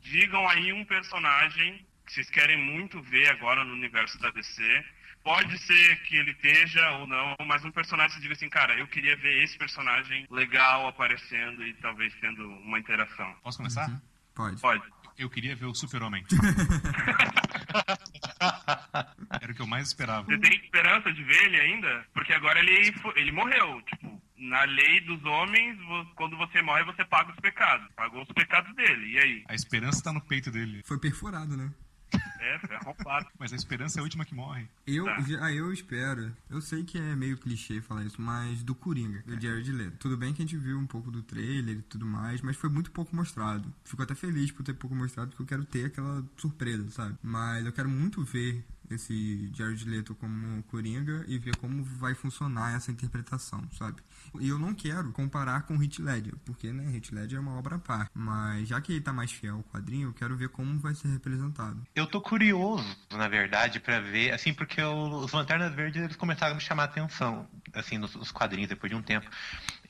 [0.00, 4.84] Digam aí um personagem que vocês querem muito ver agora no universo da DC.
[5.22, 8.88] Pode ser que ele esteja ou não, mas um personagem que diga assim, cara, eu
[8.88, 13.32] queria ver esse personagem legal aparecendo e talvez tendo uma interação.
[13.44, 14.02] Posso começar?
[14.34, 14.60] Pode.
[14.60, 14.82] Pode.
[15.16, 16.24] Eu queria ver o Super-Homem.
[19.40, 20.24] Era o que eu mais esperava.
[20.24, 22.04] Você tem esperança de ver ele ainda?
[22.12, 23.80] Porque agora ele, ele morreu.
[23.82, 25.78] Tipo, na lei dos homens,
[26.16, 27.86] quando você morre, você paga os pecados.
[27.94, 29.12] Pagou os pecados dele.
[29.12, 29.44] E aí?
[29.48, 30.82] A esperança tá no peito dele.
[30.84, 31.70] Foi perfurado, né?
[32.40, 33.26] É, foi arrombado.
[33.38, 34.66] Mas a esperança é a última que morre.
[34.86, 35.20] Eu, Tá.
[35.22, 36.30] já- ah, eu espero.
[36.50, 39.96] Eu sei que é meio clichê falar isso, mas do Coringa, do Jared Leto.
[39.98, 42.68] Tudo bem que a gente viu um pouco do trailer e tudo mais, mas foi
[42.68, 43.72] muito pouco mostrado.
[43.84, 47.16] Fico até feliz por ter pouco mostrado, porque eu quero ter aquela surpresa, sabe?
[47.22, 48.62] Mas eu quero muito ver
[48.94, 54.02] esse Jared Leto como Coringa e ver como vai funcionar essa interpretação, sabe?
[54.40, 57.76] E eu não quero comparar com Heath Ledger, porque, né, Heath Ledger é uma obra
[57.76, 58.10] à parte.
[58.14, 61.08] Mas já que ele tá mais fiel ao quadrinho, eu quero ver como vai ser
[61.08, 61.82] representado.
[61.94, 66.54] Eu tô curioso, na verdade, pra ver, assim, porque os Lanternas Verdes eles começaram a
[66.54, 69.28] me chamar a atenção, assim, nos, nos quadrinhos depois de um tempo.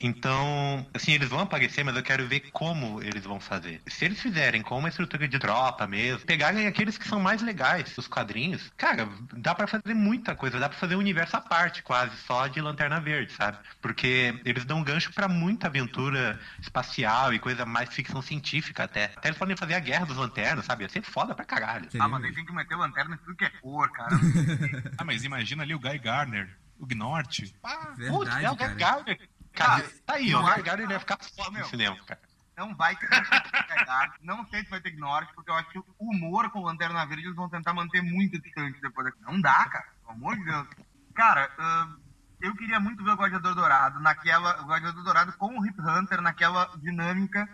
[0.03, 3.81] Então, assim, eles vão aparecer, mas eu quero ver como eles vão fazer.
[3.87, 7.95] Se eles fizerem com uma estrutura de tropa mesmo, pegarem aqueles que são mais legais
[7.95, 11.81] dos quadrinhos, cara, dá pra fazer muita coisa, dá pra fazer um universo à parte,
[11.81, 13.57] quase, só de Lanterna Verde, sabe?
[13.81, 19.05] Porque eles dão gancho pra muita aventura espacial e coisa mais ficção científica até.
[19.15, 20.83] Até eles podem fazer a Guerra dos Lanternas, sabe?
[20.83, 21.87] Ia ser foda pra caralho.
[21.99, 24.19] Ah, mas aí tem que meter lanterna em tudo que é cor, cara.
[24.97, 27.43] Ah, mas imagina ali o Guy Garner, o Gnort.
[27.63, 28.55] Ah, Verdade, putz, é o.
[28.55, 29.29] Guy Gardner.
[29.53, 32.19] Cara, tá aí, o vai- Guy Gardner vai ficar foda no cinema, cara.
[32.55, 34.13] Não vai ter que pegar.
[34.21, 37.25] Não sei se vai ter Gnort, porque eu acho que o humor com Lanterna Verde
[37.25, 39.21] eles vão tentar manter muito distante depois daqui.
[39.23, 39.87] Não dá, cara.
[40.01, 40.67] Pelo amor de Deus.
[41.15, 41.95] Cara, ahn,
[42.41, 44.61] eu queria muito ver o Gladiador Dourado naquela.
[44.61, 47.47] O Gladiador Dourado com o Rip Hunter naquela dinâmica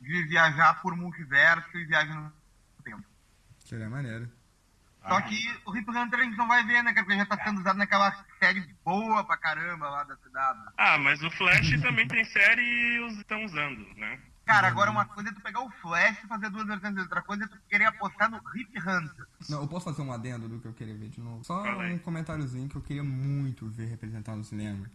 [0.00, 2.32] de viajar por multiverso e viagem no
[2.82, 3.04] tempo.
[3.58, 4.28] Seria maneiro.
[5.08, 6.92] Só que o Rip Hunter a gente não vai ver, né?
[6.92, 10.60] Porque já tá sendo usado naquela série boa pra caramba lá da cidade.
[10.76, 14.18] Ah, mas o Flash também tem série e os estão usando, né?
[14.44, 17.44] Cara, agora uma coisa é tu pegar o Flash e fazer duas versões, outra coisa
[17.44, 19.26] é tu querer apostar no Rip Hunter.
[19.50, 21.42] Não, eu posso fazer um adendo do que eu queria ver de novo?
[21.44, 21.94] Só Fala aí.
[21.94, 24.88] um comentáriozinho que eu queria muito ver representado no cinema.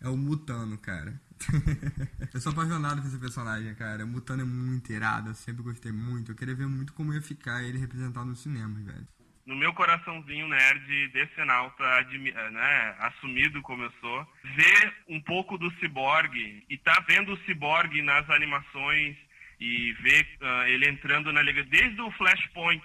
[0.00, 1.18] É o Mutano, cara.
[2.32, 4.04] eu sou apaixonado por esse personagem, cara.
[4.04, 6.30] O Mutano é muito irado, eu sempre gostei muito.
[6.30, 9.08] Eu queria ver muito como ia ficar ele representado no cinema, velho.
[9.48, 15.70] No meu coraçãozinho nerd, decenalta, eh, né, assumido como eu sou, ver um pouco do
[15.78, 19.16] Cyborg e tá vendo o Cyborg nas animações
[19.58, 22.84] e ver ah, ele entrando na liga desde o Flashpoint,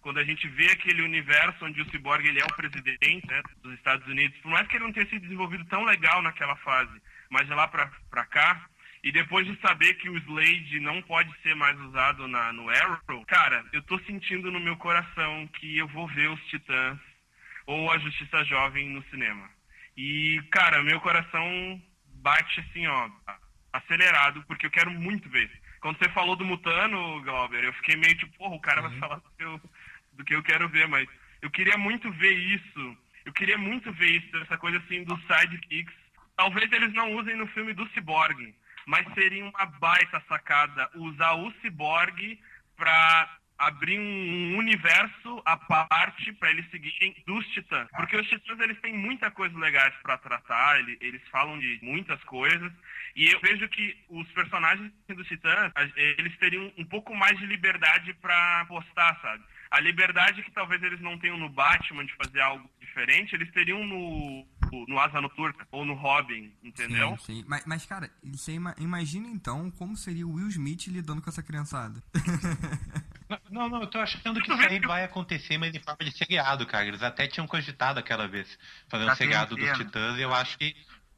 [0.00, 3.74] quando a gente vê aquele universo onde o Cyborg ele é o presidente né, dos
[3.74, 7.00] Estados Unidos, por mais que ele não tenha sido desenvolvido tão legal naquela fase,
[7.30, 8.68] mas de lá pra cá,
[9.02, 13.24] e depois de saber que o Slade não pode ser mais usado na, no Arrow,
[13.26, 16.98] cara, eu tô sentindo no meu coração que eu vou ver os Titãs
[17.66, 19.48] ou a Justiça Jovem no cinema.
[19.96, 21.80] E, cara, meu coração
[22.16, 23.10] bate assim, ó,
[23.72, 25.50] acelerado, porque eu quero muito ver.
[25.80, 29.16] Quando você falou do Mutano, Glauber, eu fiquei meio tipo, porra, o cara vai falar
[29.16, 29.60] do que, eu,
[30.12, 31.08] do que eu quero ver, mas
[31.40, 32.96] eu queria muito ver isso.
[33.24, 35.94] Eu queria muito ver isso, essa coisa assim dos sidekicks.
[36.36, 38.54] Talvez eles não usem no filme do Cyborg,
[38.90, 42.40] mas seria uma baita sacada usar o Cyborg
[42.76, 47.86] pra abrir um universo à parte para eles seguirem dos Titãs.
[47.94, 52.22] Porque os Titãs eles têm muita coisa legais para tratar, ele- eles falam de muitas
[52.24, 52.72] coisas.
[53.14, 58.12] E eu vejo que os personagens dos Titãs, eles teriam um pouco mais de liberdade
[58.14, 59.44] para postar, sabe?
[59.70, 63.86] A liberdade que talvez eles não tenham no Batman de fazer algo diferente, eles teriam
[63.86, 64.44] no,
[64.88, 67.16] no Asa Noturna ou no Robin, entendeu?
[67.18, 67.44] Sim, sim.
[67.46, 71.42] Mas, mas, cara, você ima- imagina então como seria o Will Smith lidando com essa
[71.42, 72.02] criançada.
[73.48, 76.66] Não, não, eu tô achando que isso aí vai acontecer, mas em forma de seriado,
[76.66, 76.84] cara.
[76.86, 79.78] Eles até tinham cogitado aquela vez fazer um Tá seriado dos.
[79.78, 80.74] Titãs e eu acho que.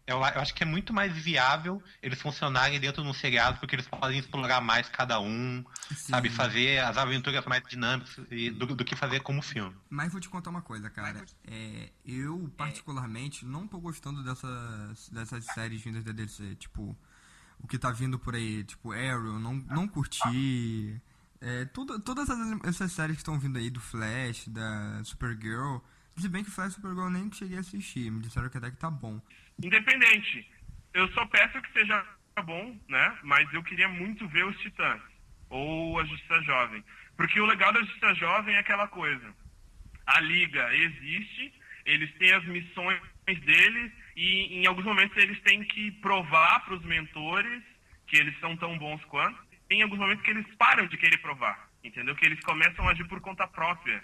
[0.07, 3.87] Eu, acho que é muito mais viável eles funcionarem dentro de um seriado, porque eles
[3.87, 5.65] podem explorar mais cada um,
[5.95, 6.29] sabe?
[6.29, 9.74] Fazer as aventuras mais dinâmicas e- do, do que fazer como filme.
[9.89, 11.24] Mas vou te contar uma coisa, cara.
[11.45, 16.57] É, eu, particularmente, não tô gostando dessas, dessas séries vindas da DC.
[16.57, 16.97] Tipo,
[17.61, 21.01] o que tá vindo por aí, tipo, Arrow, não, não curti.
[21.41, 25.79] É, tudo, todas essas, essas séries que estão vindo aí do Flash, da Supergirl.
[26.16, 28.11] Se bem que Flash e Supergirl eu nem cheguei a assistir.
[28.11, 29.20] Me disseram que até que tá bom.
[29.62, 30.49] Independente.
[30.95, 32.05] Eu só peço que seja
[32.45, 33.19] bom, né?
[33.23, 35.01] Mas eu queria muito ver os Titãs.
[35.49, 36.85] Ou a Justiça Jovem.
[37.16, 39.35] Porque o legal da Justiça Jovem é aquela coisa.
[40.07, 41.53] A Liga existe,
[41.85, 46.85] eles têm as missões deles e em alguns momentos eles têm que provar para os
[46.85, 47.62] mentores
[48.07, 49.39] que eles são tão bons quanto.
[49.69, 51.69] Tem alguns momentos que eles param de querer provar.
[51.85, 52.15] Entendeu?
[52.15, 54.03] Que eles começam a agir por conta própria.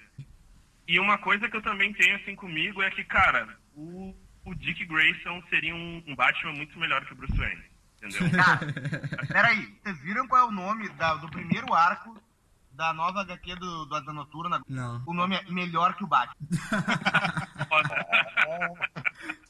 [0.86, 4.16] E uma coisa que eu também tenho assim comigo é que, cara, o,
[4.48, 7.62] o Dick Grayson seria um, um Batman muito melhor que o Bruce Wayne.
[8.02, 8.30] Entendeu?
[8.44, 8.66] Cara,
[9.26, 12.16] peraí, vocês viram qual é o nome da- do primeiro arco
[12.72, 14.60] da nova HQ do, do Asa Noturna?
[14.68, 16.36] Não, O nome é Melhor que o Batman.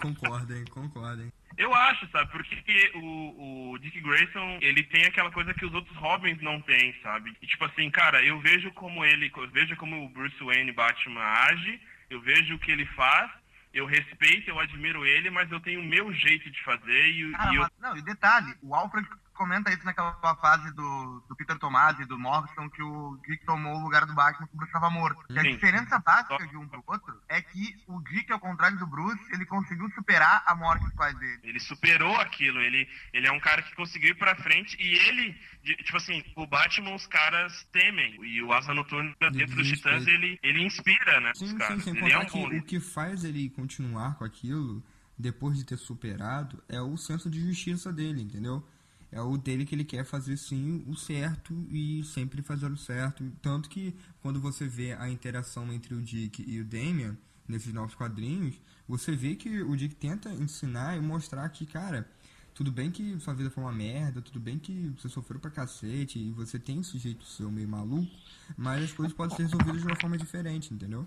[0.00, 1.32] Concordem, concordem.
[1.56, 2.30] Eu acho, sabe?
[2.30, 6.94] Porque o, o Dick Grayson, ele tem aquela coisa que os outros Robins não têm,
[7.02, 7.36] sabe?
[7.42, 11.20] E, tipo assim, cara, eu vejo como ele, eu vejo como o Bruce Wayne Batman
[11.20, 13.28] age, eu vejo o que ele faz,
[13.72, 17.52] eu respeito, eu admiro ele, mas eu tenho o meu jeito de fazer e, Cara,
[17.52, 19.06] e eu mas, não, e detalhe, o Alfred
[19.38, 23.76] comenta isso naquela fase do, do Peter Tomasi e do Morrison, que o Dick tomou
[23.76, 25.24] o lugar do Batman que o Bruce estava morto.
[25.30, 25.52] E a Sim.
[25.52, 29.46] diferença básica de um pro outro é que o Dick, ao contrário do Bruce, ele
[29.46, 31.38] conseguiu superar a morte dos pais dele.
[31.44, 35.36] Ele superou aquilo, ele, ele é um cara que conseguiu ir pra frente e ele,
[35.62, 38.18] tipo assim, o Batman os caras temem.
[38.24, 41.32] E o Asa Noturna dentro dos Titãs, ele, ele inspira, né?
[41.36, 41.84] Sim, os sim, caras.
[41.84, 44.82] sem ele é um que bom o que faz ele continuar com aquilo,
[45.16, 48.66] depois de ter superado, é o senso de justiça dele, entendeu?
[49.10, 53.24] É o dele que ele quer fazer sim o certo e sempre fazer o certo.
[53.40, 57.16] Tanto que quando você vê a interação entre o Dick e o Damian
[57.46, 62.06] nesses novos quadrinhos, você vê que o Dick tenta ensinar e mostrar que, cara,
[62.54, 66.18] tudo bem que sua vida foi uma merda, tudo bem que você sofreu pra cacete
[66.18, 68.10] e você tem esse jeito seu meio maluco,
[68.56, 71.06] mas as coisas podem ser resolvidas de uma forma diferente, entendeu?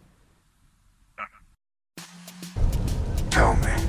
[3.29, 3.80] Tell me.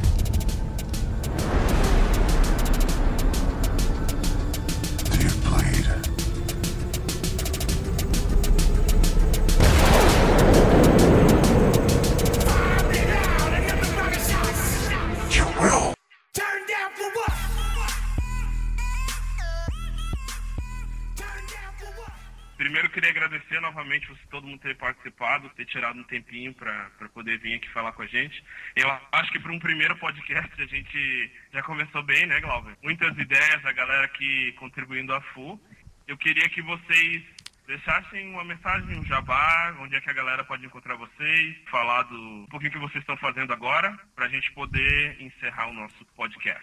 [24.43, 28.07] Todo mundo ter participado, ter tirado um tempinho para poder vir aqui falar com a
[28.07, 28.43] gente.
[28.75, 32.77] Eu acho que para um primeiro podcast a gente já começou bem, né, Glauber?
[32.83, 35.61] Muitas ideias, a galera aqui contribuindo a full.
[36.09, 37.23] Eu queria que vocês
[37.67, 42.17] deixassem uma mensagem, um jabá, onde é que a galera pode encontrar vocês, falar do
[42.17, 46.63] um pouquinho que vocês estão fazendo agora, para a gente poder encerrar o nosso podcast.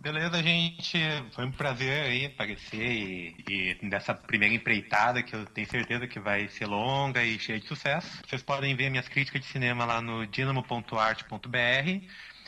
[0.00, 0.98] Beleza, gente.
[1.34, 6.18] Foi um prazer aí aparecer e, e nessa primeira empreitada que eu tenho certeza que
[6.18, 8.22] vai ser longa e cheia de sucesso.
[8.26, 12.00] Vocês podem ver minhas críticas de cinema lá no dinamo.art.br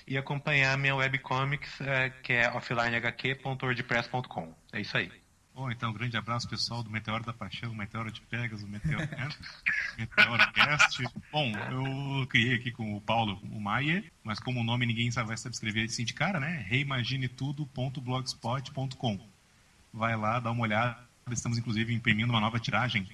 [0.06, 4.54] e acompanhar minha webcomics eh, que é offlinehq.wordpress.com.
[4.72, 5.21] É isso aí.
[5.54, 9.06] Bom, então, um grande abraço pessoal do Meteoro da Paixão, Meteoro de Pegas, o Meteoro,
[9.10, 9.28] né?
[9.98, 11.04] Meteoro Cast.
[11.30, 15.36] Bom, eu criei aqui com o Paulo o Maier, mas como o nome ninguém vai
[15.36, 16.64] saber escrever assim de cara, né?
[16.66, 19.20] reimaginetudo.blogspot.com.
[19.92, 20.96] Vai lá, dá uma olhada.
[21.30, 23.06] Estamos, inclusive, imprimindo uma nova tiragem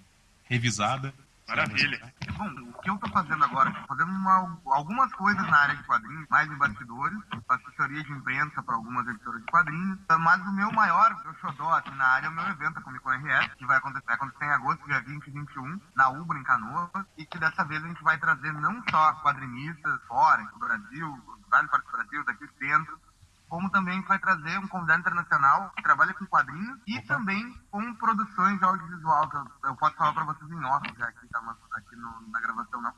[0.45, 1.13] revisada.
[1.49, 2.13] Maravilha.
[2.37, 3.73] Bom, o que eu tô fazendo agora?
[3.89, 7.19] Fazendo uma- algumas coisas na área de quadrinhos, mais em bastidores,
[7.49, 11.95] assessoria de imprensa para algumas editoras de quadrinhos, mas o meu maior, meu xodó assim,
[11.97, 14.45] na área é o meu evento, a Comic Con RS, que vai acontecer, vai acontecer
[14.45, 17.89] em agosto, dia 20 e 21, na Ubra, em Canoas, e que dessa vez a
[17.89, 23.01] gente vai trazer não só quadrinistas fora, do Brasil, vários partes do Brasil, daqui dentro,
[23.49, 27.55] como também a gente vai trazer um convidado internacional que trabalha com quadrinhos e também
[27.71, 31.27] com produções de audiovisual, que eu, eu posso falar para vocês em off já aqui,
[31.29, 31.41] tá,
[31.73, 32.93] aqui no- na gravação não.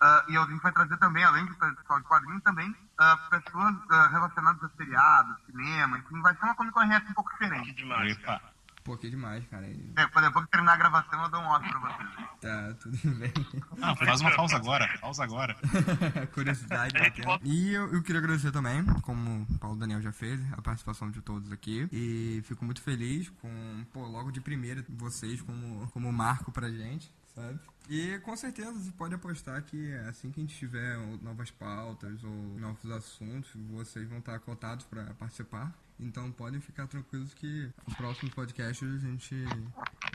[0.00, 3.74] Ah, e a gente vai trazer também, além de pessoal de quadrinhos, também ah, pessoas
[3.90, 7.44] ah, relacionadas a seriados, cinema, enfim, vai ser uma Comic Con RS um pouco Que
[7.44, 7.72] diferente.
[7.72, 8.53] demais, cara.
[8.84, 9.66] Pô, que demais, cara.
[10.12, 12.28] Pra depois que terminar a gravação eu dou um off pra vocês.
[12.42, 13.32] Tá, tudo bem.
[13.80, 15.56] Ah, faz uma pausa agora, pausa agora.
[16.34, 16.94] Curiosidade.
[17.42, 21.22] E eu, eu queria agradecer também, como o Paulo Daniel já fez, a participação de
[21.22, 21.88] todos aqui.
[21.90, 27.10] E fico muito feliz com, pô, logo de primeira, vocês como, como marco pra gente,
[27.34, 27.58] sabe?
[27.88, 32.58] E com certeza você pode apostar que assim que a gente tiver novas pautas ou
[32.58, 35.72] novos assuntos, vocês vão estar cotados pra participar.
[35.98, 39.44] Então podem ficar tranquilos que no próximo podcast a gente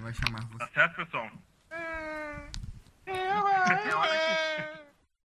[0.02, 0.60] vai chamar vocês.
[0.60, 1.32] Tá certo, pessoal?
[3.06, 3.38] É
[3.96, 4.89] hora que